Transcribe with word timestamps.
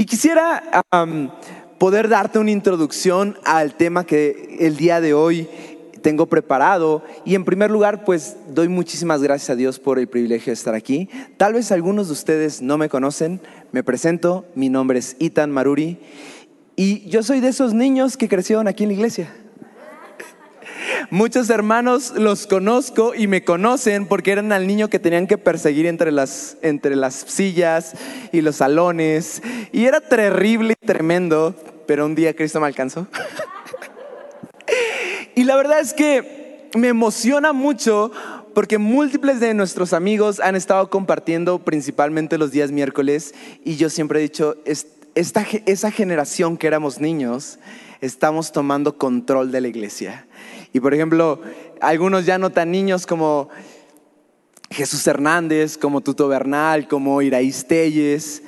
Y 0.00 0.06
quisiera 0.06 0.84
am, 0.92 1.32
poder 1.78 2.08
darte 2.08 2.38
una 2.38 2.52
introducción 2.52 3.36
al 3.44 3.74
tema 3.74 4.06
que 4.06 4.56
el 4.60 4.76
día 4.76 5.00
de 5.00 5.12
hoy 5.12 5.48
tengo 6.02 6.26
preparado. 6.26 7.02
Y 7.24 7.34
en 7.34 7.44
primer 7.44 7.72
lugar, 7.72 8.04
pues 8.04 8.36
doy 8.48 8.68
muchísimas 8.68 9.24
gracias 9.24 9.50
a 9.50 9.56
Dios 9.56 9.80
por 9.80 9.98
el 9.98 10.06
privilegio 10.06 10.52
de 10.52 10.54
estar 10.54 10.76
aquí. 10.76 11.08
Tal 11.36 11.54
vez 11.54 11.72
algunos 11.72 12.06
de 12.06 12.12
ustedes 12.12 12.62
no 12.62 12.78
me 12.78 12.88
conocen. 12.88 13.40
Me 13.72 13.82
presento, 13.82 14.46
mi 14.54 14.68
nombre 14.68 15.00
es 15.00 15.16
Itan 15.18 15.50
Maruri. 15.50 15.98
Y 16.76 17.08
yo 17.08 17.24
soy 17.24 17.40
de 17.40 17.48
esos 17.48 17.74
niños 17.74 18.16
que 18.16 18.28
crecieron 18.28 18.68
aquí 18.68 18.84
en 18.84 18.90
la 18.90 18.94
iglesia. 18.94 19.34
Muchos 21.10 21.48
hermanos 21.48 22.12
los 22.14 22.46
conozco 22.46 23.14
y 23.14 23.28
me 23.28 23.42
conocen 23.42 24.04
porque 24.04 24.30
eran 24.30 24.52
al 24.52 24.66
niño 24.66 24.90
que 24.90 24.98
tenían 24.98 25.26
que 25.26 25.38
perseguir 25.38 25.86
entre 25.86 26.12
las, 26.12 26.58
entre 26.60 26.96
las 26.96 27.14
sillas 27.14 27.94
y 28.30 28.42
los 28.42 28.56
salones. 28.56 29.40
Y 29.72 29.86
era 29.86 30.02
terrible 30.02 30.74
y 30.78 30.86
tremendo, 30.86 31.54
pero 31.86 32.04
un 32.04 32.14
día 32.14 32.36
Cristo 32.36 32.60
me 32.60 32.66
alcanzó. 32.66 33.06
y 35.34 35.44
la 35.44 35.56
verdad 35.56 35.80
es 35.80 35.94
que 35.94 36.68
me 36.74 36.88
emociona 36.88 37.54
mucho 37.54 38.12
porque 38.54 38.76
múltiples 38.76 39.40
de 39.40 39.54
nuestros 39.54 39.94
amigos 39.94 40.40
han 40.40 40.56
estado 40.56 40.90
compartiendo 40.90 41.58
principalmente 41.60 42.36
los 42.36 42.50
días 42.50 42.70
miércoles 42.70 43.34
y 43.64 43.76
yo 43.76 43.88
siempre 43.88 44.18
he 44.18 44.22
dicho, 44.22 44.56
esta, 45.14 45.46
esa 45.64 45.90
generación 45.90 46.58
que 46.58 46.66
éramos 46.66 47.00
niños, 47.00 47.58
estamos 48.02 48.52
tomando 48.52 48.98
control 48.98 49.52
de 49.52 49.62
la 49.62 49.68
iglesia. 49.68 50.27
Y 50.72 50.80
por 50.80 50.94
ejemplo, 50.94 51.40
algunos 51.80 52.26
ya 52.26 52.38
no 52.38 52.50
tan 52.50 52.70
niños 52.70 53.06
como 53.06 53.48
Jesús 54.70 55.06
Hernández, 55.06 55.78
como 55.78 56.00
Tuto 56.00 56.28
Bernal, 56.28 56.88
como 56.88 57.22
Iraíz 57.22 57.66
Telles, 57.66 58.42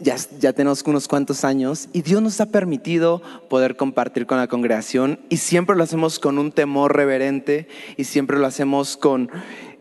ya, 0.00 0.52
tenemos 0.52 0.82
unos 0.82 1.06
cuantos 1.06 1.44
años 1.44 1.88
y 1.92 2.02
Dios 2.02 2.22
nos 2.22 2.40
ha 2.40 2.46
permitido 2.46 3.22
poder 3.48 3.76
compartir 3.76 4.26
con 4.26 4.38
la 4.38 4.48
congregación 4.48 5.20
y 5.28 5.36
siempre 5.36 5.76
lo 5.76 5.84
hacemos 5.84 6.18
con 6.18 6.38
un 6.38 6.50
temor 6.52 6.96
reverente 6.96 7.68
y 7.96 8.04
siempre 8.04 8.38
lo 8.38 8.46
hacemos 8.46 8.96
con, 8.96 9.30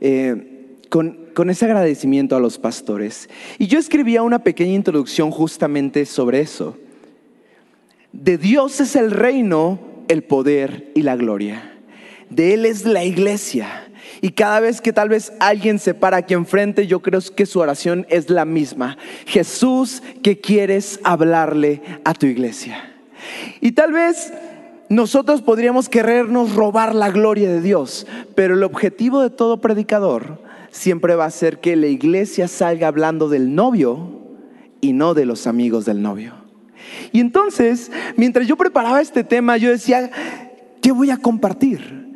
eh, 0.02 0.80
con 0.90 1.50
ese 1.50 1.66
agradecimiento 1.66 2.36
a 2.36 2.40
los 2.40 2.60
pastores. 2.60 3.30
Y 3.58 3.68
yo 3.68 3.80
escribía 3.80 4.24
una 4.24 4.40
pequeña 4.40 4.74
introducción 4.74 5.32
justamente 5.32 6.06
sobre 6.06 6.42
eso. 6.42 6.78
De 8.12 8.38
Dios 8.38 8.80
es 8.80 8.96
el 8.96 9.12
reino, 9.12 9.80
el 10.08 10.24
poder 10.24 10.92
y 10.96 11.02
la 11.02 11.16
gloria. 11.16 11.77
De 12.30 12.54
Él 12.54 12.66
es 12.66 12.86
la 12.86 13.04
iglesia. 13.04 13.88
Y 14.22 14.32
cada 14.32 14.60
vez 14.60 14.82
que 14.82 14.94
tal 14.94 15.10
vez 15.10 15.32
alguien 15.40 15.80
se 15.80 15.94
para 15.94 16.18
aquí 16.18 16.34
enfrente, 16.34 16.88
yo 16.88 17.02
creo 17.02 17.20
que 17.36 17.46
su 17.46 17.60
oración 17.60 18.06
es 18.10 18.30
la 18.30 18.46
misma. 18.46 18.98
Jesús, 19.26 20.02
que 20.24 20.40
quieres 20.40 21.00
hablarle 21.04 21.82
a 22.04 22.14
tu 22.14 22.26
iglesia. 22.26 22.92
Y 23.62 23.74
tal 23.74 23.94
vez 23.94 24.34
nosotros 24.90 25.42
podríamos 25.42 25.90
querernos 25.90 26.56
robar 26.56 26.96
la 26.96 27.12
gloria 27.12 27.50
de 27.50 27.62
Dios, 27.62 28.08
pero 28.36 28.54
el 28.54 28.64
objetivo 28.64 29.22
de 29.22 29.30
todo 29.30 29.62
predicador 29.62 30.42
siempre 30.72 31.16
va 31.16 31.26
a 31.26 31.32
ser 31.32 31.60
que 31.60 31.76
la 31.76 31.88
iglesia 31.88 32.48
salga 32.48 32.88
hablando 32.88 33.30
del 33.30 33.54
novio 33.54 34.22
y 34.80 34.94
no 34.94 35.14
de 35.14 35.26
los 35.26 35.48
amigos 35.48 35.86
del 35.86 36.02
novio. 36.02 36.34
Y 37.12 37.20
entonces, 37.20 37.92
mientras 38.16 38.48
yo 38.48 38.56
preparaba 38.56 39.02
este 39.02 39.24
tema, 39.24 39.58
yo 39.58 39.70
decía, 39.70 40.10
¿qué 40.82 40.92
voy 40.92 41.12
a 41.12 41.18
compartir? 41.18 42.07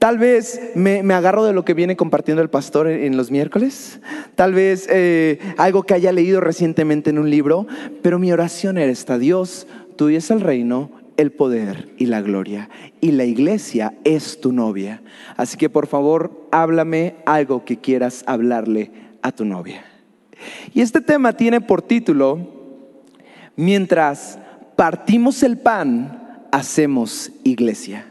Tal 0.00 0.16
vez 0.16 0.58
me, 0.74 1.00
agarro 1.12 1.44
de 1.44 1.52
lo 1.52 1.66
que 1.66 1.74
viene 1.74 1.94
compartiendo 1.94 2.42
el 2.42 2.48
pastor 2.48 2.88
en, 2.88 3.04
en 3.04 3.16
los 3.18 3.30
miércoles, 3.30 4.00
tal 4.34 4.54
vez 4.54 4.88
eh, 4.90 5.38
algo 5.58 5.82
que 5.82 5.92
haya 5.92 6.10
leído 6.10 6.40
recientemente 6.40 7.10
en 7.10 7.18
un 7.18 7.28
libro, 7.28 7.66
pero 8.00 8.18
mi 8.18 8.32
oración 8.32 8.78
era 8.78 8.90
esta, 8.90 9.18
Dios, 9.18 9.66
tuyo 9.96 10.16
es 10.16 10.30
el 10.30 10.40
reino, 10.40 10.90
el 11.18 11.32
poder 11.32 11.90
y 11.98 12.06
la 12.06 12.22
gloria, 12.22 12.70
y 13.02 13.10
la 13.10 13.24
iglesia 13.24 13.92
es 14.04 14.40
tu 14.40 14.52
novia. 14.52 15.02
Así 15.36 15.58
que 15.58 15.68
por 15.68 15.86
favor, 15.86 16.48
háblame 16.50 17.16
algo 17.26 17.66
que 17.66 17.76
quieras 17.76 18.24
hablarle 18.26 18.92
a 19.20 19.32
tu 19.32 19.44
novia. 19.44 19.84
Y 20.72 20.80
este 20.80 21.02
tema 21.02 21.34
tiene 21.34 21.60
por 21.60 21.82
título, 21.82 22.38
mientras 23.54 24.38
partimos 24.76 25.42
el 25.42 25.58
pan, 25.58 26.46
hacemos 26.52 27.30
iglesia. 27.44 28.09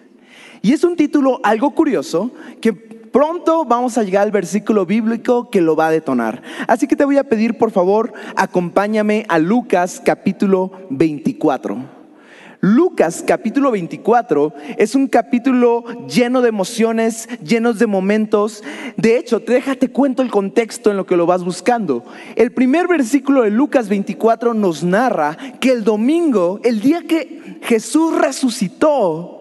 Y 0.61 0.73
es 0.73 0.83
un 0.83 0.95
título 0.95 1.39
algo 1.43 1.71
curioso 1.71 2.31
que 2.61 2.73
pronto 2.73 3.65
vamos 3.65 3.97
a 3.97 4.03
llegar 4.03 4.23
al 4.23 4.31
versículo 4.31 4.85
bíblico 4.85 5.49
que 5.49 5.61
lo 5.61 5.75
va 5.75 5.87
a 5.87 5.91
detonar. 5.91 6.41
Así 6.67 6.87
que 6.87 6.95
te 6.95 7.05
voy 7.05 7.17
a 7.17 7.23
pedir, 7.23 7.57
por 7.57 7.71
favor, 7.71 8.13
acompáñame 8.35 9.25
a 9.29 9.39
Lucas 9.39 10.01
capítulo 10.03 10.71
24. 10.89 11.99
Lucas 12.61 13.23
capítulo 13.25 13.71
24 13.71 14.53
es 14.77 14.93
un 14.93 15.07
capítulo 15.07 15.85
lleno 16.07 16.41
de 16.41 16.49
emociones, 16.49 17.29
llenos 17.41 17.79
de 17.79 17.87
momentos. 17.87 18.65
De 18.97 19.17
hecho, 19.17 19.39
déjate 19.39 19.91
cuento 19.91 20.21
el 20.21 20.29
contexto 20.29 20.91
en 20.91 20.97
lo 20.97 21.05
que 21.05 21.15
lo 21.15 21.25
vas 21.25 21.45
buscando. 21.45 22.03
El 22.35 22.51
primer 22.51 22.89
versículo 22.89 23.43
de 23.43 23.49
Lucas 23.49 23.87
24 23.87 24.53
nos 24.53 24.83
narra 24.83 25.37
que 25.61 25.71
el 25.71 25.85
domingo, 25.85 26.59
el 26.65 26.81
día 26.81 27.03
que 27.07 27.59
Jesús 27.61 28.17
resucitó, 28.17 29.38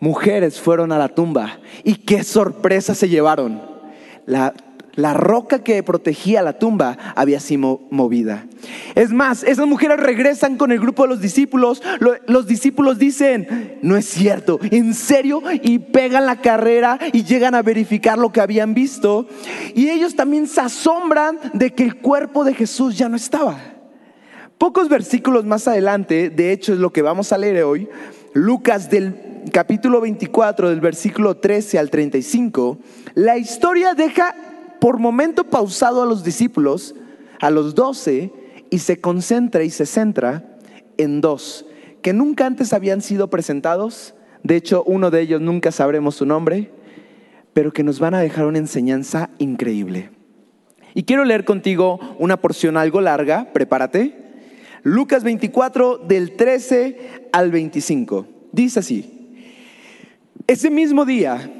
mujeres 0.00 0.60
fueron 0.60 0.92
a 0.92 0.98
la 0.98 1.08
tumba 1.08 1.58
y 1.84 1.96
qué 1.96 2.24
sorpresa 2.24 2.94
se 2.94 3.08
llevaron. 3.08 3.60
La, 4.26 4.54
la, 4.94 5.14
roca 5.14 5.60
que 5.60 5.82
protegía 5.82 6.42
la 6.42 6.58
tumba 6.58 6.98
había 7.14 7.40
sido 7.40 7.80
movida. 7.90 8.46
Es 8.94 9.10
más, 9.10 9.42
esas 9.42 9.66
mujeres 9.66 9.98
regresan 9.98 10.56
con 10.56 10.70
el 10.70 10.80
grupo 10.80 11.04
de 11.04 11.10
los 11.10 11.20
discípulos. 11.20 11.82
Los 12.26 12.46
discípulos 12.46 12.98
dicen, 12.98 13.78
no 13.80 13.96
es 13.96 14.06
cierto, 14.06 14.58
en 14.70 14.92
serio, 14.92 15.42
y 15.62 15.78
pegan 15.78 16.26
la 16.26 16.40
carrera 16.40 16.98
y 17.12 17.24
llegan 17.24 17.54
a 17.54 17.62
verificar 17.62 18.18
lo 18.18 18.32
que 18.32 18.40
habían 18.40 18.74
visto. 18.74 19.26
Y 19.74 19.88
ellos 19.88 20.14
también 20.14 20.46
se 20.46 20.60
asombran 20.60 21.38
de 21.54 21.72
que 21.72 21.84
el 21.84 21.96
cuerpo 21.96 22.44
de 22.44 22.54
Jesús 22.54 22.98
ya 22.98 23.08
no 23.08 23.16
estaba. 23.16 23.58
Pocos 24.58 24.88
versículos 24.88 25.44
más 25.44 25.68
adelante, 25.68 26.30
de 26.30 26.50
hecho 26.50 26.72
es 26.72 26.80
lo 26.80 26.92
que 26.92 27.00
vamos 27.00 27.32
a 27.32 27.38
leer 27.38 27.62
hoy, 27.62 27.88
Lucas 28.34 28.90
del 28.90 29.42
capítulo 29.52 30.00
24, 30.00 30.70
del 30.70 30.80
versículo 30.80 31.36
13 31.36 31.78
al 31.78 31.90
35, 31.90 32.78
la 33.14 33.38
historia 33.38 33.94
deja 33.94 34.34
por 34.80 34.98
momento 34.98 35.44
pausado 35.44 36.02
a 36.02 36.06
los 36.06 36.24
discípulos, 36.24 36.94
a 37.40 37.50
los 37.50 37.74
doce, 37.74 38.32
y 38.70 38.80
se 38.80 39.00
concentra 39.00 39.64
y 39.64 39.70
se 39.70 39.86
centra 39.86 40.58
en 40.98 41.20
dos, 41.20 41.64
que 42.02 42.12
nunca 42.12 42.46
antes 42.46 42.72
habían 42.72 43.00
sido 43.00 43.30
presentados, 43.30 44.14
de 44.42 44.56
hecho 44.56 44.84
uno 44.84 45.10
de 45.10 45.22
ellos 45.22 45.40
nunca 45.40 45.72
sabremos 45.72 46.16
su 46.16 46.26
nombre, 46.26 46.70
pero 47.54 47.72
que 47.72 47.82
nos 47.82 47.98
van 47.98 48.14
a 48.14 48.20
dejar 48.20 48.44
una 48.44 48.58
enseñanza 48.58 49.30
increíble. 49.38 50.10
Y 50.94 51.04
quiero 51.04 51.24
leer 51.24 51.44
contigo 51.44 51.98
una 52.18 52.36
porción 52.36 52.76
algo 52.76 53.00
larga, 53.00 53.52
prepárate. 53.52 54.27
Lucas 54.82 55.24
24 55.24 55.98
del 55.98 56.36
13 56.36 57.28
al 57.32 57.50
25. 57.50 58.26
Dice 58.52 58.80
así, 58.80 59.18
ese 60.46 60.70
mismo 60.70 61.04
día, 61.04 61.50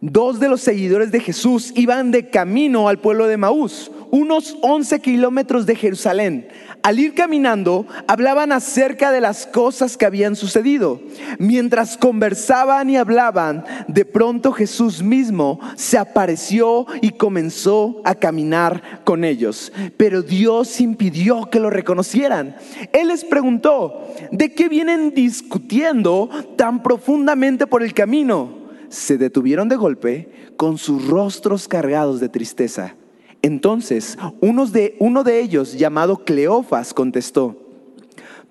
dos 0.00 0.38
de 0.38 0.48
los 0.48 0.60
seguidores 0.60 1.10
de 1.10 1.20
Jesús 1.20 1.72
iban 1.74 2.10
de 2.10 2.30
camino 2.30 2.88
al 2.88 2.98
pueblo 3.00 3.26
de 3.26 3.36
Maús, 3.36 3.90
unos 4.10 4.56
11 4.62 5.00
kilómetros 5.00 5.66
de 5.66 5.74
Jerusalén. 5.74 6.48
Al 6.86 7.00
ir 7.00 7.14
caminando, 7.14 7.84
hablaban 8.06 8.52
acerca 8.52 9.10
de 9.10 9.20
las 9.20 9.44
cosas 9.44 9.96
que 9.96 10.06
habían 10.06 10.36
sucedido. 10.36 11.00
Mientras 11.36 11.96
conversaban 11.96 12.88
y 12.88 12.96
hablaban, 12.96 13.64
de 13.88 14.04
pronto 14.04 14.52
Jesús 14.52 15.02
mismo 15.02 15.58
se 15.74 15.98
apareció 15.98 16.86
y 17.02 17.10
comenzó 17.10 18.00
a 18.04 18.14
caminar 18.14 19.02
con 19.02 19.24
ellos. 19.24 19.72
Pero 19.96 20.22
Dios 20.22 20.80
impidió 20.80 21.50
que 21.50 21.58
lo 21.58 21.70
reconocieran. 21.70 22.54
Él 22.92 23.08
les 23.08 23.24
preguntó, 23.24 24.06
¿de 24.30 24.54
qué 24.54 24.68
vienen 24.68 25.12
discutiendo 25.12 26.30
tan 26.54 26.84
profundamente 26.84 27.66
por 27.66 27.82
el 27.82 27.94
camino? 27.94 28.58
Se 28.90 29.18
detuvieron 29.18 29.68
de 29.68 29.74
golpe 29.74 30.52
con 30.56 30.78
sus 30.78 31.04
rostros 31.08 31.66
cargados 31.66 32.20
de 32.20 32.28
tristeza. 32.28 32.94
Entonces 33.46 34.18
uno 34.40 34.66
de, 34.66 35.40
ellos, 35.40 35.78
llamado 35.78 36.24
Cleofas, 36.24 36.92
contestó, 36.92 37.62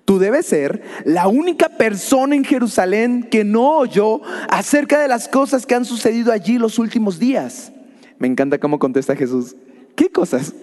Tú 0.06 0.18
debes 0.18 0.46
ser 0.46 0.82
la 1.04 1.28
única 1.28 1.68
persona 1.68 2.34
en 2.34 2.44
Jerusalén 2.44 3.24
que 3.30 3.44
no 3.44 3.76
oyó 3.76 4.22
acerca 4.48 4.98
de 4.98 5.08
las 5.08 5.28
cosas 5.28 5.66
que 5.66 5.74
han 5.74 5.84
sucedido 5.84 6.32
allí 6.32 6.56
los 6.56 6.78
últimos 6.78 7.18
días. 7.18 7.72
Me 8.18 8.26
encanta 8.26 8.58
cómo 8.58 8.78
contesta 8.78 9.14
Jesús. 9.14 9.54
¿Qué 9.96 10.08
cosas? 10.08 10.54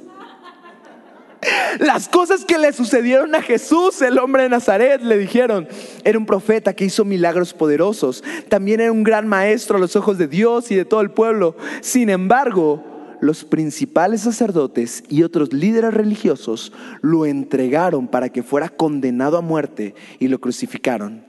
Las 1.79 2.09
cosas 2.09 2.43
que 2.43 2.57
le 2.57 2.73
sucedieron 2.73 3.35
a 3.35 3.41
Jesús, 3.41 4.01
el 4.01 4.17
hombre 4.17 4.43
de 4.43 4.49
Nazaret, 4.49 5.01
le 5.03 5.17
dijeron, 5.17 5.67
era 6.05 6.17
un 6.17 6.25
profeta 6.25 6.73
que 6.73 6.85
hizo 6.85 7.05
milagros 7.05 7.53
poderosos, 7.53 8.23
también 8.49 8.79
era 8.79 8.91
un 8.91 9.03
gran 9.03 9.27
maestro 9.27 9.77
a 9.77 9.79
los 9.79 9.95
ojos 9.95 10.17
de 10.17 10.27
Dios 10.27 10.71
y 10.71 10.75
de 10.75 10.85
todo 10.85 11.01
el 11.01 11.11
pueblo. 11.11 11.55
Sin 11.81 12.09
embargo, 12.09 12.92
los 13.23 13.45
principales 13.45 14.19
sacerdotes 14.19 15.01
y 15.07 15.23
otros 15.23 15.53
líderes 15.53 15.93
religiosos 15.93 16.73
lo 17.01 17.25
entregaron 17.25 18.09
para 18.09 18.27
que 18.27 18.43
fuera 18.43 18.67
condenado 18.67 19.37
a 19.37 19.41
muerte 19.41 19.95
y 20.19 20.27
lo 20.27 20.41
crucificaron. 20.41 21.23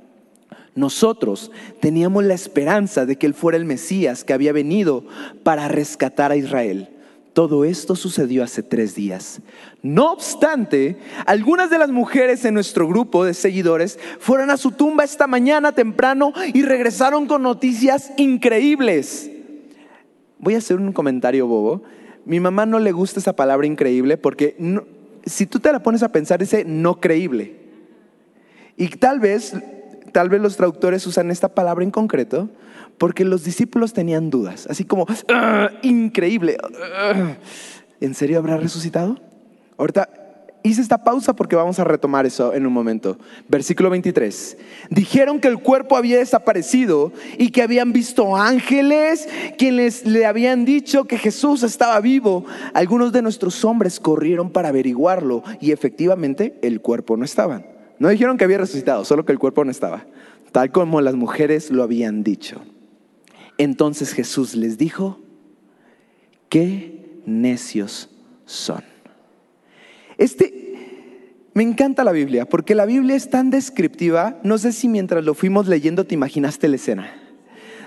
Nosotros 0.75 1.53
teníamos 1.81 2.25
la 2.25 2.35
esperanza 2.35 3.07
de 3.07 3.15
que 3.15 3.27
Él 3.27 3.35
fuera 3.35 3.57
el 3.57 3.65
Mesías 3.65 4.25
que 4.25 4.33
había 4.33 4.53
venido 4.53 5.05
para 5.45 5.69
rescatar 5.69 6.33
a 6.33 6.37
Israel. 6.37 6.89
Todo 7.33 7.65
esto 7.65 7.95
sucedió 7.95 8.43
hace 8.43 8.65
tres 8.65 8.97
días. 8.97 9.41
No 9.81 10.11
obstante, 10.11 10.99
algunas 11.27 11.71
de 11.71 11.79
las 11.79 11.91
mujeres 11.91 12.45
en 12.45 12.55
nuestro 12.55 12.89
grupo 12.89 13.25
de 13.25 13.35
seguidores 13.35 14.01
fueron 14.19 14.51
a 14.51 14.57
su 14.57 14.73
tumba 14.73 15.05
esta 15.05 15.29
mañana 15.29 15.71
temprano 15.71 16.33
y 16.53 16.63
regresaron 16.63 17.29
con 17.29 17.43
noticias 17.43 18.11
increíbles. 18.17 19.31
Voy 20.45 20.57
a 20.57 20.59
hacer 20.59 20.77
un 20.77 20.93
comentario 20.93 21.47
bobo. 21.47 21.83
Mi 22.27 22.39
mamá 22.39 22.67
no 22.67 22.79
le 22.79 22.93
gusta 22.93 23.19
esa 23.19 23.35
palabra 23.35 23.67
increíble 23.67 24.19
porque 24.19 24.57
si 25.25 25.47
tú 25.47 25.59
te 25.59 25.73
la 25.73 25.83
pones 25.83 26.03
a 26.03 26.11
pensar 26.11 26.39
dice 26.39 26.65
no 26.67 27.01
creíble. 27.01 27.57
Y 28.77 28.89
tal 28.89 29.21
vez, 29.21 29.55
tal 30.13 30.29
vez 30.29 30.43
los 30.43 30.59
traductores 30.59 31.07
usan 31.07 31.31
esta 31.31 31.49
palabra 31.49 31.83
en 31.83 31.91
concreto 31.91 32.51
porque 32.99 33.25
los 33.25 33.43
discípulos 33.43 33.95
tenían 33.95 34.29
dudas, 34.29 34.67
así 34.69 34.85
como, 34.85 35.07
ah, 35.33 35.71
increíble, 35.83 36.59
ah, 36.93 37.37
¿en 38.01 38.15
serio 38.15 38.39
habrá 38.39 38.59
resucitado? 38.59 39.19
Ahorita 39.79 40.24
hice 40.65 40.81
esta 40.81 41.05
pausa 41.05 41.37
porque 41.37 41.57
vamos 41.57 41.79
a 41.79 41.85
retomar 41.85 42.25
eso 42.25 42.55
en 42.55 42.67
un 42.67 42.73
momento. 42.73 43.19
Versículo 43.49 43.91
23. 43.91 44.57
Dijeron 44.89 45.39
que 45.39 45.49
el 45.49 45.59
cuerpo 45.59 45.95
había 45.97 46.19
desaparecido 46.19 47.13
y 47.39 47.51
que 47.51 47.63
habían 47.63 47.93
visto 47.93 48.35
ángeles 48.35 49.29
quienes 49.59 50.07
le 50.07 50.25
habían 50.25 50.65
dicho 50.65 51.05
que 51.05 51.19
Jesús 51.19 51.63
estaba 51.63 52.01
vivo. 52.01 52.47
Algunos 52.73 53.13
de 53.13 53.21
nuestros 53.21 53.63
hombres 53.65 54.01
corrieron 54.01 54.51
para 54.51 54.71
averiguarlo 54.71 55.45
y 55.61 55.71
efectivamente 55.71 56.59
el 56.63 56.81
cuerpo 56.81 57.19
no 57.19 57.27
estaba. 57.27 57.63
No 57.99 58.09
dijeron 58.09 58.39
que 58.39 58.45
había 58.45 58.59
resucitado, 58.59 59.05
solo 59.05 59.27
que 59.27 59.33
el 59.33 59.39
cuerpo 59.39 59.65
no 59.65 59.71
estaba, 59.71 60.07
tal 60.51 60.73
como 60.73 61.03
las 61.03 61.15
mujeres 61.15 61.71
lo 61.71 61.83
habían 61.83 62.25
dicho. 62.25 62.63
Entonces 63.59 64.15
Jesús 64.15 64.55
les 64.55 64.79
dijo, 64.79 65.21
qué 66.49 67.21
necios 67.27 68.09
son. 68.47 68.94
Este, 70.19 70.75
me 71.55 71.63
encanta 71.63 72.03
la 72.05 72.13
Biblia, 72.13 72.47
porque 72.47 72.75
la 72.75 72.85
Biblia 72.85 73.15
es 73.15 73.31
tan 73.31 73.51
descriptiva, 73.51 74.39
no 74.43 74.59
sé 74.59 74.73
si 74.73 74.89
mientras 74.89 75.25
lo 75.25 75.35
fuimos 75.35 75.69
leyendo 75.69 76.05
te 76.05 76.15
imaginaste 76.15 76.69
la 76.69 76.77
escena. 76.77 77.15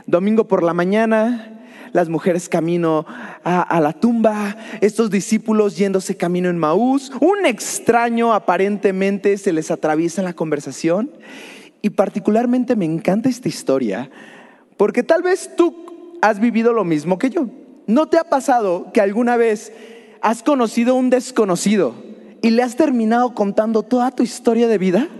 Domingo 0.05 0.47
por 0.47 0.63
la 0.63 0.73
mañana, 0.73 1.57
las 1.91 2.07
mujeres 2.07 2.47
camino 2.47 3.05
a, 3.43 3.79
la 3.81 3.93
tumba, 3.93 4.55
estos 4.79 5.09
discípulos 5.09 5.77
yéndose 5.77 6.15
camino 6.15 6.49
en 6.49 6.57
Maús, 6.57 7.11
un 7.19 7.45
extraño 7.45 8.33
aparentemente 8.33 9.37
se 9.37 9.51
les 9.51 9.69
atraviesa 9.69 10.21
la 10.21 10.33
conversación 10.33 11.11
y 11.81 11.89
particularmente 11.89 12.75
me 12.75 12.85
encanta 12.85 13.27
esta 13.27 13.49
historia 13.49 14.09
porque 14.77 15.03
tal 15.03 15.23
vez 15.23 15.55
tú 15.57 16.17
has 16.21 16.39
vivido 16.39 16.71
lo 16.71 16.85
mismo 16.85 17.17
que 17.17 17.29
yo. 17.29 17.49
¿No 17.85 18.07
te 18.07 18.17
ha 18.17 18.23
pasado 18.23 18.91
que 18.93 19.01
alguna 19.01 19.35
vez 19.37 19.73
has 20.21 20.43
conocido 20.43 20.95
un 20.95 21.09
desconocido 21.09 22.06
y 22.41 22.51
le 22.51 22.63
has 22.63 22.75
terminado 22.75 23.33
contando 23.33 23.83
toda 23.83 24.11
tu 24.11 24.23
historia 24.23 24.67
de 24.67 24.77
vida? 24.77 25.07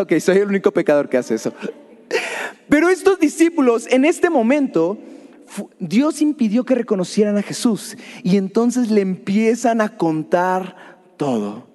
Ok, 0.00 0.14
soy 0.18 0.38
el 0.38 0.48
único 0.48 0.72
pecador 0.72 1.08
que 1.08 1.16
hace 1.16 1.34
eso. 1.34 1.52
Pero 2.68 2.88
estos 2.88 3.20
discípulos 3.20 3.86
en 3.88 4.04
este 4.04 4.28
momento, 4.28 4.98
Dios 5.78 6.22
impidió 6.22 6.64
que 6.64 6.74
reconocieran 6.74 7.36
a 7.36 7.42
Jesús 7.42 7.96
y 8.24 8.36
entonces 8.36 8.90
le 8.90 9.00
empiezan 9.02 9.80
a 9.80 9.96
contar 9.96 10.98
todo. 11.16 11.68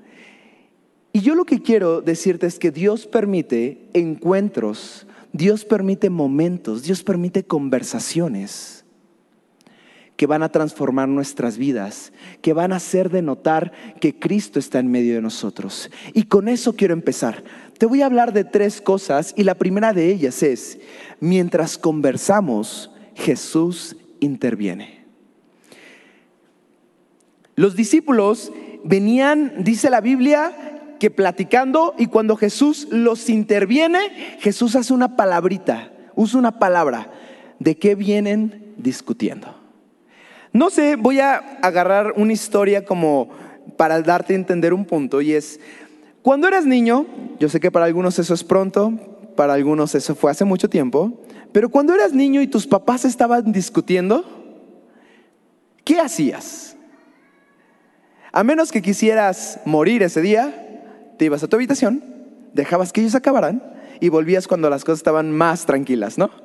Y 1.13 1.21
yo 1.21 1.35
lo 1.35 1.45
que 1.45 1.61
quiero 1.61 2.01
decirte 2.01 2.47
es 2.47 2.59
que 2.59 2.71
Dios 2.71 3.05
permite 3.05 3.87
encuentros 3.93 5.05
Dios 5.35 5.65
permite 5.65 6.09
momentos, 6.09 6.83
Dios 6.83 7.03
permite 7.03 7.43
conversaciones 7.43 8.74
que 10.15 10.27
van 10.27 10.43
a 10.43 10.49
transformar 10.49 11.09
nuestras 11.09 11.57
vidas, 11.57 12.13
que 12.41 12.53
van 12.53 12.71
a 12.71 12.77
hacer 12.77 13.09
de 13.09 13.21
notar 13.21 13.71
que 13.99 14.17
Cristo 14.17 14.59
está 14.59 14.79
en 14.79 14.89
medio 14.89 15.15
de 15.15 15.21
nosotros. 15.21 15.89
Y 16.13 16.23
con 16.23 16.47
eso 16.47 16.73
quiero 16.73 16.93
empezar. 16.93 17.43
Te 17.77 17.85
voy 17.85 18.01
a 18.01 18.05
hablar 18.05 18.31
de 18.31 18.45
tres 18.45 18.81
cosas 18.81 19.33
y 19.35 19.43
la 19.43 19.55
primera 19.55 19.93
de 19.93 20.09
ellas 20.09 20.41
es, 20.43 20.79
mientras 21.19 21.77
conversamos, 21.77 22.91
Jesús 23.15 23.97
interviene. 24.19 25.05
Los 27.55 27.75
discípulos 27.75 28.51
venían, 28.83 29.63
dice 29.63 29.89
la 29.89 30.01
Biblia, 30.01 30.95
que 30.99 31.11
platicando 31.11 31.93
y 31.97 32.07
cuando 32.07 32.37
Jesús 32.37 32.87
los 32.89 33.29
interviene, 33.29 34.37
Jesús 34.39 34.75
hace 34.75 34.93
una 34.93 35.17
palabrita, 35.17 35.91
usa 36.15 36.39
una 36.39 36.59
palabra. 36.59 37.11
¿De 37.59 37.77
qué 37.77 37.95
vienen 37.95 38.73
discutiendo? 38.77 39.64
No 40.55 40.69
sé, 40.69 40.95
voy 40.95 41.19
a 41.19 41.35
agarrar 41.61 42.13
una 42.15 42.31
historia 42.31 42.85
como 42.85 43.27
para 43.75 44.01
darte 44.01 44.31
a 44.31 44.37
entender 44.37 44.73
un 44.73 44.85
punto 44.85 45.19
y 45.19 45.33
es, 45.33 45.59
cuando 46.21 46.47
eras 46.47 46.65
niño, 46.65 47.05
yo 47.41 47.49
sé 47.49 47.59
que 47.59 47.71
para 47.71 47.87
algunos 47.87 48.19
eso 48.19 48.33
es 48.33 48.45
pronto, 48.45 48.93
para 49.35 49.51
algunos 49.51 49.95
eso 49.95 50.15
fue 50.15 50.31
hace 50.31 50.45
mucho 50.45 50.69
tiempo, 50.69 51.11
pero 51.51 51.67
cuando 51.67 51.93
eras 51.93 52.13
niño 52.13 52.41
y 52.41 52.47
tus 52.47 52.67
papás 52.67 53.03
estaban 53.03 53.51
discutiendo, 53.51 54.23
¿qué 55.83 55.99
hacías? 55.99 56.77
A 58.31 58.45
menos 58.45 58.71
que 58.71 58.81
quisieras 58.81 59.59
morir 59.65 60.03
ese 60.03 60.21
día, 60.21 61.11
te 61.17 61.25
ibas 61.25 61.43
a 61.43 61.49
tu 61.49 61.57
habitación, 61.57 62.01
dejabas 62.53 62.93
que 62.93 63.01
ellos 63.01 63.15
acabaran 63.15 63.61
y 63.99 64.07
volvías 64.07 64.47
cuando 64.47 64.69
las 64.69 64.85
cosas 64.85 64.99
estaban 64.99 65.31
más 65.31 65.65
tranquilas, 65.65 66.17
¿no? 66.17 66.44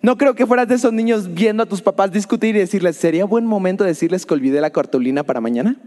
No 0.00 0.16
creo 0.16 0.34
que 0.34 0.46
fueras 0.46 0.68
de 0.68 0.76
esos 0.76 0.92
niños 0.92 1.34
viendo 1.34 1.62
a 1.62 1.66
tus 1.66 1.82
papás 1.82 2.12
discutir 2.12 2.54
y 2.54 2.60
decirles, 2.60 2.96
¿sería 2.96 3.24
buen 3.24 3.46
momento 3.46 3.84
decirles 3.84 4.24
que 4.24 4.34
olvidé 4.34 4.60
la 4.60 4.70
cartulina 4.70 5.22
para 5.22 5.40
mañana? 5.40 5.76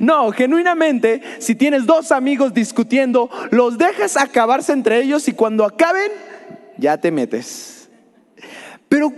No, 0.00 0.30
genuinamente, 0.32 1.22
si 1.38 1.54
tienes 1.54 1.86
dos 1.86 2.12
amigos 2.12 2.52
discutiendo, 2.52 3.30
los 3.50 3.78
dejas 3.78 4.16
acabarse 4.16 4.72
entre 4.72 5.00
ellos 5.00 5.26
y 5.28 5.32
cuando 5.32 5.64
acaben, 5.64 6.10
ya 6.76 6.98
te 6.98 7.10
metes. 7.10 7.88
Pero 8.88 9.12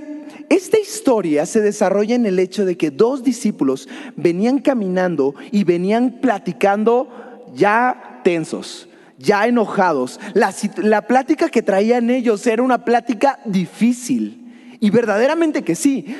esta 0.49 0.79
historia 0.79 1.45
se 1.47 1.61
desarrolla 1.61 2.15
en 2.15 2.27
el 2.27 2.39
hecho 2.39 2.65
de 2.65 2.77
que 2.77 2.91
dos 2.91 3.23
discípulos 3.23 3.89
venían 4.17 4.59
caminando 4.59 5.35
y 5.51 5.65
venían 5.65 6.21
platicando 6.21 7.09
ya 7.55 8.21
tensos, 8.25 8.88
ya 9.19 9.47
enojados. 9.47 10.19
La, 10.35 11.03
plática 11.03 11.49
que 11.49 11.63
traían 11.63 12.09
ellos 12.09 12.47
era 12.47 12.63
una 12.63 12.85
plática 12.85 13.41
difícil. 13.45 14.77
Y 14.81 14.91
verdaderamente 14.91 15.63
que 15.63 15.75
sí. 15.75 16.17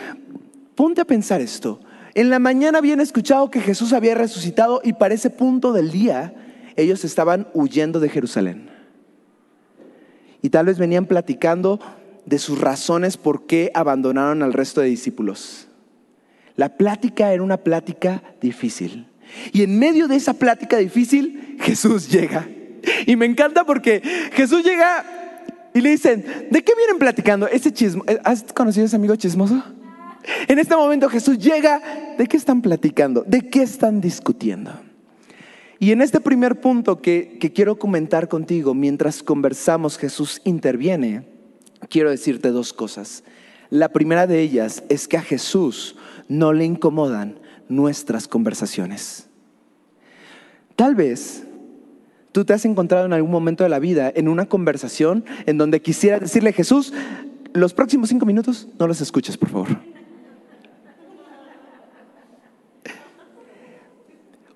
Ponte 0.75 1.01
a 1.01 1.05
pensar 1.05 1.41
esto. 1.41 1.81
En 2.15 2.31
la 2.31 2.39
mañana 2.39 2.79
habían 2.79 3.01
escuchado 3.01 3.51
que 3.51 3.61
Jesús 3.61 3.93
había 3.93 4.15
resucitado 4.15 4.81
y 4.83 4.93
para 4.93 5.15
ese 5.15 5.31
punto 5.31 5.73
del 5.73 5.91
día 5.91 6.35
ellos 6.77 7.05
estaban 7.05 7.49
huyendo 7.55 8.01
de 8.01 8.09
Jerusalén. 8.09 8.69
Y 10.43 10.51
tal 10.51 10.67
vez 10.67 10.79
venían 10.79 11.07
platicando 11.07 11.81
de 12.27 12.39
sus 12.39 12.61
razones 12.61 13.17
por 13.17 13.47
qué 13.47 13.71
abandonaron 13.75 14.43
al 14.43 14.53
resto 14.53 14.81
de 14.81 14.89
discípulos. 14.89 15.69
La 16.57 16.77
plática 16.77 17.33
era 17.33 17.43
una 17.43 17.59
plática 17.59 18.23
difícil. 18.41 19.07
Y 19.53 19.63
en 19.63 19.79
medio 19.79 20.09
de 20.09 20.17
esa 20.17 20.35
plática 20.35 20.77
difícil, 20.77 21.57
Jesús 21.61 22.09
llega. 22.09 22.49
Y 23.07 23.17
me 23.17 23.27
encanta 23.27 23.65
porque 23.65 24.03
Jesús 24.33 24.65
llega 24.65 25.05
y 25.75 25.81
le 25.81 25.91
dicen, 25.91 26.25
¿de 26.51 26.63
qué 26.63 26.73
vienen 26.77 26.99
platicando? 26.99 27.47
Ese 27.49 27.73
chismo, 27.73 28.05
¿Has 28.25 28.45
conocido 28.53 28.87
ese 28.87 28.97
amigo 28.97 29.17
chismoso? 29.17 29.63
En 30.47 30.59
este 30.59 30.77
momento 30.77 31.09
Jesús 31.09 31.39
llega, 31.39 31.81
¿de 32.19 32.27
qué 32.27 32.37
están 32.37 32.61
platicando? 32.61 33.25
¿De 33.27 33.49
qué 33.49 33.63
están 33.63 34.01
discutiendo? 34.01 34.73
Y 35.79 35.93
en 35.93 36.03
este 36.03 36.21
primer 36.21 36.61
punto 36.61 37.01
que 37.01 37.39
quiero 37.55 37.79
comentar 37.79 38.29
contigo, 38.29 38.75
mientras 38.75 39.23
conversamos, 39.23 39.97
Jesús 39.97 40.41
interviene 40.45 41.39
quiero 41.89 42.11
decirte 42.11 42.51
dos 42.51 42.73
cosas. 42.73 43.23
La 43.71 43.91
primera 43.91 44.27
de 44.27 44.41
ellas 44.41 44.83
es 44.89 45.07
que 45.07 45.17
a 45.17 45.23
Jesús 45.23 45.97
no 46.29 46.53
le 46.53 46.65
incomodan 46.65 47.39
nuestras 47.69 48.27
conversaciones. 48.27 49.29
Tal 50.75 50.95
vez 50.95 51.45
Tú 52.39 52.45
te 52.45 52.53
has 52.53 52.65
encontrado 52.65 53.05
en 53.05 53.13
algún 53.13 53.33
momento 53.33 53.65
de 53.65 53.69
la 53.69 53.81
vida 53.81 54.13
en 54.15 54.29
una 54.29 54.47
conversación 54.47 55.25
en 55.47 55.59
donde 55.59 55.83
quisiera 55.83 56.21
decirle, 56.21 56.53
Jesús, 56.53 56.93
los 57.53 57.75
próximos 57.75 58.11
cinco 58.11 58.27
minutos 58.27 58.69
no 58.79 58.87
los 58.87 59.01
escuches, 59.01 59.37
por 59.37 59.49
favor. 59.49 59.67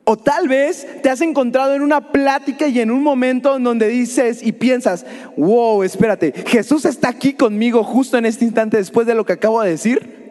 O 0.04 0.16
tal 0.16 0.46
vez 0.46 0.86
te 1.02 1.10
has 1.10 1.20
encontrado 1.22 1.74
en 1.74 1.82
una 1.82 2.12
plática 2.12 2.68
y 2.68 2.78
en 2.78 2.92
un 2.92 3.02
momento 3.02 3.56
en 3.56 3.64
donde 3.64 3.88
dices 3.88 4.44
y 4.44 4.52
piensas, 4.52 5.04
wow, 5.36 5.82
espérate, 5.82 6.32
Jesús 6.46 6.84
está 6.84 7.08
aquí 7.08 7.32
conmigo 7.32 7.82
justo 7.82 8.16
en 8.16 8.26
este 8.26 8.44
instante 8.44 8.76
después 8.76 9.08
de 9.08 9.16
lo 9.16 9.26
que 9.26 9.32
acabo 9.32 9.60
de 9.60 9.70
decir. 9.70 10.22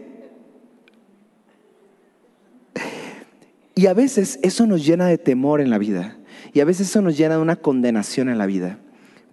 Y 3.75 3.87
a 3.87 3.93
veces 3.93 4.39
eso 4.41 4.65
nos 4.65 4.85
llena 4.85 5.07
de 5.07 5.17
temor 5.17 5.59
en 5.59 5.69
la 5.69 5.77
vida. 5.77 6.15
Y 6.53 6.59
a 6.59 6.65
veces 6.65 6.89
eso 6.89 7.01
nos 7.01 7.17
llena 7.17 7.35
de 7.35 7.41
una 7.41 7.55
condenación 7.55 8.29
en 8.29 8.37
la 8.37 8.45
vida. 8.45 8.77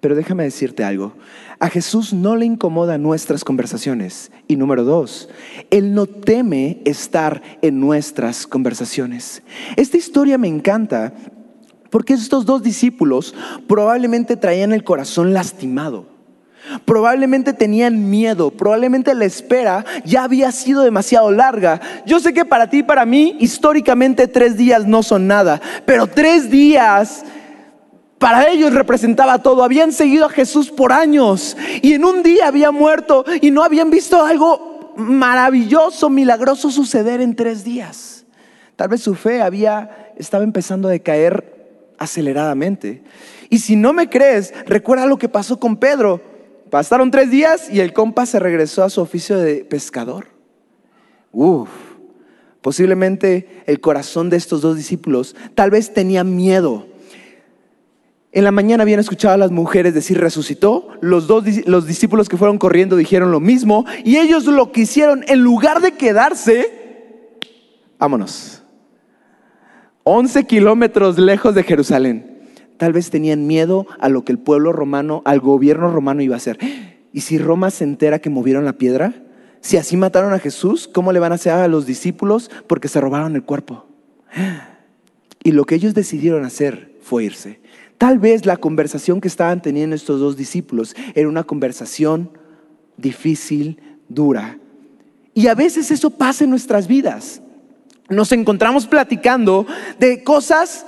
Pero 0.00 0.14
déjame 0.14 0.44
decirte 0.44 0.84
algo. 0.84 1.14
A 1.58 1.68
Jesús 1.68 2.12
no 2.12 2.36
le 2.36 2.46
incomoda 2.46 2.98
nuestras 2.98 3.42
conversaciones. 3.42 4.30
Y 4.46 4.56
número 4.56 4.84
dos, 4.84 5.28
Él 5.70 5.94
no 5.94 6.06
teme 6.06 6.80
estar 6.84 7.42
en 7.62 7.80
nuestras 7.80 8.46
conversaciones. 8.46 9.42
Esta 9.76 9.96
historia 9.96 10.38
me 10.38 10.46
encanta 10.46 11.14
porque 11.90 12.14
estos 12.14 12.46
dos 12.46 12.62
discípulos 12.62 13.34
probablemente 13.66 14.36
traían 14.36 14.72
el 14.72 14.84
corazón 14.84 15.32
lastimado. 15.32 16.17
Probablemente 16.84 17.52
tenían 17.52 18.10
miedo, 18.10 18.50
probablemente 18.50 19.14
la 19.14 19.24
espera 19.24 19.84
ya 20.04 20.24
había 20.24 20.52
sido 20.52 20.82
demasiado 20.82 21.30
larga. 21.30 21.80
Yo 22.06 22.20
sé 22.20 22.32
que 22.32 22.44
para 22.44 22.70
ti 22.70 22.78
y 22.78 22.82
para 22.82 23.04
mí 23.04 23.36
históricamente 23.40 24.28
tres 24.28 24.56
días 24.56 24.86
no 24.86 25.02
son 25.02 25.26
nada, 25.26 25.60
pero 25.84 26.06
tres 26.06 26.50
días 26.50 27.24
para 28.18 28.48
ellos 28.48 28.74
representaba 28.74 29.42
todo. 29.42 29.62
Habían 29.62 29.92
seguido 29.92 30.26
a 30.26 30.30
Jesús 30.30 30.70
por 30.70 30.92
años 30.92 31.56
y 31.82 31.94
en 31.94 32.04
un 32.04 32.22
día 32.22 32.48
había 32.48 32.70
muerto 32.70 33.24
y 33.40 33.50
no 33.50 33.62
habían 33.62 33.90
visto 33.90 34.24
algo 34.24 34.94
maravilloso, 34.96 36.10
milagroso 36.10 36.70
suceder 36.70 37.20
en 37.20 37.36
tres 37.36 37.64
días. 37.64 38.24
Tal 38.76 38.88
vez 38.88 39.02
su 39.02 39.14
fe 39.14 39.40
había 39.42 40.12
estaba 40.16 40.44
empezando 40.44 40.88
a 40.88 40.90
decaer 40.90 41.94
aceleradamente. 41.98 43.02
Y 43.50 43.58
si 43.58 43.76
no 43.76 43.92
me 43.92 44.08
crees, 44.08 44.52
recuerda 44.66 45.06
lo 45.06 45.18
que 45.18 45.28
pasó 45.28 45.58
con 45.58 45.76
Pedro. 45.76 46.20
Pasaron 46.70 47.10
tres 47.10 47.30
días 47.30 47.70
y 47.70 47.80
el 47.80 47.92
compa 47.92 48.26
se 48.26 48.38
regresó 48.38 48.84
a 48.84 48.90
su 48.90 49.00
oficio 49.00 49.38
de 49.38 49.64
pescador. 49.64 50.26
Uf, 51.32 51.68
posiblemente 52.60 53.62
el 53.66 53.80
corazón 53.80 54.30
de 54.30 54.36
estos 54.36 54.60
dos 54.60 54.76
discípulos 54.76 55.36
tal 55.54 55.70
vez 55.70 55.92
tenía 55.92 56.24
miedo 56.24 56.86
en 58.30 58.44
la 58.44 58.52
mañana 58.52 58.82
habían 58.82 59.00
escuchado 59.00 59.34
a 59.34 59.38
las 59.38 59.50
mujeres 59.50 59.94
decir 59.94 60.20
resucitó, 60.20 60.88
los 61.00 61.26
dos 61.26 61.44
los 61.66 61.86
discípulos 61.86 62.28
que 62.28 62.36
fueron 62.36 62.58
corriendo 62.58 62.96
dijeron 62.96 63.30
lo 63.30 63.40
mismo 63.40 63.86
y 64.04 64.18
ellos 64.18 64.44
lo 64.44 64.70
que 64.70 64.82
hicieron 64.82 65.24
en 65.28 65.40
lugar 65.40 65.80
de 65.80 65.92
quedarse, 65.92 67.38
vámonos, 67.98 68.62
11 70.04 70.44
kilómetros 70.44 71.18
lejos 71.18 71.54
de 71.54 71.62
Jerusalén. 71.62 72.27
Tal 72.78 72.92
vez 72.92 73.10
tenían 73.10 73.46
miedo 73.46 73.86
a 73.98 74.08
lo 74.08 74.24
que 74.24 74.32
el 74.32 74.38
pueblo 74.38 74.72
romano, 74.72 75.22
al 75.24 75.40
gobierno 75.40 75.90
romano 75.90 76.22
iba 76.22 76.34
a 76.34 76.38
hacer. 76.38 76.58
¿Y 77.12 77.20
si 77.20 77.38
Roma 77.38 77.70
se 77.70 77.84
entera 77.84 78.20
que 78.20 78.30
movieron 78.30 78.64
la 78.64 78.74
piedra? 78.74 79.12
Si 79.60 79.76
así 79.76 79.96
mataron 79.96 80.32
a 80.32 80.38
Jesús, 80.38 80.88
¿cómo 80.88 81.12
le 81.12 81.18
van 81.18 81.32
a 81.32 81.34
hacer 81.34 81.52
a 81.52 81.68
los 81.68 81.84
discípulos? 81.84 82.50
Porque 82.66 82.88
se 82.88 83.00
robaron 83.00 83.34
el 83.34 83.42
cuerpo. 83.42 83.86
Y 85.42 85.52
lo 85.52 85.64
que 85.64 85.74
ellos 85.74 85.94
decidieron 85.94 86.44
hacer 86.44 86.96
fue 87.02 87.24
irse. 87.24 87.60
Tal 87.98 88.20
vez 88.20 88.46
la 88.46 88.56
conversación 88.56 89.20
que 89.20 89.28
estaban 89.28 89.60
teniendo 89.60 89.96
estos 89.96 90.20
dos 90.20 90.36
discípulos 90.36 90.94
era 91.14 91.28
una 91.28 91.42
conversación 91.42 92.30
difícil, 92.96 93.80
dura. 94.08 94.58
Y 95.34 95.48
a 95.48 95.54
veces 95.54 95.90
eso 95.90 96.10
pasa 96.10 96.44
en 96.44 96.50
nuestras 96.50 96.86
vidas. 96.86 97.42
Nos 98.08 98.30
encontramos 98.32 98.86
platicando 98.86 99.66
de 99.98 100.22
cosas 100.22 100.86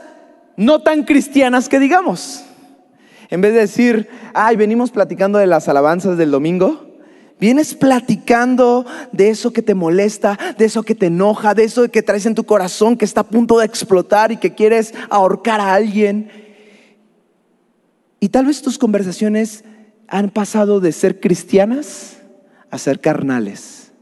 no 0.60 0.82
tan 0.82 1.04
cristianas 1.04 1.70
que 1.70 1.80
digamos. 1.80 2.44
En 3.30 3.40
vez 3.40 3.54
de 3.54 3.60
decir, 3.60 4.08
ay, 4.34 4.56
venimos 4.56 4.90
platicando 4.90 5.38
de 5.38 5.46
las 5.46 5.68
alabanzas 5.68 6.16
del 6.16 6.30
domingo, 6.30 6.86
Vienes 7.40 7.74
platicando 7.74 8.84
de 9.12 9.30
eso 9.30 9.50
que 9.50 9.62
te 9.62 9.74
molesta, 9.74 10.38
de 10.58 10.66
eso 10.66 10.82
que 10.82 10.94
te 10.94 11.06
enoja, 11.06 11.54
de 11.54 11.64
eso 11.64 11.90
que 11.90 12.02
traes 12.02 12.26
en 12.26 12.34
tu 12.34 12.44
corazón 12.44 12.98
que 12.98 13.06
está 13.06 13.22
a 13.22 13.28
punto 13.28 13.58
de 13.58 13.64
explotar 13.64 14.30
y 14.30 14.36
que 14.36 14.54
quieres 14.54 14.92
ahorcar 15.08 15.58
a 15.58 15.72
alguien. 15.72 16.30
Y 18.20 18.28
tal 18.28 18.44
vez 18.44 18.60
tus 18.60 18.76
conversaciones 18.76 19.64
han 20.06 20.28
pasado 20.28 20.80
de 20.80 20.92
ser 20.92 21.18
cristianas 21.18 22.18
a 22.70 22.76
ser 22.76 23.00
carnales. 23.00 23.92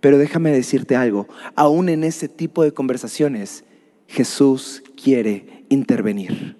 Pero 0.00 0.16
déjame 0.16 0.50
decirte 0.50 0.96
algo, 0.96 1.28
aún 1.54 1.90
en 1.90 2.02
ese 2.02 2.30
tipo 2.30 2.62
de 2.62 2.72
conversaciones, 2.72 3.64
Jesús 4.06 4.82
quiere 4.96 5.55
intervenir. 5.68 6.56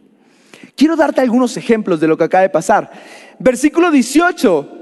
Quiero 0.74 0.96
darte 0.96 1.20
algunos 1.20 1.56
ejemplos 1.56 2.00
de 2.00 2.08
lo 2.08 2.16
que 2.16 2.24
acaba 2.24 2.42
de 2.42 2.50
pasar. 2.50 2.90
Versículo 3.38 3.90
18. 3.90 4.72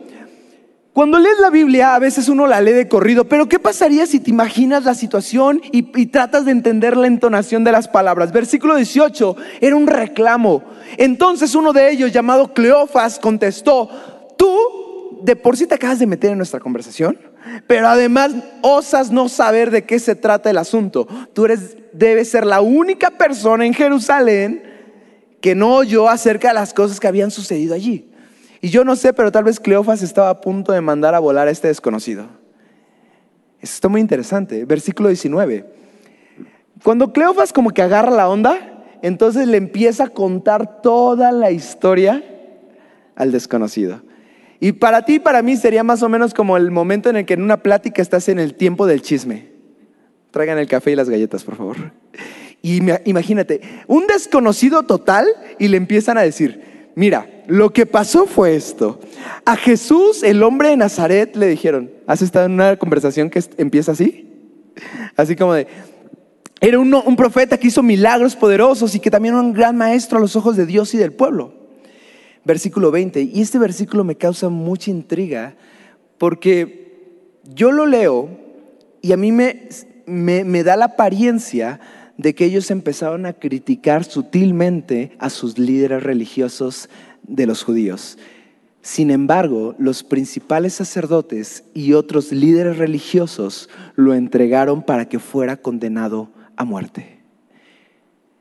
Cuando 0.93 1.19
lees 1.19 1.41
la 1.41 1.51
Biblia, 1.51 1.97
a 1.97 1.99
veces 1.99 2.29
uno 2.29 2.47
la 2.47 2.61
lee 2.61 2.71
de 2.71 2.87
corrido, 2.87 3.25
pero 3.25 3.49
¿qué 3.49 3.59
pasaría 3.59 4.07
si 4.07 4.21
te 4.21 4.31
imaginas 4.31 4.85
la 4.85 4.95
situación 4.95 5.61
y, 5.73 6.07
tratas 6.07 6.45
de 6.45 6.53
entender 6.53 6.97
la 6.97 7.09
entonación 7.09 7.65
de 7.65 7.73
las 7.73 7.89
palabras? 7.89 8.31
Versículo 8.31 8.77
18 8.77 9.37
era 9.61 9.75
un 9.75 9.89
reclamo. 9.89 10.63
Entonces 10.97 11.57
uno 11.57 11.73
de 11.73 11.91
ellos, 11.91 12.13
llamado 12.13 12.55
Cleofas, 12.55 13.19
contestó, 13.19 13.91
tú 14.39 15.19
de 15.23 15.35
por 15.35 15.57
sí 15.57 15.67
te 15.67 15.75
acabas 15.75 15.99
de 15.99 16.07
meter 16.07 16.31
en 16.31 16.37
nuestra 16.37 16.61
conversación, 16.61 17.19
pero 17.67 17.89
además 17.89 18.33
osas 18.63 19.11
no 19.11 19.29
saber 19.29 19.71
de 19.71 19.85
qué 19.85 19.99
se 19.99 20.15
trata 20.15 20.51
el 20.51 20.59
asunto. 20.59 21.07
Tú 21.33 21.45
eres, 21.45 21.77
debes 21.93 22.31
ser 22.31 22.47
la 22.47 22.61
única 22.61 23.11
persona 23.11 23.67
en 23.67 23.75
Jerusalén 23.75 24.63
que 25.41 25.55
no 25.55 25.77
oyó 25.77 26.09
acerca 26.09 26.49
de 26.49 26.55
las 26.55 26.73
cosas 26.73 26.99
que 26.99 27.07
habían 27.07 27.31
sucedido 27.31 27.75
allí. 27.75 28.11
Y 28.61 28.71
yo 28.71 28.83
no 28.83 28.97
sé, 28.97 29.13
pero 29.13 29.31
tal 29.31 29.45
vez 29.45 29.61
Cleofas 29.61 30.03
estaba 30.03 30.31
a 30.31 30.41
punto 30.41 30.73
de 30.73 30.81
mandar 30.81 31.15
a 31.15 31.19
volar 31.19 31.49
a 31.49 31.51
este 31.51 31.69
desconocido. 31.69 32.23
Esto 33.61 33.75
está 33.75 33.89
muy 33.89 34.01
interesante. 34.01 34.65
Versículo 34.65 35.11
19. 35.11 35.67
Cuando 36.83 37.13
Cleofas 37.13 37.53
como 37.53 37.71
que 37.71 37.83
agarra 37.83 38.11
la 38.11 38.29
onda, 38.29 38.85
entonces 39.03 39.47
le 39.47 39.59
empieza 39.59 40.05
a 40.05 40.09
contar 40.09 40.81
toda 40.81 41.31
la 41.31 41.51
historia 41.51 42.25
al 43.17 43.33
desconocido. 43.33 44.01
Y 44.65 44.73
para 44.73 45.05
ti 45.05 45.17
y 45.17 45.19
para 45.19 45.43
mí 45.43 45.59
sería 45.59 45.85
más 45.85 46.03
o 46.03 46.09
menos 46.09 46.33
como 46.33 46.57
el 46.57 46.71
momento 46.71 47.11
en 47.11 47.17
el 47.17 47.27
que 47.27 47.35
en 47.35 47.43
una 47.43 47.59
plática 47.59 48.01
estás 48.01 48.31
en 48.31 48.39
el 48.39 48.55
tiempo 48.55 48.87
del 48.87 49.03
chisme. 49.03 49.51
Traigan 50.31 50.57
el 50.57 50.67
café 50.67 50.93
y 50.93 50.97
las 50.97 51.11
galletas, 51.11 51.45
por 51.45 51.57
favor. 51.57 51.77
Y 52.63 52.81
imagínate, 53.05 53.61
un 53.89 54.07
desconocido 54.07 54.85
total 54.85 55.27
y 55.59 55.69
le 55.69 55.77
empiezan 55.77 56.17
a 56.17 56.23
decir, 56.23 56.93
mira, 56.95 57.29
lo 57.47 57.75
que 57.75 57.85
pasó 57.85 58.25
fue 58.25 58.57
esto. 58.57 59.01
A 59.45 59.55
Jesús, 59.55 60.23
el 60.23 60.43
hombre 60.43 60.71
de 60.71 60.79
Nazaret, 60.79 61.37
le 61.37 61.47
dijeron, 61.47 61.91
¿has 62.07 62.23
estado 62.23 62.47
en 62.47 62.53
una 62.53 62.79
conversación 62.79 63.29
que 63.29 63.45
empieza 63.59 63.93
así? 63.93 64.33
Así 65.15 65.37
como 65.37 65.53
de, 65.53 65.67
era 66.63 66.79
un, 66.79 67.17
profeta 67.17 67.59
que 67.59 67.67
hizo 67.67 67.83
milagros 67.83 68.35
poderosos 68.35 68.95
y 68.95 69.01
que 69.01 69.11
también 69.11 69.35
era 69.35 69.43
un 69.43 69.53
gran 69.53 69.77
maestro 69.77 70.17
a 70.17 70.23
los 70.23 70.37
ojos 70.37 70.57
de 70.57 70.65
Dios 70.65 70.95
y 70.95 70.97
del 70.97 71.13
pueblo. 71.13 71.64
Versículo 72.45 72.91
20. 72.91 73.23
Y 73.23 73.41
este 73.41 73.59
versículo 73.59 74.05
me 74.05 74.17
causa 74.17 74.49
mucha 74.49 74.91
intriga 74.91 75.57
porque 76.19 77.31
yo 77.45 77.73
lo 77.73 77.87
leo 77.87 78.29
y 79.03 79.13
a 79.13 79.17
mí 79.17 79.33
me, 79.33 79.69
me 80.07 80.63
da 80.63 80.77
la 80.77 80.87
apariencia 80.87 81.81
de 82.17 82.35
que 82.35 82.45
ellos 82.45 82.71
empezaron 82.71 83.27
a 83.27 83.33
criticar 83.33 84.05
sutilmente 84.05 85.13
a 85.19 85.31
sus 85.31 85.59
líderes 85.59 86.03
religiosos 86.03 86.89
de 87.23 87.47
los 87.47 87.63
judíos. 87.63 88.19
Sin 88.83 89.11
embargo, 89.11 89.75
los 89.79 90.03
principales 90.03 90.75
sacerdotes 90.75 91.65
y 91.73 91.95
otros 91.95 92.33
líderes 92.33 92.77
religiosos 92.77 93.71
lo 93.97 94.13
entregaron 94.13 94.83
para 94.83 95.09
que 95.09 95.19
fuera 95.19 95.57
condenado 95.57 96.29
a 96.57 96.65
muerte. 96.65 97.19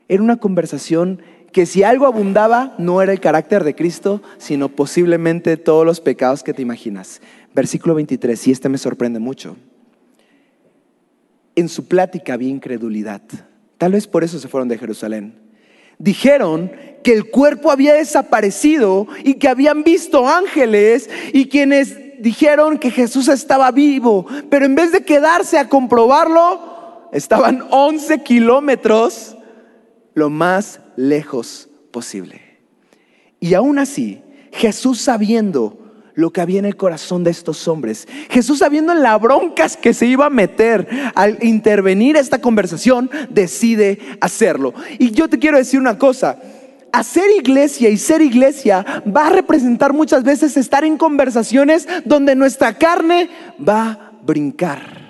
Era 0.09 0.21
una 0.21 0.37
conversación 0.37 1.21
que 1.53 1.65
si 1.65 1.83
algo 1.83 2.05
abundaba 2.07 2.75
no 2.77 3.01
era 3.01 3.13
el 3.13 3.21
carácter 3.21 3.63
de 3.63 3.75
Cristo, 3.75 4.21
sino 4.37 4.67
posiblemente 4.69 5.55
todos 5.55 5.85
los 5.85 6.01
pecados 6.01 6.43
que 6.43 6.53
te 6.53 6.61
imaginas. 6.61 7.21
Versículo 7.53 7.95
23, 7.95 8.47
y 8.47 8.51
este 8.51 8.67
me 8.67 8.77
sorprende 8.77 9.19
mucho. 9.19 9.55
En 11.55 11.69
su 11.69 11.87
plática 11.87 12.33
había 12.33 12.49
incredulidad. 12.49 13.21
Tal 13.77 13.93
vez 13.93 14.07
por 14.07 14.23
eso 14.23 14.39
se 14.39 14.47
fueron 14.47 14.67
de 14.67 14.79
Jerusalén. 14.79 15.35
Dijeron 15.99 16.71
que 17.03 17.13
el 17.13 17.29
cuerpo 17.29 17.71
había 17.71 17.93
desaparecido 17.93 19.07
y 19.23 19.35
que 19.35 19.47
habían 19.47 19.83
visto 19.83 20.27
ángeles 20.27 21.09
y 21.31 21.47
quienes 21.47 22.21
dijeron 22.21 22.79
que 22.79 22.89
Jesús 22.89 23.27
estaba 23.27 23.69
vivo, 23.71 24.25
pero 24.49 24.65
en 24.65 24.73
vez 24.73 24.91
de 24.91 25.03
quedarse 25.03 25.59
a 25.59 25.69
comprobarlo, 25.69 27.09
estaban 27.11 27.63
11 27.69 28.23
kilómetros 28.23 29.37
lo 30.13 30.29
más 30.29 30.79
lejos 30.95 31.69
posible. 31.91 32.41
Y 33.39 33.53
aún 33.53 33.79
así, 33.79 34.21
Jesús 34.51 35.01
sabiendo 35.01 35.79
lo 36.15 36.31
que 36.31 36.41
había 36.41 36.59
en 36.59 36.65
el 36.65 36.77
corazón 36.77 37.23
de 37.23 37.31
estos 37.31 37.67
hombres, 37.67 38.07
Jesús 38.29 38.59
sabiendo 38.59 38.93
en 38.93 39.01
la 39.01 39.17
broncas 39.17 39.75
que 39.75 39.93
se 39.93 40.05
iba 40.05 40.27
a 40.27 40.29
meter 40.29 40.87
al 41.15 41.43
intervenir 41.43 42.15
esta 42.15 42.39
conversación, 42.39 43.09
decide 43.29 43.99
hacerlo. 44.21 44.73
Y 44.99 45.11
yo 45.11 45.27
te 45.27 45.39
quiero 45.39 45.57
decir 45.57 45.79
una 45.79 45.97
cosa, 45.97 46.39
hacer 46.91 47.25
iglesia 47.37 47.89
y 47.89 47.97
ser 47.97 48.21
iglesia 48.21 49.03
va 49.05 49.27
a 49.27 49.31
representar 49.31 49.93
muchas 49.93 50.23
veces 50.23 50.55
estar 50.55 50.83
en 50.83 50.97
conversaciones 50.97 51.87
donde 52.05 52.35
nuestra 52.35 52.77
carne 52.77 53.29
va 53.59 53.91
a 53.91 54.11
brincar 54.23 55.02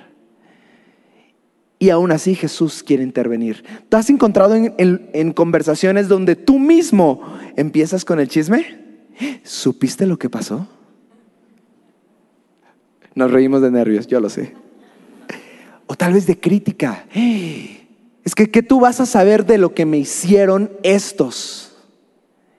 Y 1.84 1.90
aún 1.90 2.14
así 2.14 2.34
Jesús 2.34 2.82
quiere 2.82 3.04
intervenir. 3.04 3.62
¿Te 3.90 3.98
has 3.98 4.10
encontrado 4.10 4.56
en, 4.56 5.34
conversaciones 5.34 6.08
donde 6.08 6.38
tú 6.38 6.58
mismo 6.58 7.38
empiezas 7.58 8.06
con 8.06 8.22
el 8.22 8.30
chisme? 8.30 8.78
¿Supiste 9.44 10.08
lo 10.08 10.18
que 10.18 10.30
pasó? 10.30 10.66
Nos 13.16 13.30
reímos 13.30 13.62
de 13.62 13.70
nervios, 13.70 14.08
yo 14.08 14.22
lo 14.22 14.30
sé. 14.30 14.54
O 15.86 15.96
tal 15.96 16.14
vez 16.14 16.26
de 16.26 16.40
crítica. 16.40 17.06
Es 18.24 18.36
que, 18.36 18.50
¿qué 18.50 18.64
tú 18.64 18.80
vas 18.80 19.02
a 19.02 19.06
saber 19.06 19.46
de 19.46 19.58
lo 19.58 19.74
que 19.74 19.86
me 19.86 19.98
hicieron 19.98 20.72
estos? 20.82 21.76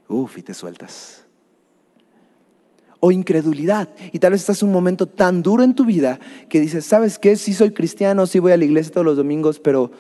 Uf, 0.07 0.37
y 0.37 0.43
te 0.43 0.53
sueltas. 0.53 1.24
O 3.07 3.13
incredulidad. 3.13 3.91
Y 4.13 4.19
tal 4.19 4.33
vez 4.33 4.41
estás 4.41 4.63
en 4.63 4.69
un 4.69 4.73
momento 4.73 5.07
tan 5.07 5.43
duro 5.43 5.63
en 5.63 5.75
tu 5.75 5.85
vida 5.85 6.19
que 6.49 6.59
dices, 6.59 6.87
¿sabes 6.87 7.19
qué? 7.19 7.37
Sí 7.37 7.53
soy 7.53 7.73
cristiano, 7.73 8.27
sí 8.27 8.39
voy 8.39 8.53
a 8.53 8.57
la 8.57 8.65
iglesia 8.65 8.93
todos 8.93 9.05
los 9.05 9.19
domingos, 9.19 9.61
pero, 9.61 9.91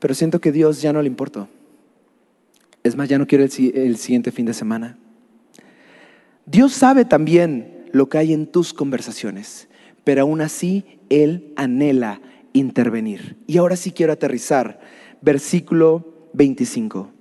pero 0.00 0.14
siento 0.14 0.40
que 0.40 0.50
Dios 0.50 0.82
ya 0.82 0.92
no 0.92 1.00
le 1.00 1.06
importa. 1.06 1.46
Es 2.82 2.96
más, 2.96 3.08
ya 3.08 3.18
no 3.18 3.28
quiero 3.28 3.44
el, 3.44 3.52
el 3.76 3.96
siguiente 3.98 4.32
fin 4.32 4.46
de 4.46 4.52
semana. 4.52 4.98
Dios 6.44 6.72
sabe 6.72 7.04
también 7.04 7.84
lo 7.92 8.08
que 8.08 8.18
hay 8.18 8.32
en 8.32 8.48
tus 8.48 8.74
conversaciones, 8.74 9.68
pero 10.02 10.22
aún 10.22 10.40
así 10.40 10.84
Él 11.10 11.52
anhela 11.54 12.20
intervenir. 12.52 13.36
Y 13.46 13.58
ahora 13.58 13.76
sí 13.76 13.92
quiero 13.92 14.12
aterrizar. 14.12 14.80
Versículo 15.22 16.28
25. 16.32 17.12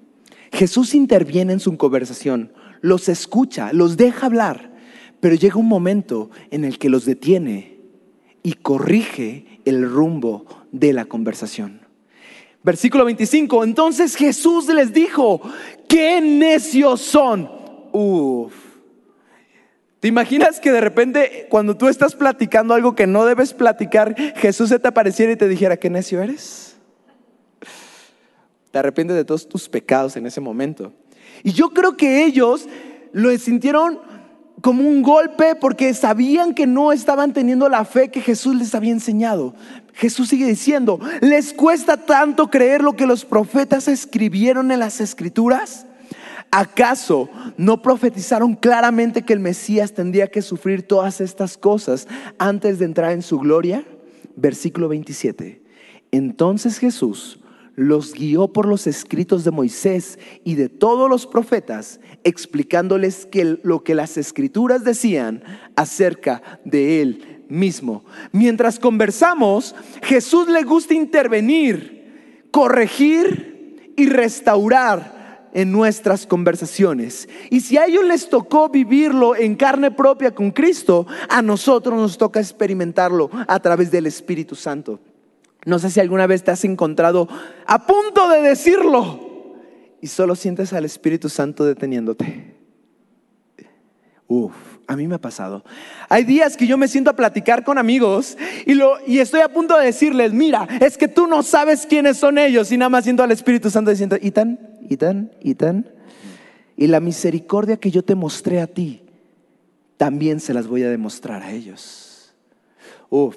Jesús 0.51 0.95
interviene 0.95 1.53
en 1.53 1.59
su 1.59 1.77
conversación, 1.77 2.51
los 2.81 3.07
escucha, 3.09 3.71
los 3.73 3.95
deja 3.95 4.25
hablar, 4.25 4.72
pero 5.23 5.35
llega 5.35 5.55
un 5.55 5.69
momento 5.69 6.29
en 6.51 6.65
el 6.65 6.77
que 6.77 6.89
los 6.89 7.05
detiene 7.05 7.77
y 8.43 8.55
corrige 8.55 9.61
el 9.63 9.89
rumbo 9.89 10.45
de 10.73 10.91
la 10.91 11.05
conversación. 11.05 11.79
Versículo 12.61 13.05
25. 13.05 13.63
Entonces 13.63 14.17
Jesús 14.17 14.67
les 14.67 14.91
dijo, 14.91 15.39
qué 15.87 16.19
necios 16.19 16.99
son. 16.99 17.49
Uf. 17.93 18.53
¿Te 20.01 20.09
imaginas 20.09 20.59
que 20.59 20.73
de 20.73 20.81
repente 20.81 21.47
cuando 21.49 21.77
tú 21.77 21.87
estás 21.87 22.15
platicando 22.15 22.73
algo 22.73 22.93
que 22.93 23.07
no 23.07 23.25
debes 23.25 23.53
platicar, 23.53 24.13
Jesús 24.35 24.67
se 24.67 24.79
te 24.79 24.89
apareciera 24.89 25.31
y 25.31 25.37
te 25.37 25.47
dijera, 25.47 25.77
qué 25.77 25.89
necio 25.89 26.21
eres? 26.21 26.75
Te 28.71 28.77
arrepientes 28.77 29.15
de 29.15 29.23
todos 29.23 29.47
tus 29.47 29.69
pecados 29.69 30.17
en 30.17 30.25
ese 30.25 30.41
momento. 30.41 30.91
Y 31.43 31.53
yo 31.53 31.69
creo 31.69 31.95
que 31.95 32.25
ellos 32.25 32.67
lo 33.13 33.29
sintieron 33.37 34.11
como 34.61 34.87
un 34.87 35.01
golpe 35.01 35.55
porque 35.55 35.93
sabían 35.93 36.53
que 36.53 36.67
no 36.67 36.91
estaban 36.91 37.33
teniendo 37.33 37.69
la 37.69 37.85
fe 37.85 38.09
que 38.09 38.21
Jesús 38.21 38.55
les 38.55 38.75
había 38.75 38.91
enseñado. 38.91 39.55
Jesús 39.93 40.29
sigue 40.29 40.45
diciendo, 40.45 40.99
¿les 41.21 41.53
cuesta 41.53 41.97
tanto 41.97 42.49
creer 42.49 42.81
lo 42.81 42.93
que 42.95 43.05
los 43.05 43.25
profetas 43.25 43.87
escribieron 43.87 44.71
en 44.71 44.79
las 44.79 45.01
escrituras? 45.01 45.85
¿Acaso 46.49 47.29
no 47.57 47.81
profetizaron 47.81 48.55
claramente 48.55 49.23
que 49.23 49.33
el 49.33 49.39
Mesías 49.39 49.93
tendría 49.93 50.27
que 50.27 50.41
sufrir 50.41 50.87
todas 50.87 51.19
estas 51.19 51.57
cosas 51.57 52.07
antes 52.37 52.79
de 52.79 52.85
entrar 52.85 53.11
en 53.11 53.21
su 53.21 53.39
gloria? 53.39 53.83
Versículo 54.35 54.87
27. 54.87 55.63
Entonces 56.11 56.77
Jesús 56.77 57.39
los 57.75 58.13
guió 58.13 58.49
por 58.49 58.67
los 58.67 58.87
escritos 58.87 59.43
de 59.43 59.51
Moisés 59.51 60.19
y 60.43 60.55
de 60.55 60.69
todos 60.69 61.09
los 61.09 61.25
profetas, 61.25 61.99
explicándoles 62.23 63.25
que 63.25 63.57
lo 63.63 63.83
que 63.83 63.95
las 63.95 64.17
escrituras 64.17 64.83
decían 64.83 65.43
acerca 65.75 66.59
de 66.65 67.01
él 67.01 67.43
mismo. 67.49 68.05
Mientras 68.31 68.79
conversamos, 68.79 69.75
Jesús 70.03 70.47
le 70.47 70.63
gusta 70.63 70.93
intervenir, 70.93 72.47
corregir 72.51 73.93
y 73.95 74.07
restaurar 74.07 75.49
en 75.53 75.71
nuestras 75.71 76.25
conversaciones. 76.25 77.29
Y 77.49 77.61
si 77.61 77.77
a 77.77 77.85
ellos 77.85 78.03
les 78.05 78.27
tocó 78.27 78.69
vivirlo 78.69 79.35
en 79.35 79.55
carne 79.55 79.91
propia 79.91 80.33
con 80.33 80.51
Cristo, 80.51 81.05
a 81.29 81.41
nosotros 81.41 81.95
nos 81.95 82.17
toca 82.17 82.39
experimentarlo 82.39 83.29
a 83.47 83.59
través 83.59 83.91
del 83.91 84.07
Espíritu 84.07 84.55
Santo. 84.55 84.99
No 85.65 85.79
sé 85.79 85.89
si 85.89 85.99
alguna 85.99 86.27
vez 86.27 86.43
te 86.43 86.51
has 86.51 86.63
encontrado 86.65 87.27
a 87.65 87.85
punto 87.85 88.29
de 88.29 88.41
decirlo 88.41 89.55
y 90.01 90.07
solo 90.07 90.35
sientes 90.35 90.73
al 90.73 90.85
Espíritu 90.85 91.29
Santo 91.29 91.63
deteniéndote. 91.65 92.53
Uf, 94.27 94.53
a 94.87 94.95
mí 94.95 95.07
me 95.07 95.15
ha 95.15 95.21
pasado. 95.21 95.63
Hay 96.09 96.23
días 96.23 96.57
que 96.57 96.67
yo 96.67 96.77
me 96.77 96.87
siento 96.87 97.09
a 97.09 97.15
platicar 97.15 97.63
con 97.63 97.77
amigos 97.77 98.37
y, 98.65 98.73
lo, 98.73 98.97
y 99.05 99.19
estoy 99.19 99.41
a 99.41 99.49
punto 99.49 99.77
de 99.77 99.85
decirles, 99.85 100.33
mira, 100.33 100.67
es 100.81 100.97
que 100.97 101.07
tú 101.07 101.27
no 101.27 101.43
sabes 101.43 101.85
quiénes 101.85 102.17
son 102.17 102.37
ellos 102.37 102.71
y 102.71 102.77
nada 102.77 102.89
más 102.89 103.03
siento 103.03 103.23
al 103.23 103.31
Espíritu 103.31 103.69
Santo 103.69 103.91
diciendo, 103.91 104.17
¿y 104.21 104.31
tan? 104.31 104.73
y 104.89 104.97
tan 104.97 105.31
y 105.41 105.55
tan. 105.55 105.89
Y 106.75 106.87
la 106.87 106.99
misericordia 106.99 107.77
que 107.77 107.91
yo 107.91 108.03
te 108.03 108.15
mostré 108.15 108.61
a 108.61 108.67
ti, 108.67 109.01
también 109.97 110.39
se 110.39 110.53
las 110.53 110.67
voy 110.67 110.83
a 110.83 110.89
demostrar 110.89 111.43
a 111.43 111.51
ellos. 111.51 112.12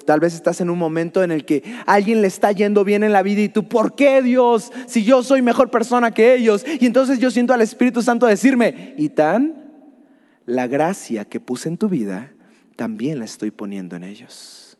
Tal 0.05 0.19
vez 0.19 0.33
estás 0.33 0.59
en 0.61 0.69
un 0.69 0.79
momento 0.79 1.23
en 1.23 1.31
el 1.31 1.45
que 1.45 1.63
alguien 1.85 2.21
le 2.21 2.27
está 2.27 2.51
yendo 2.51 2.83
bien 2.83 3.03
en 3.03 3.11
la 3.11 3.21
vida 3.21 3.41
y 3.41 3.49
tú, 3.49 3.67
¿por 3.67 3.93
qué 3.93 4.21
Dios? 4.23 4.71
Si 4.87 5.03
yo 5.03 5.21
soy 5.21 5.41
mejor 5.41 5.69
persona 5.69 6.11
que 6.11 6.33
ellos. 6.33 6.65
Y 6.79 6.85
entonces 6.87 7.19
yo 7.19 7.29
siento 7.29 7.53
al 7.53 7.61
Espíritu 7.61 8.01
Santo 8.01 8.25
decirme, 8.25 8.95
y 8.97 9.09
tan, 9.09 9.71
la 10.47 10.65
gracia 10.65 11.25
que 11.25 11.39
puse 11.39 11.69
en 11.69 11.77
tu 11.77 11.89
vida, 11.89 12.31
también 12.75 13.19
la 13.19 13.25
estoy 13.25 13.51
poniendo 13.51 13.95
en 13.95 14.03
ellos. 14.03 14.77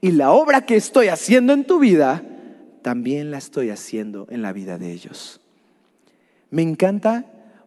Y 0.00 0.12
la 0.12 0.30
obra 0.30 0.64
que 0.64 0.76
estoy 0.76 1.08
haciendo 1.08 1.52
en 1.52 1.64
tu 1.64 1.78
vida, 1.78 2.22
también 2.82 3.30
la 3.32 3.38
estoy 3.38 3.70
haciendo 3.70 4.28
en 4.30 4.42
la 4.42 4.52
vida 4.52 4.78
de 4.78 4.92
ellos. 4.92 5.40
Me 6.50 6.62
encanta 6.62 7.24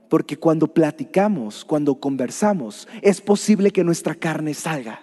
porque 0.08 0.38
cuando 0.38 0.67
platicamos, 0.67 1.65
cuando 1.65 1.95
conversamos, 1.95 2.88
es 3.01 3.19
posible 3.19 3.71
que 3.71 3.84
nuestra 3.84 4.15
carne 4.15 4.53
salga. 4.53 5.01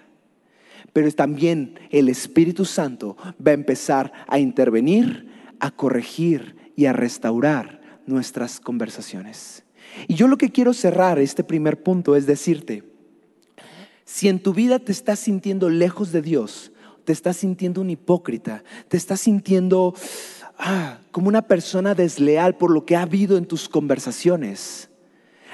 Pero 0.97 1.11
también 1.11 1.79
el 1.91 2.09
Espíritu 2.09 2.65
Santo 2.65 3.17
va 3.35 3.51
a 3.51 3.53
empezar 3.53 4.11
a 4.27 4.39
intervenir, 4.39 5.27
a 5.59 5.69
corregir 5.69 6.71
y 6.75 6.85
a 6.85 6.93
restaurar 6.93 8.01
nuestras 8.07 8.59
conversaciones. 8.59 9.63
Y 10.07 10.15
yo 10.15 10.27
lo 10.27 10.39
que 10.39 10.49
quiero 10.49 10.73
cerrar 10.73 11.19
este 11.19 11.43
primer 11.43 11.83
punto 11.83 12.15
es 12.15 12.25
decirte, 12.25 12.83
si 14.05 14.27
en 14.27 14.39
tu 14.39 14.55
vida 14.55 14.79
te 14.79 14.91
estás 14.91 15.19
sintiendo 15.19 15.69
lejos 15.69 16.11
de 16.11 16.23
Dios, 16.23 16.71
te 17.05 17.13
estás 17.13 17.37
sintiendo 17.37 17.81
un 17.81 17.91
hipócrita, 17.91 18.63
te 18.87 18.97
estás 18.97 19.21
sintiendo 19.21 19.93
ah, 20.57 20.97
como 21.11 21.27
una 21.27 21.43
persona 21.43 21.93
desleal 21.93 22.57
por 22.57 22.71
lo 22.71 22.87
que 22.87 22.95
ha 22.95 23.03
habido 23.03 23.37
en 23.37 23.45
tus 23.45 23.69
conversaciones. 23.69 24.89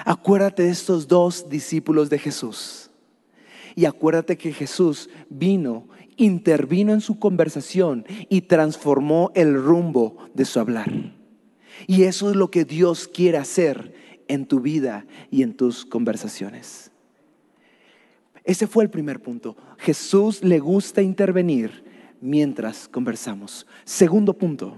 Acuérdate 0.05 0.63
de 0.63 0.69
estos 0.69 1.09
dos 1.09 1.49
discípulos 1.49 2.09
de 2.09 2.19
Jesús. 2.19 2.82
Y 3.75 3.85
acuérdate 3.85 4.37
que 4.37 4.53
Jesús 4.53 5.09
vino, 5.29 5.87
intervino 6.17 6.93
en 6.93 7.01
su 7.01 7.19
conversación 7.19 8.05
y 8.29 8.41
transformó 8.41 9.31
el 9.35 9.55
rumbo 9.55 10.17
de 10.33 10.45
su 10.45 10.59
hablar. 10.59 10.91
Y 11.87 12.03
eso 12.03 12.29
es 12.29 12.35
lo 12.35 12.51
que 12.51 12.65
Dios 12.65 13.07
quiere 13.07 13.37
hacer 13.37 13.93
en 14.27 14.45
tu 14.45 14.59
vida 14.59 15.05
y 15.31 15.43
en 15.43 15.53
tus 15.53 15.85
conversaciones. 15.85 16.91
Ese 18.43 18.67
fue 18.67 18.83
el 18.83 18.89
primer 18.89 19.21
punto. 19.21 19.55
Jesús 19.77 20.43
le 20.43 20.59
gusta 20.59 21.01
intervenir 21.01 21.83
mientras 22.19 22.87
conversamos. 22.87 23.65
Segundo 23.85 24.33
punto, 24.33 24.77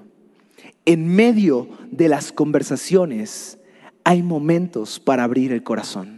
en 0.86 1.08
medio 1.08 1.67
de 1.91 2.10
las 2.10 2.31
conversaciones 2.31 3.58
hay 4.03 4.21
momentos 4.21 4.99
para 4.99 5.23
abrir 5.23 5.51
el 5.51 5.63
corazón. 5.63 6.14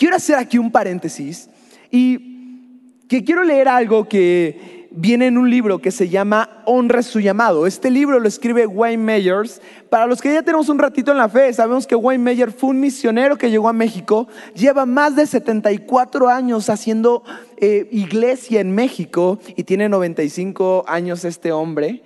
Quiero 0.00 0.16
hacer 0.16 0.36
aquí 0.36 0.56
un 0.56 0.72
paréntesis 0.72 1.50
y 1.90 2.96
que 3.06 3.22
quiero 3.22 3.44
leer 3.44 3.68
algo 3.68 4.08
que 4.08 4.88
viene 4.92 5.26
en 5.26 5.36
un 5.36 5.50
libro 5.50 5.82
que 5.82 5.90
se 5.90 6.08
llama 6.08 6.62
Honra 6.64 7.02
su 7.02 7.20
llamado. 7.20 7.66
Este 7.66 7.90
libro 7.90 8.18
lo 8.18 8.26
escribe 8.26 8.66
Wayne 8.66 9.02
Mayers. 9.04 9.60
Para 9.90 10.06
los 10.06 10.22
que 10.22 10.32
ya 10.32 10.40
tenemos 10.40 10.70
un 10.70 10.78
ratito 10.78 11.10
en 11.10 11.18
la 11.18 11.28
fe, 11.28 11.52
sabemos 11.52 11.86
que 11.86 11.96
Wayne 11.96 12.24
Mayer 12.24 12.50
fue 12.50 12.70
un 12.70 12.80
misionero 12.80 13.36
que 13.36 13.50
llegó 13.50 13.68
a 13.68 13.74
México, 13.74 14.26
lleva 14.54 14.86
más 14.86 15.16
de 15.16 15.26
74 15.26 16.30
años 16.30 16.70
haciendo 16.70 17.22
eh, 17.58 17.86
iglesia 17.92 18.62
en 18.62 18.74
México 18.74 19.38
y 19.54 19.64
tiene 19.64 19.90
95 19.90 20.86
años 20.88 21.26
este 21.26 21.52
hombre. 21.52 22.02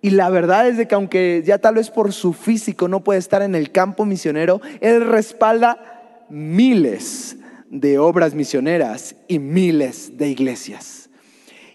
Y 0.00 0.10
la 0.10 0.30
verdad 0.30 0.68
es 0.68 0.76
de 0.76 0.86
que 0.86 0.94
aunque 0.94 1.42
ya 1.44 1.58
tal 1.58 1.74
vez 1.74 1.90
por 1.90 2.12
su 2.12 2.32
físico 2.32 2.86
no 2.86 3.02
puede 3.02 3.18
estar 3.18 3.42
en 3.42 3.56
el 3.56 3.72
campo 3.72 4.04
misionero, 4.04 4.60
él 4.80 5.04
respalda 5.04 5.97
miles 6.30 7.36
de 7.70 7.98
obras 7.98 8.34
misioneras 8.34 9.16
y 9.28 9.38
miles 9.38 10.16
de 10.16 10.28
iglesias. 10.28 11.10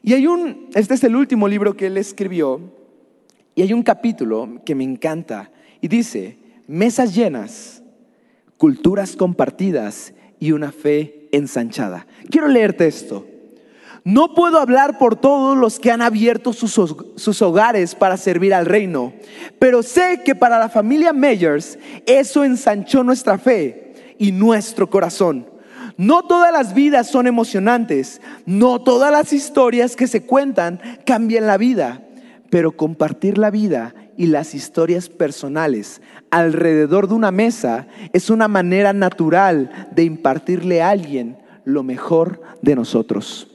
Y 0.01 0.13
hay 0.13 0.27
un, 0.27 0.69
este 0.75 0.95
es 0.95 1.03
el 1.03 1.15
último 1.15 1.47
libro 1.47 1.75
que 1.75 1.87
él 1.87 1.97
escribió, 1.97 2.61
y 3.55 3.61
hay 3.61 3.71
un 3.73 3.83
capítulo 3.83 4.61
que 4.65 4.75
me 4.75 4.83
encanta, 4.83 5.51
y 5.79 5.87
dice, 5.87 6.37
mesas 6.67 7.15
llenas, 7.15 7.83
culturas 8.57 9.15
compartidas 9.15 10.13
y 10.39 10.51
una 10.51 10.71
fe 10.71 11.27
ensanchada. 11.31 12.07
Quiero 12.29 12.47
leerte 12.47 12.87
esto. 12.87 13.27
No 14.05 14.33
puedo 14.33 14.59
hablar 14.59 14.97
por 14.97 15.15
todos 15.15 15.57
los 15.57 15.79
que 15.79 15.89
han 15.89 16.01
abierto 16.01 16.51
sus, 16.51 17.41
hogares 17.41 17.95
para 17.95 18.17
servir 18.17 18.53
al 18.53 18.65
reino, 18.65 19.13
pero 19.59 19.81
sé 19.81 20.21
que 20.25 20.35
para 20.35 20.59
la 20.59 20.67
familia 20.67 21.13
Meyers 21.13 21.79
eso 22.05 22.43
ensanchó 22.43 23.03
nuestra 23.03 23.37
fe 23.37 23.92
y 24.17 24.31
nuestro 24.31 24.89
corazón. 24.89 25.47
No 25.97 26.23
todas 26.23 26.51
las 26.51 26.73
vidas 26.73 27.09
son 27.09 27.27
emocionantes, 27.27 28.21
no 28.45 28.81
todas 28.81 29.11
las 29.11 29.31
historias 29.31 29.95
que 29.95 30.07
se 30.07 30.25
cuentan 30.25 30.79
cambian 31.05 31.45
la 31.45 31.57
vida, 31.57 32.01
pero 32.49 32.71
compartir 32.71 33.37
la 33.37 33.51
vida 33.51 33.93
y 34.17 34.27
las 34.27 34.55
historias 34.55 35.09
personales 35.09 36.01
alrededor 36.33 37.07
de 37.07 37.13
una 37.13 37.31
mesa 37.31 37.87
es 38.11 38.31
una 38.31 38.47
manera 38.47 38.91
natural 38.91 39.89
de 39.91 40.03
impartirle 40.03 40.81
a 40.81 40.89
alguien 40.89 41.37
lo 41.63 41.83
mejor 41.83 42.41
de 42.61 42.75
nosotros. 42.75 43.52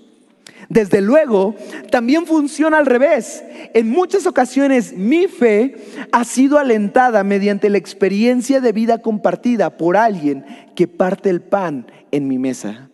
Desde 0.68 1.00
luego, 1.00 1.54
también 1.90 2.26
funciona 2.26 2.76
al 2.76 2.86
revés. 2.86 3.42
En 3.72 3.88
muchas 3.88 4.26
ocasiones 4.26 4.92
mi 4.92 5.26
fe 5.26 5.76
ha 6.12 6.24
sido 6.24 6.58
alentada 6.58 7.24
mediante 7.24 7.70
la 7.70 7.78
experiencia 7.78 8.60
de 8.60 8.72
vida 8.72 9.00
compartida 9.00 9.78
por 9.78 9.96
alguien 9.96 10.44
que 10.74 10.86
parte 10.86 11.30
el 11.30 11.40
pan 11.40 11.86
en 12.10 12.28
mi 12.28 12.38
mesa. 12.38 12.90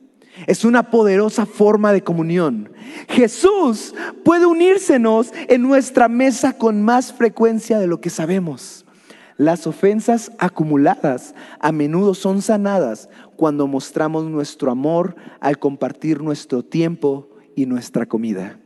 Es 0.46 0.64
una 0.64 0.90
poderosa 0.90 1.46
forma 1.46 1.92
de 1.92 2.02
comunión. 2.02 2.70
Jesús 3.08 3.94
puede 4.24 4.46
unírsenos 4.46 5.32
en 5.48 5.62
nuestra 5.62 6.08
mesa 6.08 6.56
con 6.56 6.82
más 6.82 7.12
frecuencia 7.12 7.78
de 7.78 7.86
lo 7.86 8.00
que 8.00 8.10
sabemos. 8.10 8.84
Las 9.36 9.66
ofensas 9.66 10.30
acumuladas 10.38 11.34
a 11.58 11.72
menudo 11.72 12.14
son 12.14 12.40
sanadas 12.40 13.08
cuando 13.36 13.66
mostramos 13.66 14.24
nuestro 14.24 14.70
amor 14.70 15.16
al 15.40 15.58
compartir 15.58 16.22
nuestro 16.22 16.64
tiempo 16.64 17.33
y 17.56 17.66
nuestra 17.66 18.06
comida. 18.06 18.58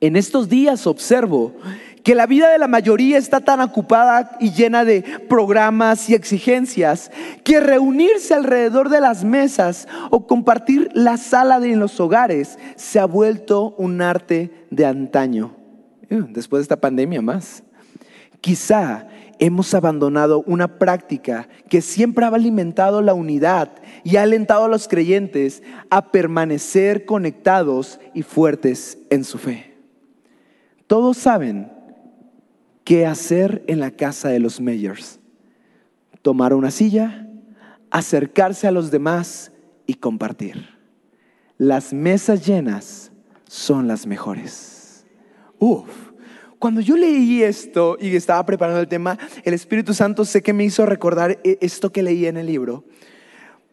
En 0.00 0.16
estos 0.16 0.48
días 0.48 0.86
observo 0.86 1.54
que 2.02 2.14
la 2.14 2.26
vida 2.26 2.50
de 2.50 2.58
la 2.58 2.68
mayoría 2.68 3.16
está 3.16 3.40
tan 3.40 3.60
ocupada 3.60 4.36
y 4.38 4.52
llena 4.52 4.84
de 4.84 5.02
programas 5.28 6.10
y 6.10 6.14
exigencias 6.14 7.10
que 7.42 7.60
reunirse 7.60 8.34
alrededor 8.34 8.90
de 8.90 9.00
las 9.00 9.24
mesas 9.24 9.88
o 10.10 10.26
compartir 10.26 10.90
la 10.92 11.16
sala 11.16 11.56
en 11.64 11.80
los 11.80 11.98
hogares 12.00 12.58
se 12.76 13.00
ha 13.00 13.06
vuelto 13.06 13.74
un 13.78 14.02
arte 14.02 14.66
de 14.70 14.84
antaño. 14.84 15.56
Uh, 16.10 16.24
después 16.28 16.60
de 16.60 16.64
esta 16.64 16.80
pandemia 16.80 17.22
más. 17.22 17.62
Quizá 18.42 19.08
hemos 19.38 19.74
abandonado 19.74 20.42
una 20.46 20.78
práctica 20.78 21.48
que 21.68 21.80
siempre 21.80 22.24
ha 22.24 22.28
alimentado 22.28 23.02
la 23.02 23.14
unidad 23.14 23.70
y 24.02 24.16
ha 24.16 24.22
alentado 24.22 24.64
a 24.64 24.68
los 24.68 24.88
creyentes 24.88 25.62
a 25.90 26.10
permanecer 26.10 27.04
conectados 27.04 28.00
y 28.12 28.22
fuertes 28.22 28.98
en 29.10 29.24
su 29.24 29.38
fe. 29.38 29.74
Todos 30.86 31.16
saben 31.16 31.72
qué 32.84 33.06
hacer 33.06 33.64
en 33.66 33.80
la 33.80 33.90
casa 33.90 34.28
de 34.28 34.38
los 34.38 34.60
Meyers. 34.60 35.18
Tomar 36.22 36.54
una 36.54 36.70
silla, 36.70 37.28
acercarse 37.90 38.66
a 38.66 38.70
los 38.72 38.90
demás 38.90 39.52
y 39.86 39.94
compartir. 39.94 40.68
Las 41.58 41.92
mesas 41.92 42.46
llenas 42.46 43.12
son 43.46 43.88
las 43.88 44.06
mejores. 44.06 45.06
Uf, 45.58 46.12
cuando 46.58 46.80
yo 46.80 46.96
leí 46.96 47.42
esto 47.42 47.96
y 48.00 48.14
estaba 48.14 48.44
preparando 48.46 48.80
el 48.80 48.88
tema, 48.88 49.18
el 49.42 49.54
Espíritu 49.54 49.94
Santo 49.94 50.24
sé 50.24 50.42
que 50.42 50.52
me 50.52 50.64
hizo 50.64 50.86
recordar 50.86 51.38
e-, 51.44 51.58
esto 51.60 51.92
que 51.92 52.02
leí 52.02 52.26
en 52.26 52.36
el 52.36 52.46
libro. 52.46 52.84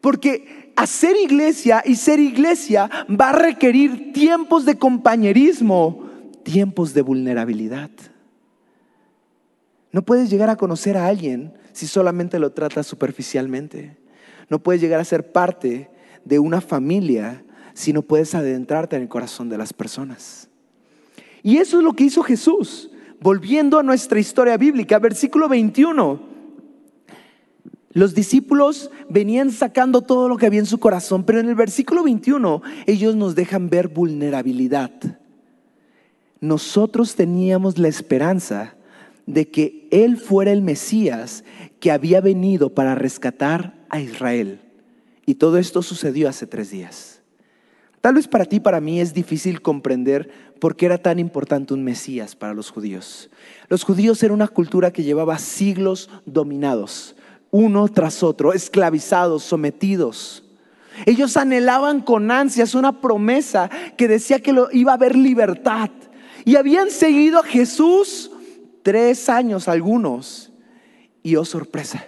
Porque 0.00 0.72
hacer 0.76 1.16
iglesia 1.16 1.82
y 1.84 1.94
ser 1.94 2.18
iglesia 2.20 2.90
va 3.08 3.30
a 3.30 3.32
requerir 3.32 4.12
tiempos 4.12 4.64
de 4.64 4.76
compañerismo, 4.76 6.08
tiempos 6.42 6.92
de 6.92 7.02
vulnerabilidad. 7.02 7.90
No 9.92 10.02
puedes 10.02 10.30
llegar 10.30 10.50
a 10.50 10.56
conocer 10.56 10.96
a 10.96 11.06
alguien 11.06 11.52
si 11.72 11.86
solamente 11.86 12.38
lo 12.38 12.52
tratas 12.52 12.86
superficialmente. 12.86 13.96
No 14.48 14.62
puedes 14.62 14.80
llegar 14.80 15.00
a 15.00 15.04
ser 15.04 15.32
parte 15.32 15.90
de 16.24 16.38
una 16.38 16.60
familia 16.60 17.44
si 17.74 17.92
no 17.92 18.02
puedes 18.02 18.34
adentrarte 18.34 18.96
en 18.96 19.02
el 19.02 19.08
corazón 19.08 19.48
de 19.48 19.58
las 19.58 19.72
personas. 19.72 20.48
Y 21.42 21.58
eso 21.58 21.78
es 21.78 21.84
lo 21.84 21.94
que 21.94 22.04
hizo 22.04 22.22
Jesús. 22.22 22.90
Volviendo 23.20 23.78
a 23.78 23.82
nuestra 23.82 24.18
historia 24.18 24.56
bíblica, 24.56 24.98
versículo 24.98 25.48
21. 25.48 26.20
Los 27.92 28.14
discípulos 28.14 28.90
venían 29.08 29.50
sacando 29.50 30.00
todo 30.00 30.28
lo 30.28 30.36
que 30.36 30.46
había 30.46 30.60
en 30.60 30.66
su 30.66 30.78
corazón, 30.78 31.24
pero 31.24 31.40
en 31.40 31.48
el 31.48 31.54
versículo 31.54 32.02
21 32.02 32.62
ellos 32.86 33.14
nos 33.16 33.34
dejan 33.34 33.68
ver 33.68 33.88
vulnerabilidad. 33.88 34.90
Nosotros 36.40 37.14
teníamos 37.14 37.78
la 37.78 37.88
esperanza 37.88 38.74
de 39.26 39.48
que 39.50 39.86
Él 39.90 40.16
fuera 40.16 40.52
el 40.52 40.62
Mesías 40.62 41.44
que 41.80 41.90
había 41.90 42.20
venido 42.20 42.70
para 42.70 42.94
rescatar 42.94 43.74
a 43.90 44.00
Israel. 44.00 44.60
Y 45.26 45.34
todo 45.34 45.58
esto 45.58 45.82
sucedió 45.82 46.28
hace 46.28 46.46
tres 46.46 46.70
días. 46.70 47.11
Tal 48.02 48.14
vez 48.14 48.28
para 48.28 48.44
ti, 48.44 48.60
para 48.60 48.80
mí, 48.80 49.00
es 49.00 49.14
difícil 49.14 49.62
comprender 49.62 50.30
por 50.60 50.76
qué 50.76 50.84
era 50.86 50.98
tan 50.98 51.18
importante 51.18 51.72
un 51.72 51.82
Mesías 51.82 52.36
para 52.36 52.52
los 52.52 52.70
judíos. 52.70 53.30
Los 53.68 53.84
judíos 53.84 54.22
eran 54.22 54.34
una 54.34 54.48
cultura 54.48 54.92
que 54.92 55.04
llevaba 55.04 55.38
siglos 55.38 56.10
dominados 56.26 57.16
uno 57.52 57.86
tras 57.86 58.22
otro, 58.22 58.52
esclavizados, 58.52 59.44
sometidos. 59.44 60.42
Ellos 61.06 61.36
anhelaban 61.36 62.00
con 62.00 62.30
ansias 62.30 62.74
una 62.74 63.00
promesa 63.00 63.70
que 63.96 64.08
decía 64.08 64.40
que 64.40 64.52
lo, 64.52 64.68
iba 64.72 64.90
a 64.90 64.96
haber 64.96 65.14
libertad. 65.14 65.90
Y 66.44 66.56
habían 66.56 66.90
seguido 66.90 67.38
a 67.38 67.44
Jesús 67.44 68.30
tres 68.82 69.28
años 69.28 69.68
algunos. 69.68 70.50
Y 71.22 71.36
oh 71.36 71.44
sorpresa, 71.44 72.04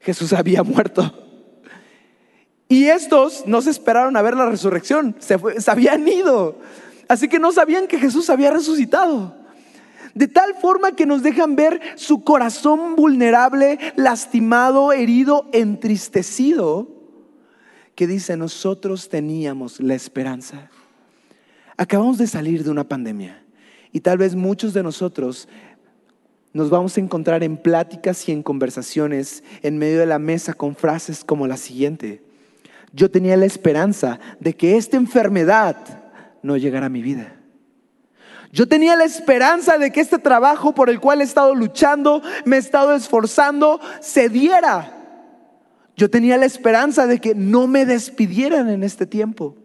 Jesús 0.00 0.32
había 0.32 0.62
muerto. 0.64 1.29
Y 2.70 2.84
estos 2.84 3.48
no 3.48 3.60
se 3.62 3.70
esperaron 3.70 4.16
a 4.16 4.22
ver 4.22 4.36
la 4.36 4.48
resurrección, 4.48 5.16
se, 5.18 5.36
habían 5.66 6.06
ido. 6.06 6.56
Así 7.08 7.26
que 7.26 7.40
no 7.40 7.50
sabían 7.50 7.88
que 7.88 7.98
Jesús 7.98 8.30
había 8.30 8.52
resucitado 8.52 9.34
de 10.14 10.28
tal 10.28 10.54
forma 10.54 10.94
que 10.94 11.04
nos 11.04 11.24
dejan 11.24 11.56
ver 11.56 11.80
su 11.96 12.22
corazón 12.22 12.94
vulnerable, 12.94 13.78
lastimado, 13.96 14.92
herido, 14.92 15.48
entristecido, 15.52 16.88
que 17.96 18.06
dice, 18.06 18.36
nosotros 18.36 19.08
teníamos 19.08 19.80
la 19.80 19.94
esperanza. 19.94 20.70
Acabamos 21.76 22.18
de 22.18 22.28
salir 22.28 22.62
de 22.62 22.70
una 22.70 22.86
pandemia 22.86 23.42
y 23.90 23.98
tal 23.98 24.18
vez 24.18 24.36
muchos 24.36 24.74
de 24.74 24.84
nosotros 24.84 25.48
nos 26.52 26.70
vamos 26.70 26.96
a 26.96 27.00
encontrar 27.00 27.42
en 27.42 27.56
pláticas 27.56 28.28
y 28.28 28.32
en 28.32 28.44
conversaciones 28.44 29.42
en 29.62 29.76
medio 29.76 29.98
de 29.98 30.06
la 30.06 30.20
mesa 30.20 30.52
con 30.52 30.76
frases 30.76 31.24
como 31.24 31.48
la 31.48 31.56
siguiente. 31.56 32.29
Yo 32.92 33.10
tenía 33.10 33.36
la 33.36 33.46
esperanza 33.46 34.18
de 34.40 34.54
que 34.54 34.76
esta 34.76 34.96
enfermedad 34.96 35.76
no 36.42 36.56
llegara 36.56 36.86
a 36.86 36.90
mi 36.90 37.02
vida. 37.02 37.36
Yo 38.52 38.66
tenía 38.66 38.96
la 38.96 39.04
esperanza 39.04 39.78
de 39.78 39.92
que 39.92 40.00
este 40.00 40.18
trabajo 40.18 40.74
por 40.74 40.90
el 40.90 40.98
cual 40.98 41.20
he 41.20 41.24
estado 41.24 41.54
luchando, 41.54 42.20
me 42.44 42.56
he 42.56 42.58
estado 42.58 42.94
esforzando, 42.96 43.80
se 44.00 44.28
diera. 44.28 44.96
Yo 45.96 46.10
tenía 46.10 46.36
la 46.36 46.46
esperanza 46.46 47.06
de 47.06 47.20
que 47.20 47.34
no 47.34 47.68
me 47.68 47.86
despidieran 47.86 48.68
en 48.68 48.82
este 48.82 49.06
tiempo. 49.06 49.56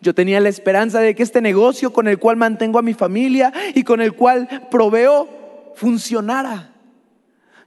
Yo 0.00 0.14
tenía 0.14 0.40
la 0.40 0.48
esperanza 0.48 1.00
de 1.00 1.14
que 1.14 1.22
este 1.22 1.42
negocio 1.42 1.92
con 1.92 2.08
el 2.08 2.18
cual 2.18 2.36
mantengo 2.36 2.78
a 2.78 2.82
mi 2.82 2.94
familia 2.94 3.52
y 3.74 3.82
con 3.82 4.00
el 4.00 4.14
cual 4.14 4.48
proveo 4.70 5.72
funcionara. 5.74 6.75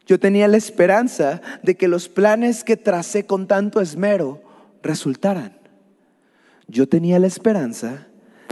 Yo 0.09 0.19
tenía 0.19 0.47
la 0.47 0.57
esperanza 0.57 1.39
de 1.61 1.77
que 1.77 1.87
los 1.87 2.09
planes 2.09 2.63
que 2.63 2.75
tracé 2.75 3.27
con 3.27 3.45
tanto 3.45 3.79
esmero 3.79 4.41
resultaran. 4.81 5.55
Yo 6.67 6.89
tenía 6.89 7.19
la 7.19 7.27
esperanza 7.27 8.07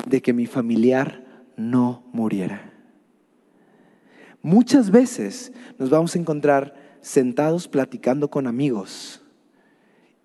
de 0.05 0.21
que 0.21 0.33
mi 0.33 0.45
familiar 0.45 1.25
no 1.55 2.03
muriera. 2.13 2.71
Muchas 4.43 4.91
veces 4.91 5.51
nos 5.79 5.89
vamos 5.89 6.15
a 6.15 6.19
encontrar 6.19 6.75
sentados 7.01 7.67
platicando 7.67 8.29
con 8.29 8.45
amigos 8.45 9.23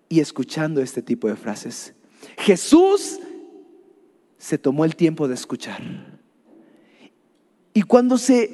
y 0.09 0.19
escuchando 0.19 0.83
este 0.83 1.01
tipo 1.01 1.27
de 1.27 1.35
frases. 1.35 1.95
Jesús 2.37 3.19
se 4.37 4.59
tomó 4.59 4.85
el 4.85 4.95
tiempo 4.95 5.27
de 5.27 5.33
escuchar. 5.33 5.81
Y 7.73 7.81
cuando 7.81 8.19
se 8.19 8.53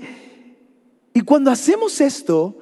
y 1.14 1.22
cuando 1.22 1.52
hacemos 1.52 2.00
esto 2.00 2.58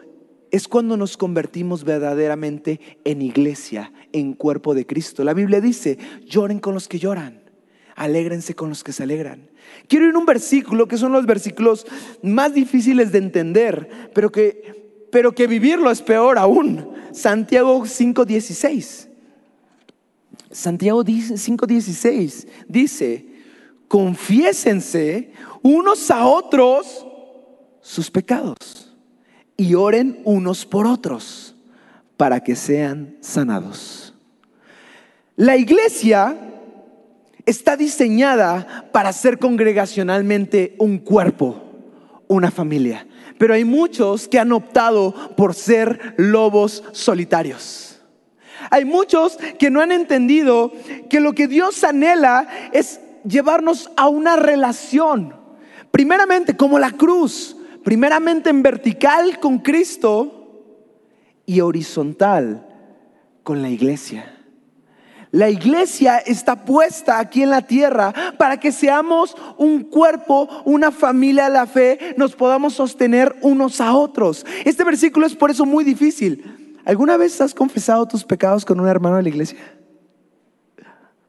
es 0.52 0.68
cuando 0.68 0.98
nos 0.98 1.18
convertimos 1.18 1.84
verdaderamente 1.84 2.80
en 3.04 3.22
iglesia, 3.22 3.92
en 4.14 4.34
cuerpo 4.34 4.74
de 4.74 4.86
Cristo. 4.86 5.24
La 5.24 5.34
Biblia 5.34 5.62
dice, 5.62 5.98
lloren 6.26 6.60
con 6.60 6.74
los 6.74 6.88
que 6.88 7.00
lloran, 7.00 7.42
alégrense 7.96 8.56
con 8.56 8.70
los 8.70 8.84
que 8.84 8.94
se 8.94 9.04
alegran. 9.04 9.50
Quiero 9.88 10.08
ir 10.08 10.16
a 10.16 10.18
un 10.18 10.26
versículo 10.26 10.88
que 10.88 10.98
son 10.98 11.12
los 11.12 11.26
versículos 11.26 11.86
más 12.22 12.54
difíciles 12.54 13.12
de 13.12 13.18
entender, 13.18 14.10
pero 14.14 14.32
que, 14.32 15.08
pero 15.12 15.34
que 15.34 15.48
vivirlo 15.48 15.92
es 15.92 16.02
peor 16.02 16.38
aún. 16.38 16.90
Santiago 17.12 17.86
5:16. 17.86 19.10
Santiago 20.52 21.04
5:16 21.04 22.48
dice, 22.68 23.26
confiésense 23.88 25.32
unos 25.62 26.10
a 26.10 26.26
otros 26.26 27.06
sus 27.82 28.10
pecados 28.10 28.87
y 29.58 29.74
oren 29.74 30.22
unos 30.24 30.66
por 30.66 30.86
otros 30.86 31.56
para 32.16 32.40
que 32.40 32.56
sean 32.56 33.18
sanados. 33.20 34.14
La 35.36 35.58
iglesia 35.58 36.38
está 37.46 37.76
diseñada 37.76 38.86
para 38.92 39.12
ser 39.14 39.40
congregacionalmente 39.40 40.76
un 40.78 41.00
cuerpo, 41.00 41.62
una 42.28 42.52
familia. 42.52 43.08
Pero 43.38 43.54
hay 43.54 43.66
muchos 43.66 44.28
que 44.28 44.40
han 44.40 44.52
optado 44.52 45.14
por 45.36 45.54
ser 45.54 46.16
lobos 46.18 46.84
solitarios. 46.92 48.02
Hay 48.70 48.86
muchos 48.86 49.38
que 49.60 49.70
no 49.70 49.82
han 49.82 49.92
entendido 49.92 50.72
que 51.10 51.20
lo 51.20 51.34
que 51.34 51.48
Dios 51.48 51.84
anhela 51.84 52.48
es 52.74 53.00
llevarnos 53.24 53.92
a 53.96 54.08
una 54.08 54.36
relación. 54.36 55.36
Primeramente 55.92 56.58
como 56.58 56.80
la 56.80 56.92
cruz, 56.92 57.57
primeramente 57.88 58.50
en 58.50 58.62
vertical 58.64 59.40
con 59.40 59.60
Cristo 59.60 60.84
y 61.46 61.62
horizontal 61.62 62.68
con 63.44 63.62
la 63.62 63.70
iglesia. 63.70 64.26
La 65.32 65.50
iglesia 65.50 66.18
está 66.18 66.66
puesta 66.66 67.18
aquí 67.18 67.44
en 67.44 67.50
la 67.50 67.62
tierra 67.62 68.14
para 68.38 68.60
que 68.60 68.74
seamos 68.74 69.38
un 69.58 69.86
cuerpo, 69.86 70.50
una 70.66 70.92
familia 70.92 71.46
de 71.46 71.52
la 71.52 71.66
fe, 71.66 72.14
nos 72.18 72.36
podamos 72.36 72.74
sostener 72.74 73.34
unos 73.42 73.80
a 73.80 73.94
otros. 73.94 74.46
Este 74.66 74.84
versículo 74.84 75.26
es 75.26 75.34
por 75.34 75.50
eso 75.50 75.66
muy 75.66 75.86
difícil. 75.86 76.82
¿Alguna 76.84 77.16
vez 77.16 77.40
has 77.40 77.54
confesado 77.54 78.06
tus 78.06 78.26
pecados 78.26 78.66
con 78.66 78.82
un 78.82 78.90
hermano 78.90 79.16
de 79.16 79.24
la 79.24 79.30
iglesia? 79.30 79.60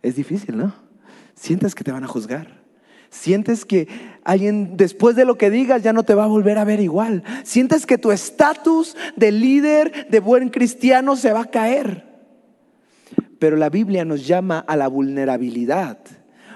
Es 0.03 0.17
difícil, 0.17 0.57
¿no? 0.57 0.75
Sientes 1.37 1.73
que 1.73 1.85
te 1.85 1.93
van 1.93 2.03
a 2.03 2.09
juzgar. 2.09 2.58
Sientes 3.11 3.65
que 3.65 3.89
alguien 4.25 4.77
después 4.77 5.17
de 5.17 5.25
lo 5.25 5.39
que 5.39 5.51
digas 5.51 5.83
ya 5.83 5.93
no 5.93 6.03
te 6.03 6.15
va 6.15 6.25
a 6.25 6.29
volver 6.29 6.59
a 6.59 6.65
ver 6.65 6.81
igual. 6.81 7.23
Sientes 7.45 7.87
que 7.87 7.99
tu 7.99 8.13
estatus 8.13 8.97
de 9.17 9.33
líder, 9.33 10.09
de 10.11 10.21
buen 10.21 10.51
cristiano 10.51 11.17
se 11.17 11.33
va 11.33 11.43
a 11.43 11.51
caer. 11.51 12.07
Pero 13.39 13.57
la 13.57 13.71
Biblia 13.71 14.05
nos 14.05 14.27
llama 14.27 14.59
a 14.59 14.77
la 14.77 14.89
vulnerabilidad. 14.89 15.99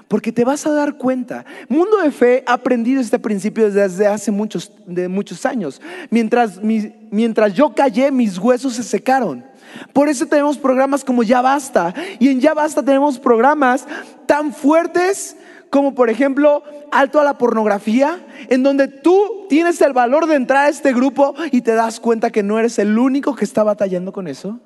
Porque 0.07 0.31
te 0.31 0.43
vas 0.43 0.67
a 0.67 0.71
dar 0.71 0.97
cuenta. 0.97 1.45
Mundo 1.69 1.97
de 1.97 2.11
Fe 2.11 2.43
ha 2.45 2.53
aprendido 2.53 3.01
este 3.01 3.17
principio 3.17 3.71
desde 3.71 4.05
hace 4.05 4.29
muchos, 4.29 4.71
de 4.85 5.07
muchos 5.07 5.43
años. 5.43 5.81
Mientras, 6.11 6.61
mientras 6.61 7.55
yo 7.55 7.73
callé, 7.73 8.11
mis 8.11 8.37
huesos 8.37 8.73
se 8.75 8.83
secaron. 8.83 9.43
Por 9.91 10.09
eso 10.09 10.27
tenemos 10.27 10.59
programas 10.59 11.03
como 11.03 11.23
Ya 11.23 11.41
Basta. 11.41 11.95
Y 12.19 12.27
en 12.27 12.39
Ya 12.39 12.53
Basta 12.53 12.83
tenemos 12.83 13.17
programas 13.17 13.87
tan 14.27 14.53
fuertes 14.53 15.35
como 15.73 15.95
por 15.95 16.09
ejemplo 16.09 16.63
Alto 16.91 17.19
a 17.19 17.23
la 17.23 17.39
pornografía, 17.39 18.23
en 18.49 18.61
donde 18.61 18.87
tú 18.87 19.47
tienes 19.49 19.81
el 19.81 19.93
valor 19.93 20.27
de 20.27 20.35
entrar 20.35 20.67
a 20.67 20.69
este 20.69 20.93
grupo 20.93 21.33
y 21.51 21.61
te 21.61 21.73
das 21.73 21.99
cuenta 21.99 22.29
que 22.29 22.43
no 22.43 22.59
eres 22.59 22.77
el 22.77 22.97
único 22.97 23.35
que 23.35 23.43
está 23.43 23.63
batallando 23.63 24.13
con 24.13 24.27
eso 24.27 24.59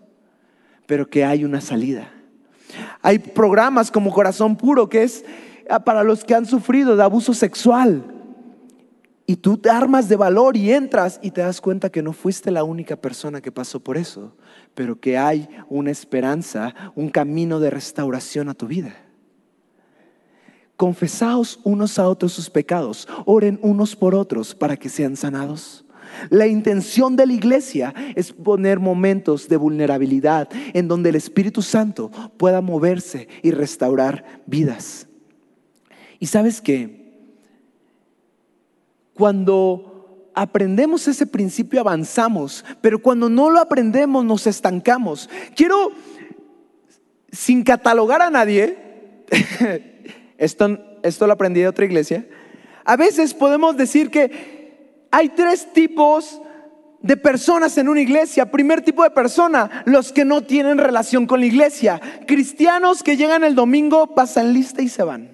pero 0.87 1.07
que 1.07 1.23
hay 1.23 1.45
una 1.45 1.61
salida. 1.61 2.09
Hay 3.01 3.19
programas 3.19 3.91
como 3.91 4.11
Corazón 4.11 4.55
Puro, 4.55 4.89
que 4.89 5.03
es 5.03 5.23
ah, 5.69 5.83
para 5.83 6.03
los 6.03 6.23
que 6.23 6.33
han 6.33 6.47
sufrido 6.47 6.95
de 6.95 7.03
abuso 7.03 7.35
sexual. 7.35 8.03
Y 9.27 9.35
tú 9.35 9.57
te 9.57 9.69
armas 9.69 10.07
de 10.07 10.15
valor 10.15 10.55
y 10.55 10.71
entras 10.71 11.19
y 11.21 11.31
te 11.31 11.41
das 11.41 11.59
cuenta 11.59 11.89
que 11.89 12.01
no 12.01 12.13
fuiste 12.13 12.49
la 12.49 12.63
única 12.63 12.95
persona 12.95 13.41
que 13.41 13.51
pasó 13.51 13.81
por 13.81 13.97
eso, 13.97 14.33
pero 14.73 14.99
que 14.99 15.17
hay 15.17 15.49
una 15.69 15.91
esperanza, 15.91 16.73
un 16.95 17.09
camino 17.09 17.59
de 17.59 17.69
restauración 17.69 18.47
a 18.47 18.53
tu 18.53 18.67
vida. 18.67 18.95
Confesaos 20.77 21.59
unos 21.63 21.99
a 21.99 22.07
otros 22.07 22.33
sus 22.33 22.49
pecados, 22.49 23.07
oren 23.25 23.59
unos 23.61 23.95
por 23.95 24.15
otros 24.15 24.55
para 24.55 24.77
que 24.77 24.89
sean 24.89 25.15
sanados. 25.15 25.83
La 26.29 26.47
intención 26.47 27.15
de 27.15 27.25
la 27.25 27.33
iglesia 27.33 27.93
es 28.15 28.31
poner 28.31 28.79
momentos 28.79 29.49
de 29.49 29.57
vulnerabilidad 29.57 30.49
en 30.73 30.87
donde 30.87 31.09
el 31.09 31.15
Espíritu 31.15 31.61
Santo 31.61 32.09
pueda 32.37 32.61
moverse 32.61 33.27
y 33.43 33.51
restaurar 33.51 34.41
vidas. 34.45 35.07
Y 36.19 36.27
sabes 36.27 36.61
que 36.61 37.07
cuando 39.13 40.29
aprendemos 40.33 41.07
ese 41.07 41.25
principio 41.25 41.79
avanzamos, 41.79 42.63
pero 42.81 43.01
cuando 43.01 43.29
no 43.29 43.49
lo 43.49 43.59
aprendemos 43.59 44.23
nos 44.23 44.45
estancamos. 44.45 45.29
Quiero, 45.55 45.91
sin 47.31 47.63
catalogar 47.63 48.21
a 48.21 48.29
nadie, 48.29 48.77
esto, 50.37 50.79
esto 51.03 51.27
lo 51.27 51.33
aprendí 51.33 51.61
de 51.61 51.67
otra 51.67 51.85
iglesia, 51.85 52.25
a 52.85 52.95
veces 52.95 53.33
podemos 53.33 53.75
decir 53.75 54.09
que 54.09 55.07
hay 55.11 55.29
tres 55.29 55.71
tipos 55.73 56.41
de 57.01 57.17
personas 57.17 57.77
en 57.77 57.89
una 57.89 58.01
iglesia. 58.01 58.51
Primer 58.51 58.81
tipo 58.81 59.03
de 59.03 59.11
persona, 59.11 59.83
los 59.85 60.11
que 60.11 60.25
no 60.25 60.43
tienen 60.43 60.77
relación 60.77 61.25
con 61.25 61.39
la 61.39 61.45
iglesia. 61.45 62.01
Cristianos 62.25 63.03
que 63.03 63.17
llegan 63.17 63.43
el 63.43 63.55
domingo, 63.55 64.15
pasan 64.15 64.53
lista 64.53 64.81
y 64.81 64.89
se 64.89 65.03
van. 65.03 65.31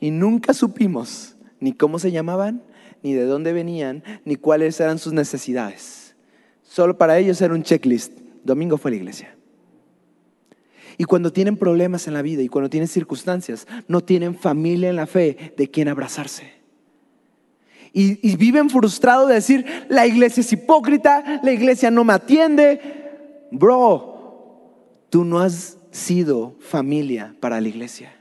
Y 0.00 0.10
nunca 0.10 0.52
supimos 0.52 1.36
ni 1.60 1.72
cómo 1.72 1.98
se 1.98 2.12
llamaban, 2.12 2.62
ni 3.02 3.14
de 3.14 3.24
dónde 3.24 3.52
venían, 3.52 4.02
ni 4.24 4.36
cuáles 4.36 4.78
eran 4.80 4.98
sus 4.98 5.12
necesidades. 5.12 6.14
Solo 6.62 6.98
para 6.98 7.18
ellos 7.18 7.40
era 7.40 7.54
un 7.54 7.62
checklist. 7.62 8.12
Domingo 8.44 8.78
fue 8.78 8.90
la 8.90 8.96
iglesia. 8.98 9.33
Y 10.98 11.04
cuando 11.04 11.32
tienen 11.32 11.56
problemas 11.56 12.06
en 12.06 12.14
la 12.14 12.22
vida 12.22 12.42
y 12.42 12.48
cuando 12.48 12.70
tienen 12.70 12.88
circunstancias, 12.88 13.66
no 13.88 14.00
tienen 14.00 14.36
familia 14.36 14.90
en 14.90 14.96
la 14.96 15.06
fe 15.06 15.54
de 15.56 15.70
quien 15.70 15.88
abrazarse 15.88 16.64
y, 17.96 18.36
viven 18.36 18.68
frustrados 18.68 19.28
de 19.28 19.36
decir, 19.36 19.86
la 19.88 20.04
iglesia 20.04 20.40
es 20.40 20.52
hipócrita, 20.52 21.40
la 21.44 21.52
iglesia 21.52 21.92
no 21.92 22.02
me 22.02 22.12
atiende. 22.12 22.80
Bro, 23.52 25.06
tú 25.10 25.24
no 25.24 25.38
has 25.38 25.78
sido 25.92 26.56
familia 26.58 27.36
para 27.38 27.60
la 27.60 27.68
iglesia. 27.68 28.12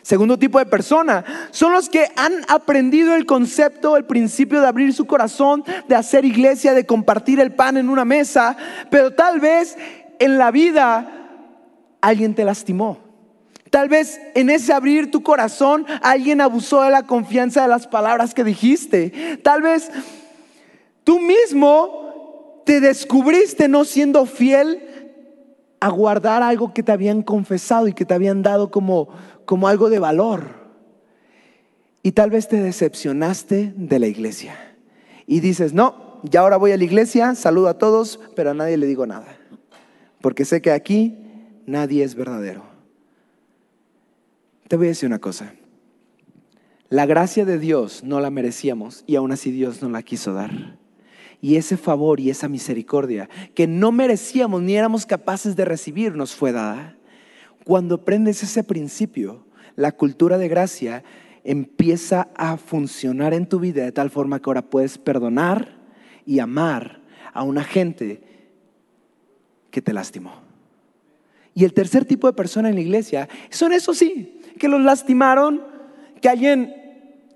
Segundo 0.00 0.38
tipo 0.38 0.60
de 0.60 0.66
persona 0.66 1.24
son 1.50 1.72
los 1.72 1.88
que 1.88 2.06
han 2.14 2.32
aprendido 2.46 3.16
el 3.16 3.26
concepto, 3.26 3.96
el 3.96 4.04
principio 4.04 4.60
de 4.60 4.68
abrir 4.68 4.94
su 4.94 5.06
corazón, 5.06 5.64
de 5.88 5.96
hacer 5.96 6.24
iglesia, 6.24 6.72
de 6.72 6.86
compartir 6.86 7.40
el 7.40 7.52
pan 7.52 7.78
en 7.78 7.90
una 7.90 8.04
mesa, 8.04 8.56
pero 8.92 9.12
tal 9.12 9.40
vez 9.40 9.76
en 10.20 10.38
la 10.38 10.52
vida 10.52 11.17
alguien 12.00 12.34
te 12.34 12.44
lastimó. 12.44 12.98
Tal 13.70 13.88
vez 13.88 14.20
en 14.34 14.50
ese 14.50 14.72
abrir 14.72 15.10
tu 15.10 15.22
corazón 15.22 15.86
alguien 16.02 16.40
abusó 16.40 16.82
de 16.82 16.90
la 16.90 17.02
confianza 17.04 17.62
de 17.62 17.68
las 17.68 17.86
palabras 17.86 18.34
que 18.34 18.44
dijiste. 18.44 19.38
Tal 19.42 19.62
vez 19.62 19.90
tú 21.04 21.20
mismo 21.20 22.62
te 22.64 22.80
descubriste 22.80 23.68
no 23.68 23.84
siendo 23.84 24.26
fiel 24.26 24.82
a 25.80 25.88
guardar 25.90 26.42
algo 26.42 26.72
que 26.74 26.82
te 26.82 26.92
habían 26.92 27.22
confesado 27.22 27.88
y 27.88 27.92
que 27.92 28.04
te 28.04 28.14
habían 28.14 28.42
dado 28.42 28.70
como, 28.70 29.08
como 29.44 29.68
algo 29.68 29.90
de 29.90 29.98
valor. 29.98 30.58
Y 32.02 32.12
tal 32.12 32.30
vez 32.30 32.48
te 32.48 32.60
decepcionaste 32.60 33.74
de 33.76 33.98
la 33.98 34.06
iglesia. 34.06 34.56
Y 35.26 35.40
dices, 35.40 35.74
no, 35.74 36.20
ya 36.22 36.40
ahora 36.40 36.56
voy 36.56 36.72
a 36.72 36.76
la 36.76 36.84
iglesia, 36.84 37.34
saludo 37.34 37.68
a 37.68 37.78
todos, 37.78 38.18
pero 38.34 38.50
a 38.50 38.54
nadie 38.54 38.76
le 38.76 38.86
digo 38.86 39.06
nada. 39.06 39.36
Porque 40.20 40.44
sé 40.44 40.62
que 40.62 40.72
aquí 40.72 41.27
nadie 41.68 42.02
es 42.02 42.14
verdadero. 42.14 42.64
Te 44.66 44.76
voy 44.76 44.86
a 44.86 44.88
decir 44.90 45.06
una 45.06 45.18
cosa. 45.18 45.54
La 46.88 47.06
gracia 47.06 47.44
de 47.44 47.58
Dios 47.58 48.02
no 48.02 48.20
la 48.20 48.30
merecíamos 48.30 49.04
y 49.06 49.16
aún 49.16 49.30
así 49.30 49.50
Dios 49.50 49.82
nos 49.82 49.92
la 49.92 50.02
quiso 50.02 50.32
dar. 50.32 50.78
Y 51.40 51.56
ese 51.56 51.76
favor 51.76 52.18
y 52.18 52.30
esa 52.30 52.48
misericordia 52.48 53.28
que 53.54 53.66
no 53.66 53.92
merecíamos 53.92 54.62
ni 54.62 54.74
éramos 54.74 55.06
capaces 55.06 55.54
de 55.54 55.64
recibir 55.64 56.16
nos 56.16 56.34
fue 56.34 56.52
dada. 56.52 56.96
Cuando 57.64 57.96
aprendes 57.96 58.42
ese 58.42 58.64
principio, 58.64 59.46
la 59.76 59.92
cultura 59.92 60.38
de 60.38 60.48
gracia 60.48 61.04
empieza 61.44 62.28
a 62.34 62.56
funcionar 62.56 63.34
en 63.34 63.46
tu 63.46 63.60
vida 63.60 63.84
de 63.84 63.92
tal 63.92 64.10
forma 64.10 64.40
que 64.40 64.48
ahora 64.48 64.62
puedes 64.62 64.98
perdonar 64.98 65.78
y 66.24 66.40
amar 66.40 67.02
a 67.32 67.42
una 67.42 67.62
gente 67.62 68.22
que 69.70 69.82
te 69.82 69.92
lastimó. 69.92 70.47
Y 71.58 71.64
el 71.64 71.72
tercer 71.72 72.04
tipo 72.04 72.28
de 72.28 72.34
persona 72.34 72.68
en 72.68 72.76
la 72.76 72.82
iglesia 72.82 73.28
son 73.50 73.72
esos 73.72 73.98
sí, 73.98 74.40
que 74.60 74.68
los 74.68 74.80
lastimaron, 74.80 75.60
que 76.20 76.28
alguien 76.28 76.72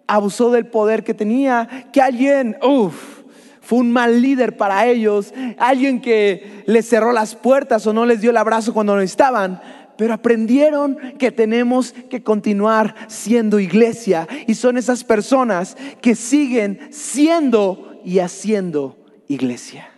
abusó 0.06 0.52
del 0.52 0.66
poder 0.66 1.02
que 1.02 1.12
tenía, 1.12 1.88
que 1.92 2.00
alguien, 2.00 2.56
uff, 2.62 3.22
fue 3.60 3.80
un 3.80 3.90
mal 3.90 4.22
líder 4.22 4.56
para 4.56 4.86
ellos, 4.86 5.34
alguien 5.58 6.00
que 6.00 6.62
les 6.66 6.88
cerró 6.88 7.10
las 7.10 7.34
puertas 7.34 7.84
o 7.88 7.92
no 7.92 8.06
les 8.06 8.20
dio 8.20 8.30
el 8.30 8.36
abrazo 8.36 8.72
cuando 8.72 8.94
no 8.94 9.02
estaban, 9.02 9.60
pero 9.98 10.14
aprendieron 10.14 10.98
que 11.18 11.32
tenemos 11.32 11.90
que 11.90 12.22
continuar 12.22 12.94
siendo 13.08 13.58
iglesia 13.58 14.28
y 14.46 14.54
son 14.54 14.76
esas 14.76 15.02
personas 15.02 15.76
que 16.00 16.14
siguen 16.14 16.78
siendo 16.92 18.00
y 18.04 18.20
haciendo 18.20 18.96
iglesia. 19.26 19.91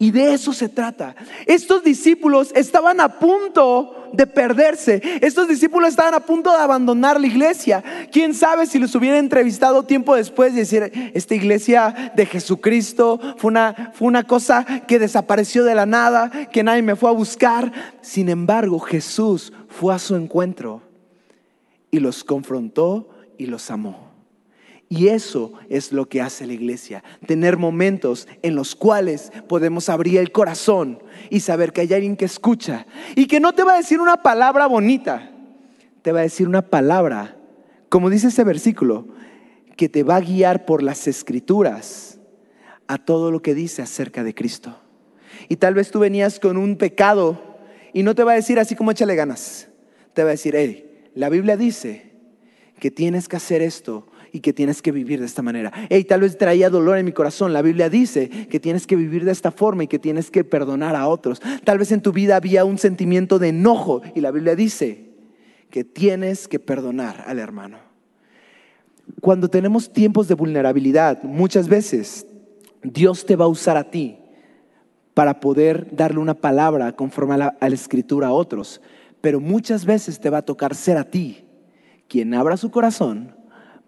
Y 0.00 0.12
de 0.12 0.32
eso 0.32 0.52
se 0.52 0.68
trata. 0.68 1.16
Estos 1.44 1.82
discípulos 1.82 2.52
estaban 2.54 3.00
a 3.00 3.18
punto 3.18 4.08
de 4.12 4.28
perderse. 4.28 5.02
Estos 5.20 5.48
discípulos 5.48 5.88
estaban 5.90 6.14
a 6.14 6.20
punto 6.20 6.52
de 6.52 6.58
abandonar 6.58 7.20
la 7.20 7.26
iglesia. 7.26 7.82
¿Quién 8.12 8.32
sabe 8.32 8.66
si 8.66 8.78
los 8.78 8.94
hubiera 8.94 9.18
entrevistado 9.18 9.82
tiempo 9.82 10.14
después 10.14 10.52
y 10.52 10.58
decir, 10.58 11.10
esta 11.14 11.34
iglesia 11.34 12.12
de 12.14 12.26
Jesucristo 12.26 13.18
fue 13.38 13.48
una, 13.48 13.92
fue 13.92 14.06
una 14.06 14.22
cosa 14.22 14.64
que 14.86 15.00
desapareció 15.00 15.64
de 15.64 15.74
la 15.74 15.84
nada, 15.84 16.30
que 16.52 16.62
nadie 16.62 16.82
me 16.82 16.94
fue 16.94 17.10
a 17.10 17.14
buscar? 17.14 17.72
Sin 18.00 18.28
embargo, 18.28 18.78
Jesús 18.78 19.52
fue 19.68 19.94
a 19.94 19.98
su 19.98 20.14
encuentro 20.14 20.80
y 21.90 21.98
los 21.98 22.22
confrontó 22.22 23.08
y 23.36 23.46
los 23.46 23.68
amó. 23.68 24.07
Y 24.90 25.08
eso 25.08 25.52
es 25.68 25.92
lo 25.92 26.08
que 26.08 26.22
hace 26.22 26.46
la 26.46 26.54
iglesia, 26.54 27.04
tener 27.26 27.58
momentos 27.58 28.26
en 28.40 28.54
los 28.54 28.74
cuales 28.74 29.30
podemos 29.46 29.90
abrir 29.90 30.18
el 30.18 30.32
corazón 30.32 31.02
y 31.28 31.40
saber 31.40 31.72
que 31.72 31.82
hay 31.82 31.92
alguien 31.92 32.16
que 32.16 32.24
escucha 32.24 32.86
y 33.14 33.26
que 33.26 33.38
no 33.38 33.52
te 33.52 33.64
va 33.64 33.74
a 33.74 33.78
decir 33.78 34.00
una 34.00 34.22
palabra 34.22 34.66
bonita, 34.66 35.30
te 36.00 36.10
va 36.10 36.20
a 36.20 36.22
decir 36.22 36.48
una 36.48 36.62
palabra, 36.62 37.36
como 37.90 38.08
dice 38.08 38.28
ese 38.28 38.44
versículo, 38.44 39.08
que 39.76 39.90
te 39.90 40.04
va 40.04 40.16
a 40.16 40.20
guiar 40.20 40.64
por 40.64 40.82
las 40.82 41.06
escrituras 41.06 42.18
a 42.86 42.96
todo 42.96 43.30
lo 43.30 43.42
que 43.42 43.54
dice 43.54 43.82
acerca 43.82 44.24
de 44.24 44.34
Cristo. 44.34 44.74
Y 45.50 45.56
tal 45.56 45.74
vez 45.74 45.90
tú 45.90 45.98
venías 45.98 46.40
con 46.40 46.56
un 46.56 46.76
pecado 46.76 47.58
y 47.92 48.02
no 48.02 48.14
te 48.14 48.24
va 48.24 48.32
a 48.32 48.36
decir 48.36 48.58
así 48.58 48.74
como 48.74 48.90
échale 48.90 49.14
ganas, 49.14 49.68
te 50.14 50.22
va 50.22 50.30
a 50.30 50.32
decir, 50.32 50.54
hey, 50.56 51.10
la 51.14 51.28
Biblia 51.28 51.58
dice 51.58 52.10
que 52.80 52.90
tienes 52.90 53.28
que 53.28 53.36
hacer 53.36 53.60
esto 53.60 54.08
y 54.32 54.40
que 54.40 54.52
tienes 54.52 54.82
que 54.82 54.92
vivir 54.92 55.20
de 55.20 55.26
esta 55.26 55.42
manera. 55.42 55.72
Hey, 55.88 56.04
tal 56.04 56.20
vez 56.20 56.36
traía 56.36 56.70
dolor 56.70 56.98
en 56.98 57.04
mi 57.04 57.12
corazón. 57.12 57.52
La 57.52 57.62
Biblia 57.62 57.88
dice 57.88 58.28
que 58.28 58.60
tienes 58.60 58.86
que 58.86 58.96
vivir 58.96 59.24
de 59.24 59.32
esta 59.32 59.50
forma 59.50 59.84
y 59.84 59.86
que 59.86 59.98
tienes 59.98 60.30
que 60.30 60.44
perdonar 60.44 60.96
a 60.96 61.08
otros. 61.08 61.40
Tal 61.64 61.78
vez 61.78 61.92
en 61.92 62.02
tu 62.02 62.12
vida 62.12 62.36
había 62.36 62.64
un 62.64 62.78
sentimiento 62.78 63.38
de 63.38 63.48
enojo 63.48 64.02
y 64.14 64.20
la 64.20 64.30
Biblia 64.30 64.54
dice 64.54 65.08
que 65.70 65.84
tienes 65.84 66.48
que 66.48 66.58
perdonar 66.58 67.24
al 67.26 67.38
hermano. 67.38 67.78
Cuando 69.20 69.48
tenemos 69.48 69.92
tiempos 69.92 70.28
de 70.28 70.34
vulnerabilidad, 70.34 71.22
muchas 71.22 71.68
veces 71.68 72.26
Dios 72.82 73.24
te 73.24 73.36
va 73.36 73.46
a 73.46 73.48
usar 73.48 73.76
a 73.76 73.90
ti 73.90 74.18
para 75.14 75.40
poder 75.40 75.88
darle 75.94 76.20
una 76.20 76.34
palabra 76.34 76.92
conforme 76.92 77.34
a 77.34 77.38
la, 77.38 77.56
a 77.60 77.68
la 77.68 77.74
escritura 77.74 78.28
a 78.28 78.32
otros. 78.32 78.80
Pero 79.20 79.40
muchas 79.40 79.84
veces 79.84 80.20
te 80.20 80.30
va 80.30 80.38
a 80.38 80.42
tocar 80.42 80.74
ser 80.74 80.96
a 80.96 81.04
ti 81.04 81.44
quien 82.06 82.34
abra 82.34 82.56
su 82.56 82.70
corazón 82.70 83.37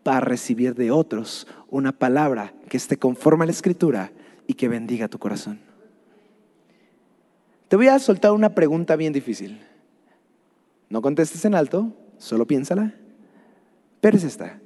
para 0.02 0.20
recibir 0.20 0.74
de 0.74 0.90
otros 0.90 1.46
una 1.68 1.92
palabra 1.92 2.54
que 2.68 2.76
esté 2.76 2.96
conforme 2.96 3.44
a 3.44 3.46
la 3.46 3.52
escritura 3.52 4.12
y 4.46 4.54
que 4.54 4.68
bendiga 4.68 5.08
tu 5.08 5.18
corazón. 5.18 5.60
Te 7.68 7.76
voy 7.76 7.88
a 7.88 7.98
soltar 7.98 8.32
una 8.32 8.54
pregunta 8.54 8.96
bien 8.96 9.12
difícil. 9.12 9.60
No 10.88 11.02
contestes 11.02 11.44
en 11.44 11.54
alto, 11.54 11.96
solo 12.18 12.46
piénsala. 12.46 12.94
Pero 14.00 14.16
es 14.16 14.24
esta. 14.24 14.60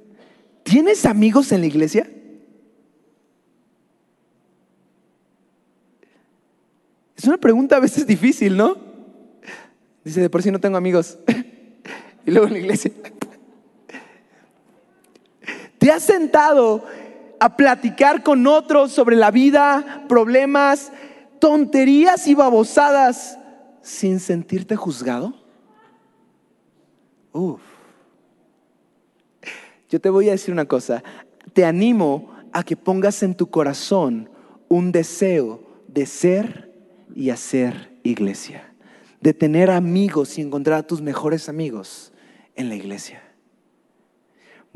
¿Tienes 0.63 1.05
amigos 1.05 1.51
en 1.51 1.61
la 1.61 1.67
iglesia? 1.67 2.09
Es 7.15 7.25
una 7.25 7.37
pregunta 7.37 7.77
a 7.77 7.79
veces 7.79 8.07
difícil, 8.07 8.57
¿no? 8.57 8.75
Dice, 10.03 10.21
de 10.21 10.29
por 10.29 10.41
sí 10.41 10.49
no 10.49 10.59
tengo 10.59 10.77
amigos. 10.77 11.19
y 12.25 12.31
luego 12.31 12.47
en 12.47 12.53
la 12.53 12.59
iglesia. 12.59 12.91
¿Te 15.85 15.91
has 15.91 16.01
sentado 16.01 16.83
a 17.39 17.55
platicar 17.55 18.23
con 18.23 18.47
otros 18.47 18.91
sobre 18.91 19.15
la 19.15 19.29
vida, 19.29 20.03
problemas, 20.09 20.91
tonterías 21.37 22.25
y 22.25 22.33
babosadas 22.33 23.37
sin 23.83 24.19
sentirte 24.19 24.75
juzgado? 24.75 25.35
Uf. 27.31 27.61
Yo 29.87 30.01
te 30.01 30.09
voy 30.09 30.27
a 30.29 30.31
decir 30.31 30.51
una 30.51 30.65
cosa. 30.65 31.03
Te 31.53 31.65
animo 31.65 32.31
a 32.51 32.63
que 32.63 32.75
pongas 32.75 33.21
en 33.21 33.35
tu 33.35 33.51
corazón 33.51 34.31
un 34.67 34.91
deseo 34.91 35.61
de 35.87 36.07
ser 36.07 36.73
y 37.13 37.29
hacer 37.29 37.95
iglesia. 38.01 38.73
De 39.21 39.35
tener 39.35 39.69
amigos 39.69 40.39
y 40.39 40.41
encontrar 40.41 40.79
a 40.79 40.87
tus 40.87 41.03
mejores 41.03 41.47
amigos 41.47 42.11
en 42.55 42.69
la 42.69 42.75
iglesia. 42.75 43.24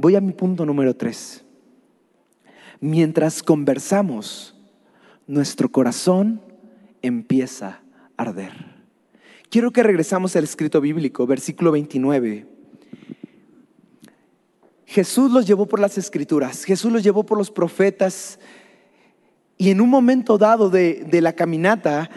Voy 0.01 0.15
a 0.15 0.21
mi 0.21 0.31
punto 0.31 0.65
número 0.65 0.95
tres. 0.95 1.43
Mientras 2.79 3.43
conversamos, 3.43 4.55
nuestro 5.27 5.69
corazón 5.73 6.41
empieza 7.01 7.81
a 8.15 8.21
arder. 8.23 8.53
Quiero 9.49 9.71
que 9.71 9.83
regresamos 9.83 10.37
al 10.37 10.45
escrito 10.45 10.79
bíblico, 10.79 11.27
versículo 11.27 11.73
29. 11.73 12.47
Jesús 14.85 15.31
los 15.31 15.45
llevó 15.45 15.65
por 15.65 15.81
las 15.81 15.97
escrituras, 15.97 16.63
Jesús 16.63 16.93
los 16.93 17.03
llevó 17.03 17.25
por 17.25 17.37
los 17.37 17.51
profetas 17.51 18.39
y 19.57 19.69
en 19.69 19.81
un 19.81 19.89
momento 19.89 20.37
dado 20.37 20.69
de, 20.69 21.05
de 21.11 21.19
la 21.19 21.33
caminata 21.33 22.09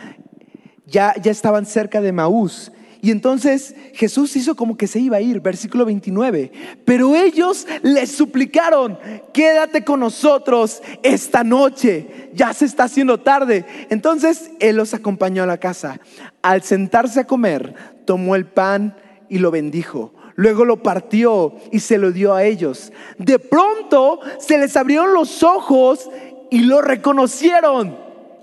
ya, 0.86 1.20
ya 1.20 1.32
estaban 1.32 1.66
cerca 1.66 2.00
de 2.00 2.12
Maús 2.12 2.70
y 3.04 3.10
entonces 3.10 3.74
Jesús 3.94 4.36
hizo 4.36 4.54
como 4.54 4.76
que 4.76 4.86
se 4.86 5.00
iba 5.00 5.16
a 5.16 5.20
ir, 5.20 5.40
versículo 5.40 5.84
29. 5.84 6.52
Pero 6.84 7.16
ellos 7.16 7.66
le 7.82 8.06
suplicaron, 8.06 8.96
quédate 9.34 9.82
con 9.82 9.98
nosotros 9.98 10.80
esta 11.02 11.42
noche, 11.42 12.30
ya 12.32 12.54
se 12.54 12.64
está 12.64 12.84
haciendo 12.84 13.18
tarde. 13.18 13.66
Entonces 13.90 14.52
Él 14.60 14.76
los 14.76 14.94
acompañó 14.94 15.42
a 15.42 15.46
la 15.46 15.58
casa. 15.58 15.98
Al 16.42 16.62
sentarse 16.62 17.18
a 17.18 17.26
comer, 17.26 17.74
tomó 18.04 18.36
el 18.36 18.46
pan 18.46 18.96
y 19.28 19.38
lo 19.38 19.50
bendijo. 19.50 20.14
Luego 20.36 20.64
lo 20.64 20.84
partió 20.84 21.56
y 21.72 21.80
se 21.80 21.98
lo 21.98 22.12
dio 22.12 22.34
a 22.34 22.44
ellos. 22.44 22.92
De 23.18 23.40
pronto 23.40 24.20
se 24.38 24.58
les 24.58 24.76
abrieron 24.76 25.12
los 25.12 25.42
ojos 25.42 26.08
y 26.52 26.60
lo 26.60 26.80
reconocieron. 26.80 27.96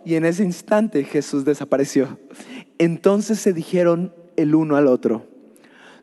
Y 0.04 0.16
en 0.16 0.26
ese 0.26 0.44
instante 0.44 1.06
Jesús 1.06 1.46
desapareció. 1.46 2.20
Entonces 2.78 3.40
se 3.40 3.54
dijeron 3.54 4.19
el 4.42 4.56
uno 4.56 4.76
al 4.76 4.88
otro. 4.88 5.26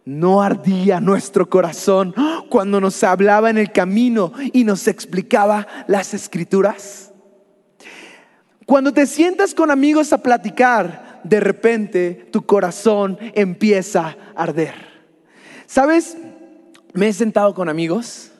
No 0.04 0.40
ardía 0.40 1.00
nuestro 1.00 1.48
corazón 1.48 2.14
cuando 2.48 2.80
nos 2.80 3.02
hablaba 3.02 3.50
en 3.50 3.58
el 3.58 3.72
camino 3.72 4.32
y 4.52 4.62
nos 4.62 4.86
explicaba 4.86 5.66
las 5.88 6.14
escrituras. 6.14 7.12
Cuando 8.64 8.92
te 8.92 9.06
sientas 9.06 9.54
con 9.54 9.70
amigos 9.70 10.12
a 10.12 10.18
platicar, 10.18 11.20
de 11.24 11.40
repente 11.40 12.28
tu 12.30 12.46
corazón 12.46 13.18
empieza 13.34 14.16
a 14.36 14.42
arder. 14.42 14.74
¿Sabes? 15.66 16.16
Me 16.92 17.08
he 17.08 17.12
sentado 17.12 17.54
con 17.54 17.68
amigos 17.68 18.30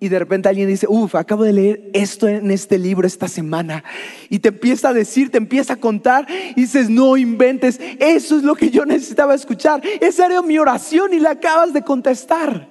y 0.00 0.08
de 0.08 0.18
repente 0.18 0.48
alguien 0.48 0.68
dice, 0.68 0.86
uff, 0.88 1.16
acabo 1.16 1.42
de 1.42 1.52
leer 1.52 1.90
esto 1.92 2.28
en 2.28 2.50
este 2.52 2.78
libro 2.78 3.06
esta 3.06 3.26
semana. 3.26 3.82
Y 4.28 4.38
te 4.38 4.50
empieza 4.50 4.90
a 4.90 4.92
decir, 4.92 5.30
te 5.30 5.38
empieza 5.38 5.72
a 5.72 5.76
contar 5.76 6.26
y 6.54 6.60
dices, 6.60 6.88
no 6.88 7.16
inventes, 7.16 7.80
eso 7.98 8.36
es 8.36 8.44
lo 8.44 8.54
que 8.54 8.70
yo 8.70 8.84
necesitaba 8.84 9.34
escuchar. 9.34 9.82
Esa 10.00 10.26
era 10.26 10.40
mi 10.42 10.58
oración 10.58 11.12
y 11.14 11.18
la 11.18 11.30
acabas 11.30 11.72
de 11.72 11.82
contestar. 11.82 12.68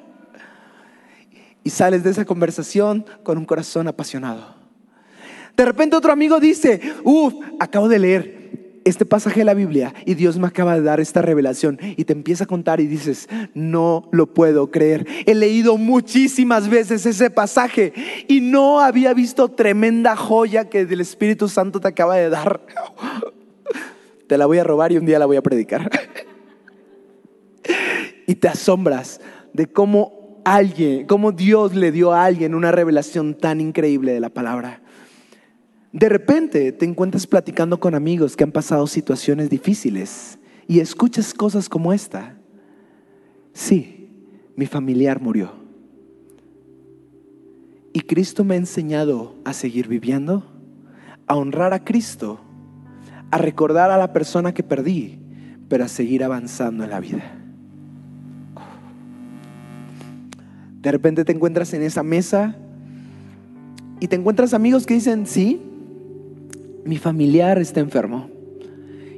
Y 1.66 1.70
sales 1.70 2.04
de 2.04 2.12
esa 2.12 2.24
conversación 2.24 3.06
con 3.24 3.38
un 3.38 3.46
corazón 3.46 3.90
apasionado. 3.90 4.56
De 5.58 5.66
repente 5.66 5.98
otro 5.98 6.14
amigo 6.14 6.40
dice, 6.40 6.80
uff, 7.04 7.34
acabo 7.60 7.90
de 7.90 8.00
leer 8.00 8.37
este 8.88 9.06
pasaje 9.06 9.42
de 9.42 9.46
la 9.46 9.54
Biblia 9.54 9.94
y 10.06 10.14
Dios 10.14 10.38
me 10.38 10.48
acaba 10.48 10.76
de 10.76 10.82
dar 10.82 11.00
esta 11.00 11.22
revelación 11.22 11.78
y 11.82 12.06
te 12.06 12.14
empieza 12.14 12.46
a 12.46 12.48
contar 12.48 12.80
y 12.80 12.88
dices, 12.88 13.28
no 13.54 14.08
lo 14.12 14.34
puedo 14.34 14.72
creer. 14.72 15.06
He 15.26 15.36
leído 15.36 15.78
muchísimas 15.78 16.70
veces 16.70 17.06
ese 17.06 17.30
pasaje 17.30 17.94
y 18.28 18.42
no 18.42 18.80
había 18.80 19.14
visto 19.14 19.50
tremenda 19.50 20.16
joya 20.16 20.70
que 20.70 20.82
el 20.82 21.02
Espíritu 21.02 21.50
Santo 21.50 21.80
te 21.80 21.90
acaba 21.90 22.16
de 22.16 22.30
dar. 22.30 22.62
Te 24.28 24.38
la 24.38 24.46
voy 24.46 24.58
a 24.58 24.64
robar 24.66 24.92
y 24.92 24.98
un 24.98 25.06
día 25.06 25.20
la 25.20 25.26
voy 25.26 25.38
a 25.38 25.42
predicar. 25.42 25.90
Y 28.30 28.36
te 28.36 28.50
asombras 28.50 29.22
de 29.54 29.68
cómo 29.68 30.42
alguien, 30.44 31.08
cómo 31.08 31.32
Dios 31.32 31.74
le 31.74 31.94
dio 31.94 32.12
a 32.12 32.26
alguien 32.26 32.56
una 32.56 32.74
revelación 32.74 33.36
tan 33.36 33.62
increíble 33.62 34.12
de 34.12 34.20
la 34.20 34.28
palabra. 34.28 34.82
De 35.92 36.10
repente 36.10 36.72
te 36.72 36.86
encuentras 36.86 37.26
platicando 37.26 37.80
con 37.80 37.96
amigos 37.96 38.36
que 38.36 38.44
han 38.44 38.52
pasado 38.52 38.88
situaciones 38.88 39.50
difíciles 39.50 40.38
y 40.68 40.80
escuchas 40.80 41.34
cosas 41.34 41.70
como 41.70 41.94
esta. 41.94 42.38
Sí, 43.54 44.10
mi 44.56 44.66
familiar 44.66 45.22
murió. 45.22 45.52
Y 47.94 48.02
Cristo 48.02 48.44
me 48.44 48.56
ha 48.56 48.58
enseñado 48.58 49.36
a 49.46 49.54
seguir 49.54 49.88
viviendo, 49.88 50.44
a 51.26 51.36
honrar 51.36 51.74
a 51.74 51.84
Cristo, 51.84 52.40
a 53.32 53.38
recordar 53.38 53.90
a 53.90 53.98
la 53.98 54.14
persona 54.14 54.54
que 54.54 54.64
perdí, 54.64 55.20
pero 55.68 55.86
a 55.86 55.88
seguir 55.88 56.24
avanzando 56.24 56.84
en 56.84 56.90
la 56.90 57.00
vida. 57.00 57.24
De 60.82 60.92
repente 60.92 61.26
te 61.26 61.32
encuentras 61.32 61.74
en 61.74 61.82
esa 61.82 62.04
mesa 62.04 62.56
y 64.00 64.08
te 64.08 64.16
encuentras 64.16 64.54
amigos 64.54 64.86
que 64.86 64.94
dicen, 64.94 65.26
sí, 65.26 65.67
mi 66.88 66.98
familiar 66.98 67.60
está 67.60 67.80
enfermo 67.80 68.30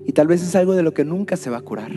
y 0.06 0.12
tal 0.12 0.28
vez 0.28 0.42
es 0.42 0.56
algo 0.56 0.74
de 0.74 0.84
lo 0.84 0.94
que 0.94 1.06
nunca 1.06 1.38
se 1.38 1.50
va 1.50 1.58
a 1.58 1.62
curar. 1.62 1.92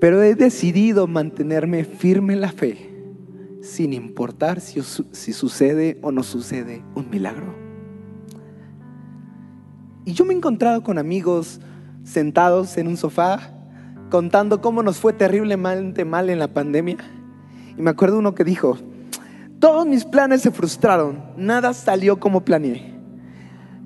Pero 0.00 0.22
he 0.22 0.34
decidido 0.34 1.06
mantenerme 1.06 1.84
firme 1.84 2.34
en 2.34 2.42
la 2.42 2.52
fe, 2.52 2.90
sin 3.62 3.94
importar 3.94 4.60
si, 4.60 4.82
si 4.82 5.32
sucede 5.32 5.98
o 6.02 6.12
no 6.12 6.22
sucede 6.22 6.84
un 6.94 7.08
milagro. 7.08 7.54
Y 10.04 10.12
yo 10.12 10.26
me 10.26 10.34
he 10.34 10.36
encontrado 10.36 10.82
con 10.82 10.98
amigos 10.98 11.60
sentados 12.02 12.76
en 12.76 12.86
un 12.86 12.98
sofá 12.98 13.54
contando 14.10 14.60
cómo 14.60 14.82
nos 14.82 14.98
fue 14.98 15.14
terriblemente 15.14 16.04
mal 16.04 16.28
en 16.28 16.38
la 16.38 16.52
pandemia. 16.52 16.98
Y 17.76 17.80
me 17.80 17.90
acuerdo 17.90 18.18
uno 18.18 18.34
que 18.34 18.44
dijo, 18.44 18.76
todos 19.58 19.86
mis 19.86 20.04
planes 20.04 20.42
se 20.42 20.50
frustraron, 20.50 21.22
nada 21.38 21.72
salió 21.72 22.20
como 22.20 22.44
planeé, 22.44 22.93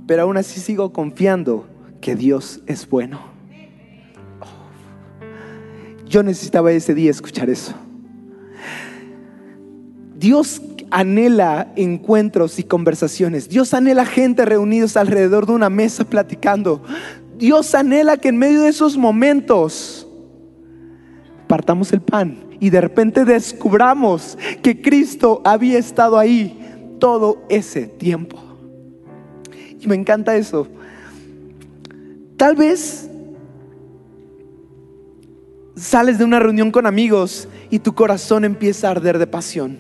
pero 0.08 0.22
aún 0.22 0.38
así 0.38 0.58
sigo 0.58 0.90
confiando 0.90 1.66
que 2.00 2.16
Dios 2.16 2.60
es 2.66 2.88
bueno. 2.88 3.20
Yo 6.06 6.22
necesitaba 6.22 6.72
ese 6.72 6.94
día 6.94 7.10
escuchar 7.10 7.50
eso. 7.50 7.74
Dios 10.16 10.62
anhela 10.90 11.70
encuentros 11.76 12.58
y 12.58 12.62
conversaciones. 12.62 13.50
Dios 13.50 13.74
anhela 13.74 14.06
gente 14.06 14.46
reunidos 14.46 14.96
alrededor 14.96 15.44
de 15.44 15.52
una 15.52 15.68
mesa 15.68 16.04
platicando. 16.04 16.82
Dios 17.36 17.74
anhela 17.74 18.16
que 18.16 18.28
en 18.28 18.38
medio 18.38 18.62
de 18.62 18.70
esos 18.70 18.96
momentos 18.96 20.08
partamos 21.46 21.92
el 21.92 22.00
pan 22.00 22.46
y 22.60 22.70
de 22.70 22.80
repente 22.80 23.26
descubramos 23.26 24.38
que 24.62 24.80
Cristo 24.80 25.42
había 25.44 25.78
estado 25.78 26.18
ahí 26.18 26.58
todo 26.98 27.42
ese 27.50 27.86
tiempo. 27.86 28.47
Y 29.80 29.86
me 29.88 29.94
encanta 29.94 30.36
eso. 30.36 30.68
Tal 32.36 32.54
vez 32.54 33.08
sales 35.76 36.18
de 36.18 36.24
una 36.24 36.38
reunión 36.40 36.70
con 36.70 36.86
amigos 36.86 37.48
y 37.70 37.80
tu 37.80 37.94
corazón 37.94 38.44
empieza 38.44 38.88
a 38.88 38.92
arder 38.92 39.18
de 39.18 39.26
pasión. 39.26 39.78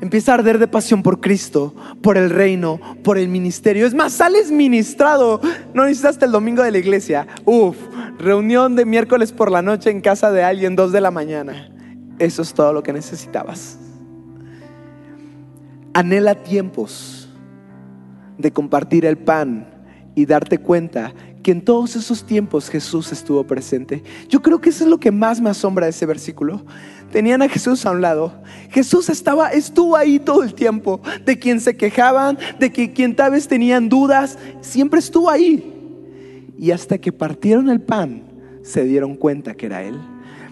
Empieza 0.00 0.32
a 0.32 0.36
arder 0.36 0.58
de 0.58 0.66
pasión 0.66 1.02
por 1.02 1.20
Cristo, 1.20 1.74
por 2.00 2.16
el 2.16 2.30
reino, 2.30 2.80
por 3.04 3.18
el 3.18 3.28
ministerio. 3.28 3.86
Es 3.86 3.92
más, 3.92 4.14
sales 4.14 4.50
ministrado. 4.50 5.42
No 5.74 5.84
necesitas 5.84 6.12
hasta 6.12 6.24
el 6.24 6.32
domingo 6.32 6.62
de 6.62 6.70
la 6.70 6.78
iglesia. 6.78 7.26
Uf, 7.44 7.76
reunión 8.18 8.76
de 8.76 8.86
miércoles 8.86 9.30
por 9.32 9.50
la 9.50 9.60
noche 9.60 9.90
en 9.90 10.00
casa 10.00 10.32
de 10.32 10.42
alguien, 10.42 10.74
dos 10.74 10.92
de 10.92 11.02
la 11.02 11.10
mañana. 11.10 11.70
Eso 12.18 12.40
es 12.40 12.54
todo 12.54 12.72
lo 12.72 12.82
que 12.82 12.94
necesitabas. 12.94 13.78
Anhela 15.92 16.34
tiempos 16.34 17.19
de 18.40 18.52
compartir 18.52 19.04
el 19.04 19.18
pan 19.18 19.66
y 20.14 20.26
darte 20.26 20.58
cuenta 20.58 21.14
que 21.42 21.52
en 21.52 21.62
todos 21.62 21.96
esos 21.96 22.24
tiempos 22.24 22.68
Jesús 22.68 23.12
estuvo 23.12 23.44
presente. 23.44 24.02
Yo 24.28 24.42
creo 24.42 24.60
que 24.60 24.70
eso 24.70 24.84
es 24.84 24.90
lo 24.90 25.00
que 25.00 25.10
más 25.10 25.40
me 25.40 25.50
asombra 25.50 25.86
de 25.86 25.90
ese 25.90 26.06
versículo. 26.06 26.64
Tenían 27.10 27.42
a 27.42 27.48
Jesús 27.48 27.86
a 27.86 27.90
un 27.90 28.02
lado. 28.02 28.34
Jesús 28.70 29.08
estaba, 29.08 29.50
estuvo 29.50 29.96
ahí 29.96 30.18
todo 30.18 30.42
el 30.42 30.54
tiempo. 30.54 31.00
De 31.24 31.38
quien 31.38 31.60
se 31.60 31.76
quejaban, 31.76 32.38
de 32.58 32.70
que 32.70 32.92
quien 32.92 33.16
tal 33.16 33.32
vez 33.32 33.48
tenían 33.48 33.88
dudas, 33.88 34.38
siempre 34.60 35.00
estuvo 35.00 35.30
ahí. 35.30 35.74
Y 36.58 36.72
hasta 36.72 36.98
que 36.98 37.12
partieron 37.12 37.70
el 37.70 37.80
pan, 37.80 38.22
se 38.62 38.84
dieron 38.84 39.16
cuenta 39.16 39.54
que 39.54 39.66
era 39.66 39.82
Él. 39.82 39.98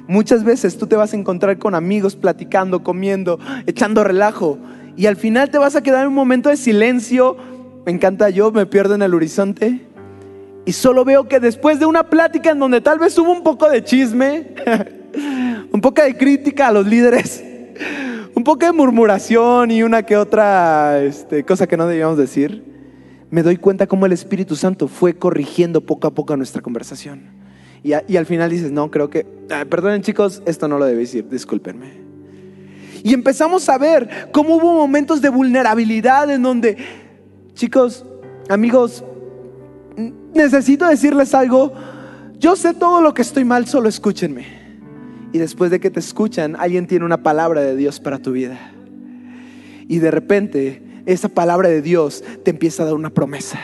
Muchas 0.06 0.42
veces 0.42 0.78
tú 0.78 0.86
te 0.86 0.96
vas 0.96 1.12
a 1.12 1.16
encontrar 1.16 1.58
con 1.58 1.74
amigos 1.74 2.16
platicando, 2.16 2.82
comiendo, 2.82 3.38
echando 3.66 4.02
relajo. 4.02 4.58
Y 4.96 5.04
al 5.04 5.16
final 5.16 5.50
te 5.50 5.58
vas 5.58 5.76
a 5.76 5.82
quedar 5.82 6.02
en 6.02 6.08
un 6.08 6.14
momento 6.14 6.48
de 6.48 6.56
silencio. 6.56 7.36
Me 7.88 7.94
encanta 7.94 8.28
yo, 8.28 8.52
me 8.52 8.66
pierdo 8.66 8.96
en 8.96 9.00
el 9.00 9.14
horizonte 9.14 9.80
y 10.66 10.72
solo 10.74 11.06
veo 11.06 11.26
que 11.26 11.40
después 11.40 11.80
de 11.80 11.86
una 11.86 12.10
plática 12.10 12.50
en 12.50 12.58
donde 12.58 12.82
tal 12.82 12.98
vez 12.98 13.16
hubo 13.16 13.32
un 13.32 13.42
poco 13.42 13.66
de 13.70 13.82
chisme, 13.82 14.48
un 15.72 15.80
poco 15.80 16.02
de 16.02 16.14
crítica 16.14 16.68
a 16.68 16.72
los 16.72 16.86
líderes, 16.86 17.42
un 18.34 18.44
poco 18.44 18.66
de 18.66 18.72
murmuración 18.72 19.70
y 19.70 19.82
una 19.82 20.02
que 20.02 20.18
otra 20.18 21.02
este, 21.02 21.44
cosa 21.44 21.66
que 21.66 21.78
no 21.78 21.86
debíamos 21.86 22.18
decir, 22.18 22.62
me 23.30 23.42
doy 23.42 23.56
cuenta 23.56 23.86
cómo 23.86 24.04
el 24.04 24.12
Espíritu 24.12 24.54
Santo 24.54 24.86
fue 24.86 25.14
corrigiendo 25.14 25.80
poco 25.80 26.08
a 26.08 26.10
poco 26.10 26.36
nuestra 26.36 26.60
conversación. 26.60 27.22
Y, 27.82 27.94
al 27.94 28.26
final 28.26 28.50
dices, 28.50 28.70
no, 28.70 28.90
creo 28.90 29.08
que, 29.08 29.24
perdonen 29.70 30.02
chicos, 30.02 30.42
esto 30.44 30.68
no 30.68 30.78
lo 30.78 30.84
debéis 30.84 31.12
decir, 31.12 31.30
discúlpenme. 31.30 32.06
Y 33.02 33.14
empezamos 33.14 33.66
a 33.70 33.78
ver 33.78 34.28
cómo 34.32 34.56
hubo 34.56 34.74
momentos 34.74 35.22
de 35.22 35.28
vulnerabilidad 35.28 36.30
en 36.30 36.42
donde, 36.42 36.76
chicos, 37.58 38.04
amigos, 38.48 39.02
necesito 40.32 40.86
decirles 40.86 41.34
algo, 41.34 41.72
yo 42.38 42.54
sé 42.54 42.72
todo 42.72 43.00
lo 43.00 43.12
que 43.14 43.22
estoy 43.22 43.44
mal, 43.44 43.66
solo 43.66 43.88
escúchenme. 43.88 44.46
Y 45.32 45.38
después 45.38 45.72
de 45.72 45.80
que 45.80 45.90
te 45.90 45.98
escuchan, 45.98 46.54
alguien 46.56 46.86
tiene 46.86 47.04
una 47.04 47.24
palabra 47.24 47.60
de 47.62 47.74
Dios 47.74 47.98
para 47.98 48.20
tu 48.20 48.30
vida. 48.30 48.58
Y 49.88 49.98
de 49.98 50.10
repente, 50.12 51.02
esa 51.04 51.28
palabra 51.28 51.68
de 51.68 51.82
Dios 51.82 52.22
te 52.44 52.52
empieza 52.52 52.84
a 52.84 52.86
dar 52.86 52.94
una 52.94 53.10
promesa. 53.10 53.58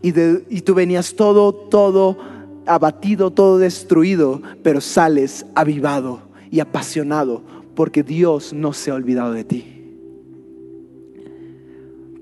Y, 0.00 0.14
y 0.48 0.62
tú 0.62 0.74
venías 0.74 1.14
todo, 1.14 1.52
todo 1.52 2.16
abatido, 2.64 3.30
todo 3.30 3.58
destruido, 3.58 4.40
pero 4.62 4.80
sales 4.80 5.44
avivado 5.54 6.22
y 6.50 6.60
apasionado 6.60 7.42
porque 7.74 8.02
Dios 8.02 8.54
no 8.54 8.72
se 8.72 8.90
ha 8.90 8.94
olvidado 8.94 9.34
de 9.34 9.44
ti. 9.44 9.79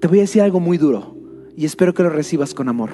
Te 0.00 0.06
voy 0.08 0.18
a 0.18 0.22
decir 0.22 0.42
algo 0.42 0.60
muy 0.60 0.78
duro 0.78 1.16
y 1.56 1.64
espero 1.64 1.92
que 1.92 2.02
lo 2.02 2.10
recibas 2.10 2.54
con 2.54 2.68
amor. 2.68 2.90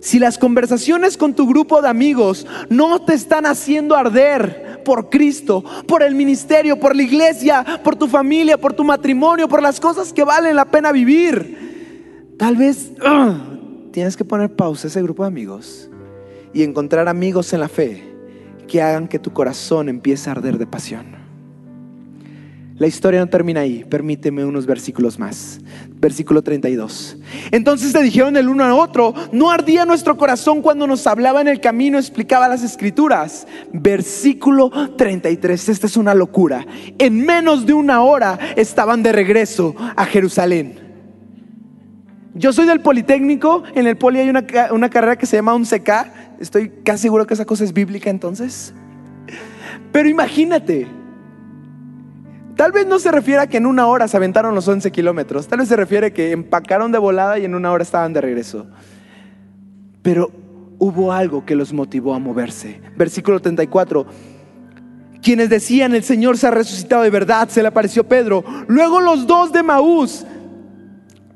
Si 0.00 0.18
las 0.18 0.38
conversaciones 0.38 1.16
con 1.16 1.34
tu 1.34 1.46
grupo 1.48 1.82
de 1.82 1.88
amigos 1.88 2.46
no 2.68 3.00
te 3.02 3.14
están 3.14 3.46
haciendo 3.46 3.96
arder 3.96 4.82
por 4.84 5.10
Cristo, 5.10 5.64
por 5.86 6.02
el 6.02 6.14
ministerio, 6.14 6.78
por 6.78 6.94
la 6.94 7.02
iglesia, 7.02 7.64
por 7.82 7.96
tu 7.96 8.06
familia, 8.06 8.58
por 8.58 8.72
tu 8.72 8.84
matrimonio, 8.84 9.48
por 9.48 9.60
las 9.60 9.80
cosas 9.80 10.12
que 10.12 10.24
valen 10.24 10.56
la 10.56 10.66
pena 10.66 10.92
vivir, 10.92 12.36
tal 12.38 12.56
vez 12.56 12.92
ah, 13.04 13.38
tienes 13.92 14.16
que 14.16 14.24
poner 14.24 14.54
pausa 14.54 14.86
a 14.86 14.90
ese 14.90 15.02
grupo 15.02 15.24
de 15.24 15.28
amigos 15.28 15.90
y 16.54 16.62
encontrar 16.62 17.08
amigos 17.08 17.52
en 17.52 17.60
la 17.60 17.68
fe 17.68 18.04
que 18.68 18.82
hagan 18.82 19.08
que 19.08 19.18
tu 19.18 19.32
corazón 19.32 19.88
empiece 19.88 20.28
a 20.28 20.32
arder 20.32 20.58
de 20.58 20.66
pasión. 20.66 21.17
La 22.78 22.86
historia 22.86 23.18
no 23.18 23.26
termina 23.26 23.60
ahí, 23.60 23.84
permíteme 23.84 24.44
unos 24.44 24.64
versículos 24.64 25.18
más. 25.18 25.58
Versículo 25.96 26.42
32. 26.42 27.16
Entonces 27.50 27.90
se 27.90 28.02
dijeron 28.02 28.36
el 28.36 28.48
uno 28.48 28.64
al 28.64 28.70
otro, 28.70 29.14
no 29.32 29.50
ardía 29.50 29.84
nuestro 29.84 30.16
corazón 30.16 30.62
cuando 30.62 30.86
nos 30.86 31.04
hablaba 31.08 31.40
en 31.40 31.48
el 31.48 31.60
camino, 31.60 31.98
explicaba 31.98 32.46
las 32.46 32.62
escrituras. 32.62 33.48
Versículo 33.72 34.70
33, 34.96 35.68
esta 35.68 35.88
es 35.88 35.96
una 35.96 36.14
locura. 36.14 36.64
En 36.98 37.20
menos 37.26 37.66
de 37.66 37.72
una 37.72 38.02
hora 38.02 38.38
estaban 38.54 39.02
de 39.02 39.10
regreso 39.10 39.74
a 39.96 40.04
Jerusalén. 40.04 40.78
Yo 42.34 42.52
soy 42.52 42.66
del 42.66 42.80
Politécnico, 42.80 43.64
en 43.74 43.88
el 43.88 43.96
Poli 43.96 44.20
hay 44.20 44.30
una, 44.30 44.44
una 44.70 44.88
carrera 44.88 45.16
que 45.16 45.26
se 45.26 45.34
llama 45.34 45.54
11K, 45.54 46.12
estoy 46.38 46.70
casi 46.84 47.02
seguro 47.02 47.26
que 47.26 47.34
esa 47.34 47.44
cosa 47.44 47.64
es 47.64 47.72
bíblica 47.72 48.08
entonces. 48.10 48.72
Pero 49.90 50.08
imagínate, 50.08 50.86
Tal 52.58 52.72
vez 52.72 52.88
no 52.88 52.98
se 52.98 53.12
refiere 53.12 53.40
a 53.40 53.46
que 53.46 53.58
en 53.58 53.66
una 53.66 53.86
hora 53.86 54.08
se 54.08 54.16
aventaron 54.16 54.52
los 54.52 54.66
11 54.66 54.90
kilómetros. 54.90 55.46
Tal 55.46 55.60
vez 55.60 55.68
se 55.68 55.76
refiere 55.76 56.08
a 56.08 56.10
que 56.12 56.32
empacaron 56.32 56.90
de 56.90 56.98
volada 56.98 57.38
y 57.38 57.44
en 57.44 57.54
una 57.54 57.70
hora 57.70 57.84
estaban 57.84 58.12
de 58.12 58.20
regreso. 58.20 58.66
Pero 60.02 60.32
hubo 60.80 61.12
algo 61.12 61.46
que 61.46 61.54
los 61.54 61.72
motivó 61.72 62.14
a 62.14 62.18
moverse. 62.18 62.80
Versículo 62.96 63.38
34. 63.38 64.06
Quienes 65.22 65.50
decían 65.50 65.94
el 65.94 66.02
Señor 66.02 66.36
se 66.36 66.48
ha 66.48 66.50
resucitado 66.50 67.04
de 67.04 67.10
verdad, 67.10 67.48
se 67.48 67.62
le 67.62 67.68
apareció 67.68 68.08
Pedro. 68.08 68.42
Luego 68.66 68.98
los 68.98 69.28
dos 69.28 69.52
de 69.52 69.62
Maús 69.62 70.26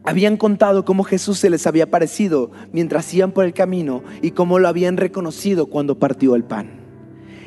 habían 0.03 0.37
contado 0.37 0.85
cómo 0.85 1.05
Jesús 1.05 1.39
se 1.39 1.51
les 1.51 1.68
había 1.68 1.85
aparecido 1.85 2.51
mientras 2.73 3.14
iban 3.14 3.31
por 3.31 3.45
el 3.45 3.55
camino 3.55 4.03
y 4.23 4.33
cómo 4.33 4.59
lo 4.59 4.66
habían 4.66 4.97
reconocido 4.97 5.66
cuando 5.66 6.01
partió 6.01 6.35
el 6.35 6.43
pan. 6.43 6.82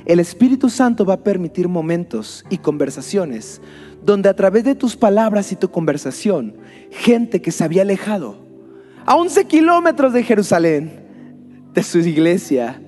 El 0.06 0.20
Espíritu 0.20 0.70
Santo 0.70 1.04
va 1.04 1.16
a 1.16 1.24
permitir 1.24 1.68
momentos 1.68 2.46
y 2.50 2.60
conversaciones 2.60 3.60
donde 4.04 4.30
a 4.30 4.36
través 4.36 4.64
de 4.64 4.76
tus 4.76 4.96
palabras 4.96 5.52
y 5.52 5.56
tu 5.56 5.72
conversación, 5.72 6.56
gente 6.92 7.42
que 7.42 7.52
se 7.52 7.64
había 7.64 7.82
alejado 7.82 8.38
a 9.04 9.16
11 9.16 9.46
kilómetros 9.46 10.14
de 10.14 10.22
Jerusalén, 10.22 10.92
de 11.74 11.82
su 11.82 11.98
iglesia, 12.00 12.80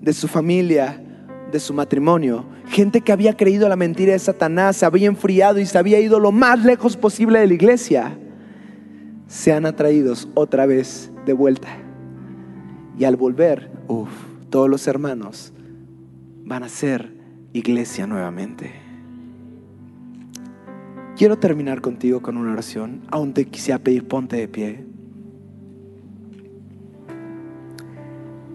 de 0.00 0.12
su 0.14 0.26
familia, 0.26 1.02
de 1.52 1.60
su 1.60 1.74
matrimonio, 1.74 2.46
gente 2.66 3.02
que 3.02 3.12
había 3.12 3.36
creído 3.36 3.68
la 3.68 3.76
mentira 3.76 4.14
de 4.14 4.18
Satanás, 4.18 4.78
se 4.78 4.86
había 4.86 5.06
enfriado 5.06 5.58
y 5.58 5.66
se 5.66 5.76
había 5.76 6.00
ido 6.00 6.18
lo 6.18 6.32
más 6.32 6.64
lejos 6.64 6.96
posible 6.96 7.40
de 7.40 7.46
la 7.46 7.54
iglesia, 7.54 8.18
sean 9.26 9.66
atraídos 9.66 10.28
otra 10.32 10.64
vez 10.64 11.10
de 11.26 11.34
vuelta. 11.34 11.68
Y 12.98 13.04
al 13.04 13.16
volver, 13.16 13.70
uff, 13.86 14.10
todos 14.48 14.70
los 14.70 14.86
hermanos 14.86 15.52
van 16.44 16.62
a 16.62 16.68
ser 16.68 17.12
iglesia 17.52 18.06
nuevamente. 18.06 18.72
Quiero 21.16 21.38
terminar 21.38 21.80
contigo 21.80 22.20
con 22.20 22.36
una 22.36 22.52
oración. 22.52 23.02
Aún 23.10 23.32
te 23.32 23.46
quisiera 23.46 23.78
pedir, 23.78 24.06
ponte 24.06 24.36
de 24.36 24.48
pie. 24.48 24.84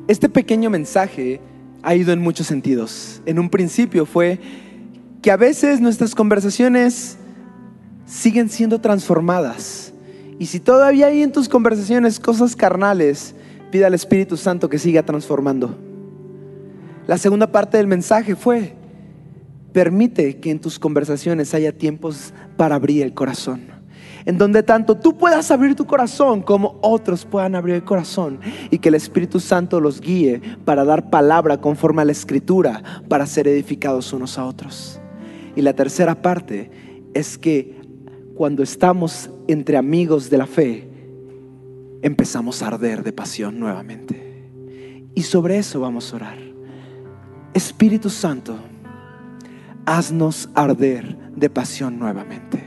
Este 0.07 0.27
pequeño 0.27 0.69
mensaje 0.69 1.39
ha 1.81 1.95
ido 1.95 2.11
en 2.11 2.19
muchos 2.19 2.47
sentidos. 2.47 3.21
En 3.25 3.39
un 3.39 3.49
principio 3.49 4.05
fue 4.05 4.39
que 5.21 5.31
a 5.31 5.37
veces 5.37 5.79
nuestras 5.79 6.15
conversaciones 6.15 7.17
siguen 8.05 8.49
siendo 8.49 8.81
transformadas. 8.81 9.93
Y 10.37 10.47
si 10.47 10.59
todavía 10.59 11.07
hay 11.07 11.21
en 11.21 11.31
tus 11.31 11.47
conversaciones 11.47 12.19
cosas 12.19 12.55
carnales, 12.55 13.35
pida 13.71 13.87
al 13.87 13.93
Espíritu 13.93 14.35
Santo 14.35 14.69
que 14.69 14.79
siga 14.79 15.03
transformando. 15.03 15.88
La 17.09 17.17
segunda 17.17 17.51
parte 17.51 17.77
del 17.77 17.87
mensaje 17.87 18.35
fue, 18.35 18.75
permite 19.73 20.37
que 20.37 20.51
en 20.51 20.59
tus 20.59 20.77
conversaciones 20.77 21.55
haya 21.55 21.75
tiempos 21.75 22.35
para 22.55 22.75
abrir 22.75 23.01
el 23.01 23.15
corazón 23.15 23.61
en 24.25 24.37
donde 24.37 24.61
tanto 24.61 24.95
tú 24.95 25.17
puedas 25.17 25.49
abrir 25.49 25.73
tu 25.73 25.87
corazón 25.87 26.43
como 26.43 26.77
otros 26.83 27.25
puedan 27.25 27.55
abrir 27.55 27.73
el 27.73 27.83
corazón 27.83 28.39
y 28.69 28.77
que 28.77 28.89
el 28.89 28.95
Espíritu 28.95 29.39
Santo 29.39 29.79
los 29.79 30.01
guíe 30.01 30.39
para 30.65 30.85
dar 30.85 31.09
palabra 31.09 31.59
conforme 31.59 32.03
a 32.03 32.05
la 32.05 32.11
Escritura, 32.11 32.83
para 33.07 33.25
ser 33.25 33.47
edificados 33.47 34.13
unos 34.13 34.37
a 34.37 34.45
otros. 34.45 35.01
Y 35.55 35.63
la 35.63 35.73
tercera 35.73 36.21
parte 36.21 36.69
es 37.15 37.39
que 37.39 37.81
cuando 38.35 38.61
estamos 38.61 39.31
entre 39.47 39.77
amigos 39.77 40.29
de 40.29 40.37
la 40.37 40.45
fe, 40.45 40.87
empezamos 42.03 42.61
a 42.61 42.67
arder 42.67 43.03
de 43.03 43.13
pasión 43.13 43.59
nuevamente. 43.59 44.45
Y 45.15 45.23
sobre 45.23 45.57
eso 45.57 45.79
vamos 45.79 46.13
a 46.13 46.17
orar. 46.17 46.48
Espíritu 47.59 48.09
Santo, 48.09 48.57
haznos 49.85 50.49
arder 50.55 51.17
de 51.35 51.49
pasión 51.49 51.99
nuevamente. 51.99 52.63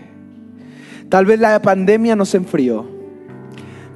Tal 1.09 1.25
vez 1.25 1.41
la 1.41 1.63
pandemia 1.63 2.15
nos 2.15 2.35
enfrió. 2.35 2.92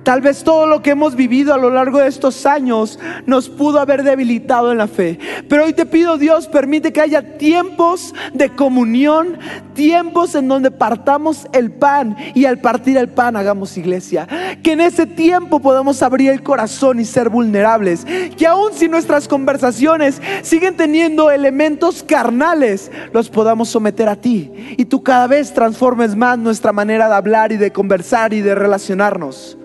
Tal 0.07 0.20
vez 0.20 0.44
todo 0.44 0.68
lo 0.68 0.82
que 0.82 0.90
hemos 0.90 1.16
vivido 1.16 1.52
a 1.52 1.59
lo 1.59 1.68
largo 1.68 1.98
de 1.98 2.07
estos 2.07 2.46
años 2.46 2.96
nos 3.26 3.48
pudo 3.48 3.80
haber 3.80 4.04
debilitado 4.04 4.70
en 4.70 4.78
la 4.78 4.86
fe. 4.86 5.18
Pero 5.48 5.64
hoy 5.64 5.72
te 5.72 5.84
pido, 5.84 6.16
Dios, 6.16 6.46
permite 6.46 6.92
que 6.92 7.00
haya 7.00 7.36
tiempos 7.38 8.14
de 8.32 8.50
comunión, 8.50 9.36
tiempos 9.74 10.36
en 10.36 10.46
donde 10.46 10.70
partamos 10.70 11.48
el 11.52 11.72
pan 11.72 12.16
y 12.36 12.44
al 12.44 12.61
partir 12.61 12.96
el 12.98 13.09
pan 13.09 13.34
hagamos 13.34 13.76
iglesia. 13.76 14.28
Que 14.62 14.74
en 14.74 14.80
ese 14.80 15.07
tiempo 15.07 15.59
podamos 15.59 16.00
abrir 16.04 16.30
el 16.30 16.44
corazón 16.44 17.00
y 17.00 17.04
ser 17.04 17.28
vulnerables. 17.28 18.04
Que 18.04 18.46
aun 18.46 18.74
si 18.74 18.88
nuestras 18.88 19.26
conversaciones 19.26 20.22
siguen 20.42 20.76
teniendo 20.76 21.32
elementos 21.32 22.04
carnales, 22.04 22.92
los 23.12 23.28
podamos 23.28 23.70
someter 23.70 24.09
a 24.09 24.14
ti. 24.14 24.52
Y 24.76 24.84
tú 24.84 25.02
cada 25.02 25.26
vez 25.26 25.52
transformes 25.52 26.14
más 26.14 26.38
nuestra 26.38 26.72
manera 26.72 27.09
de 27.09 27.14
hablar 27.16 27.50
y 27.50 27.57
de 27.57 27.72
conversar 27.72 28.32
y 28.32 28.40
de 28.40 28.54
relacionarnos. 28.54 29.59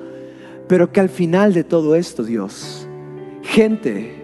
Pero 0.71 0.89
que 0.89 1.01
al 1.01 1.09
final 1.09 1.53
de 1.53 1.65
todo 1.65 1.95
esto, 1.95 2.23
Dios, 2.23 2.87
gente, 3.43 4.23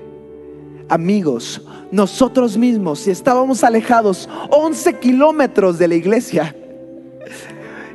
amigos, 0.88 1.62
nosotros 1.92 2.56
mismos, 2.58 3.00
si 3.00 3.12
estábamos 3.12 3.66
alejados 3.66 4.30
11 4.50 4.94
kilómetros 4.94 5.78
de 5.78 5.90
la 5.90 5.96
iglesia, 5.96 6.56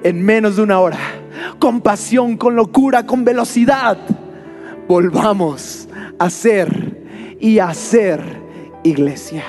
en 0.03 0.23
menos 0.23 0.57
de 0.57 0.63
una 0.65 0.81
hora, 0.81 0.99
con 1.59 1.81
pasión, 1.81 2.37
con 2.37 2.55
locura, 2.55 3.07
con 3.07 3.25
velocidad, 3.25 3.97
volvamos 4.87 5.89
a 6.19 6.29
ser 6.29 7.39
y 7.41 7.59
a 7.59 7.71
hacer 7.71 8.21
iglesia. 8.85 9.45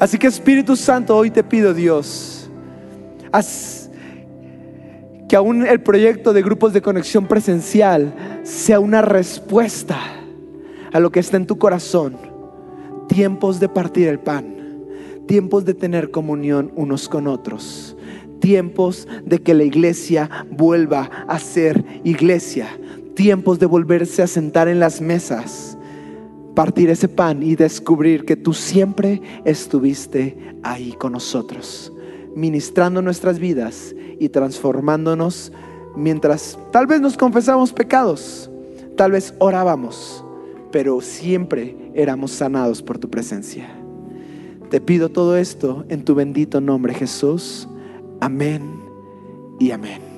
Así 0.00 0.16
que 0.16 0.28
Espíritu 0.28 0.74
Santo, 0.74 1.14
hoy 1.14 1.30
te 1.30 1.44
pido 1.44 1.74
Dios, 1.74 2.50
haz 3.30 3.81
que 5.32 5.36
aún 5.36 5.66
el 5.66 5.80
proyecto 5.80 6.34
de 6.34 6.42
grupos 6.42 6.74
de 6.74 6.82
conexión 6.82 7.26
presencial 7.26 8.14
sea 8.42 8.80
una 8.80 9.00
respuesta 9.00 9.98
a 10.92 11.00
lo 11.00 11.10
que 11.10 11.20
está 11.20 11.38
en 11.38 11.46
tu 11.46 11.56
corazón. 11.56 12.18
Tiempos 13.08 13.58
de 13.58 13.70
partir 13.70 14.08
el 14.08 14.18
pan, 14.18 14.54
tiempos 15.26 15.64
de 15.64 15.72
tener 15.72 16.10
comunión 16.10 16.70
unos 16.76 17.08
con 17.08 17.26
otros, 17.26 17.96
tiempos 18.40 19.08
de 19.24 19.38
que 19.38 19.54
la 19.54 19.64
iglesia 19.64 20.28
vuelva 20.50 21.08
a 21.26 21.38
ser 21.38 21.82
iglesia, 22.04 22.68
tiempos 23.14 23.58
de 23.58 23.64
volverse 23.64 24.22
a 24.22 24.26
sentar 24.26 24.68
en 24.68 24.80
las 24.80 25.00
mesas, 25.00 25.78
partir 26.54 26.90
ese 26.90 27.08
pan 27.08 27.42
y 27.42 27.56
descubrir 27.56 28.26
que 28.26 28.36
tú 28.36 28.52
siempre 28.52 29.22
estuviste 29.46 30.36
ahí 30.62 30.92
con 30.92 31.12
nosotros, 31.12 31.90
ministrando 32.34 33.02
nuestras 33.02 33.38
vidas 33.38 33.94
y 34.18 34.28
transformándonos 34.28 35.52
mientras 35.96 36.58
tal 36.70 36.86
vez 36.86 37.00
nos 37.00 37.16
confesamos 37.16 37.72
pecados, 37.72 38.50
tal 38.96 39.12
vez 39.12 39.34
orábamos, 39.38 40.24
pero 40.70 41.00
siempre 41.00 41.76
éramos 41.94 42.30
sanados 42.32 42.82
por 42.82 42.98
tu 42.98 43.10
presencia. 43.10 43.68
Te 44.70 44.80
pido 44.80 45.10
todo 45.10 45.36
esto 45.36 45.84
en 45.88 46.04
tu 46.04 46.14
bendito 46.14 46.60
nombre 46.60 46.94
Jesús. 46.94 47.68
Amén 48.20 48.62
y 49.58 49.70
amén. 49.70 50.11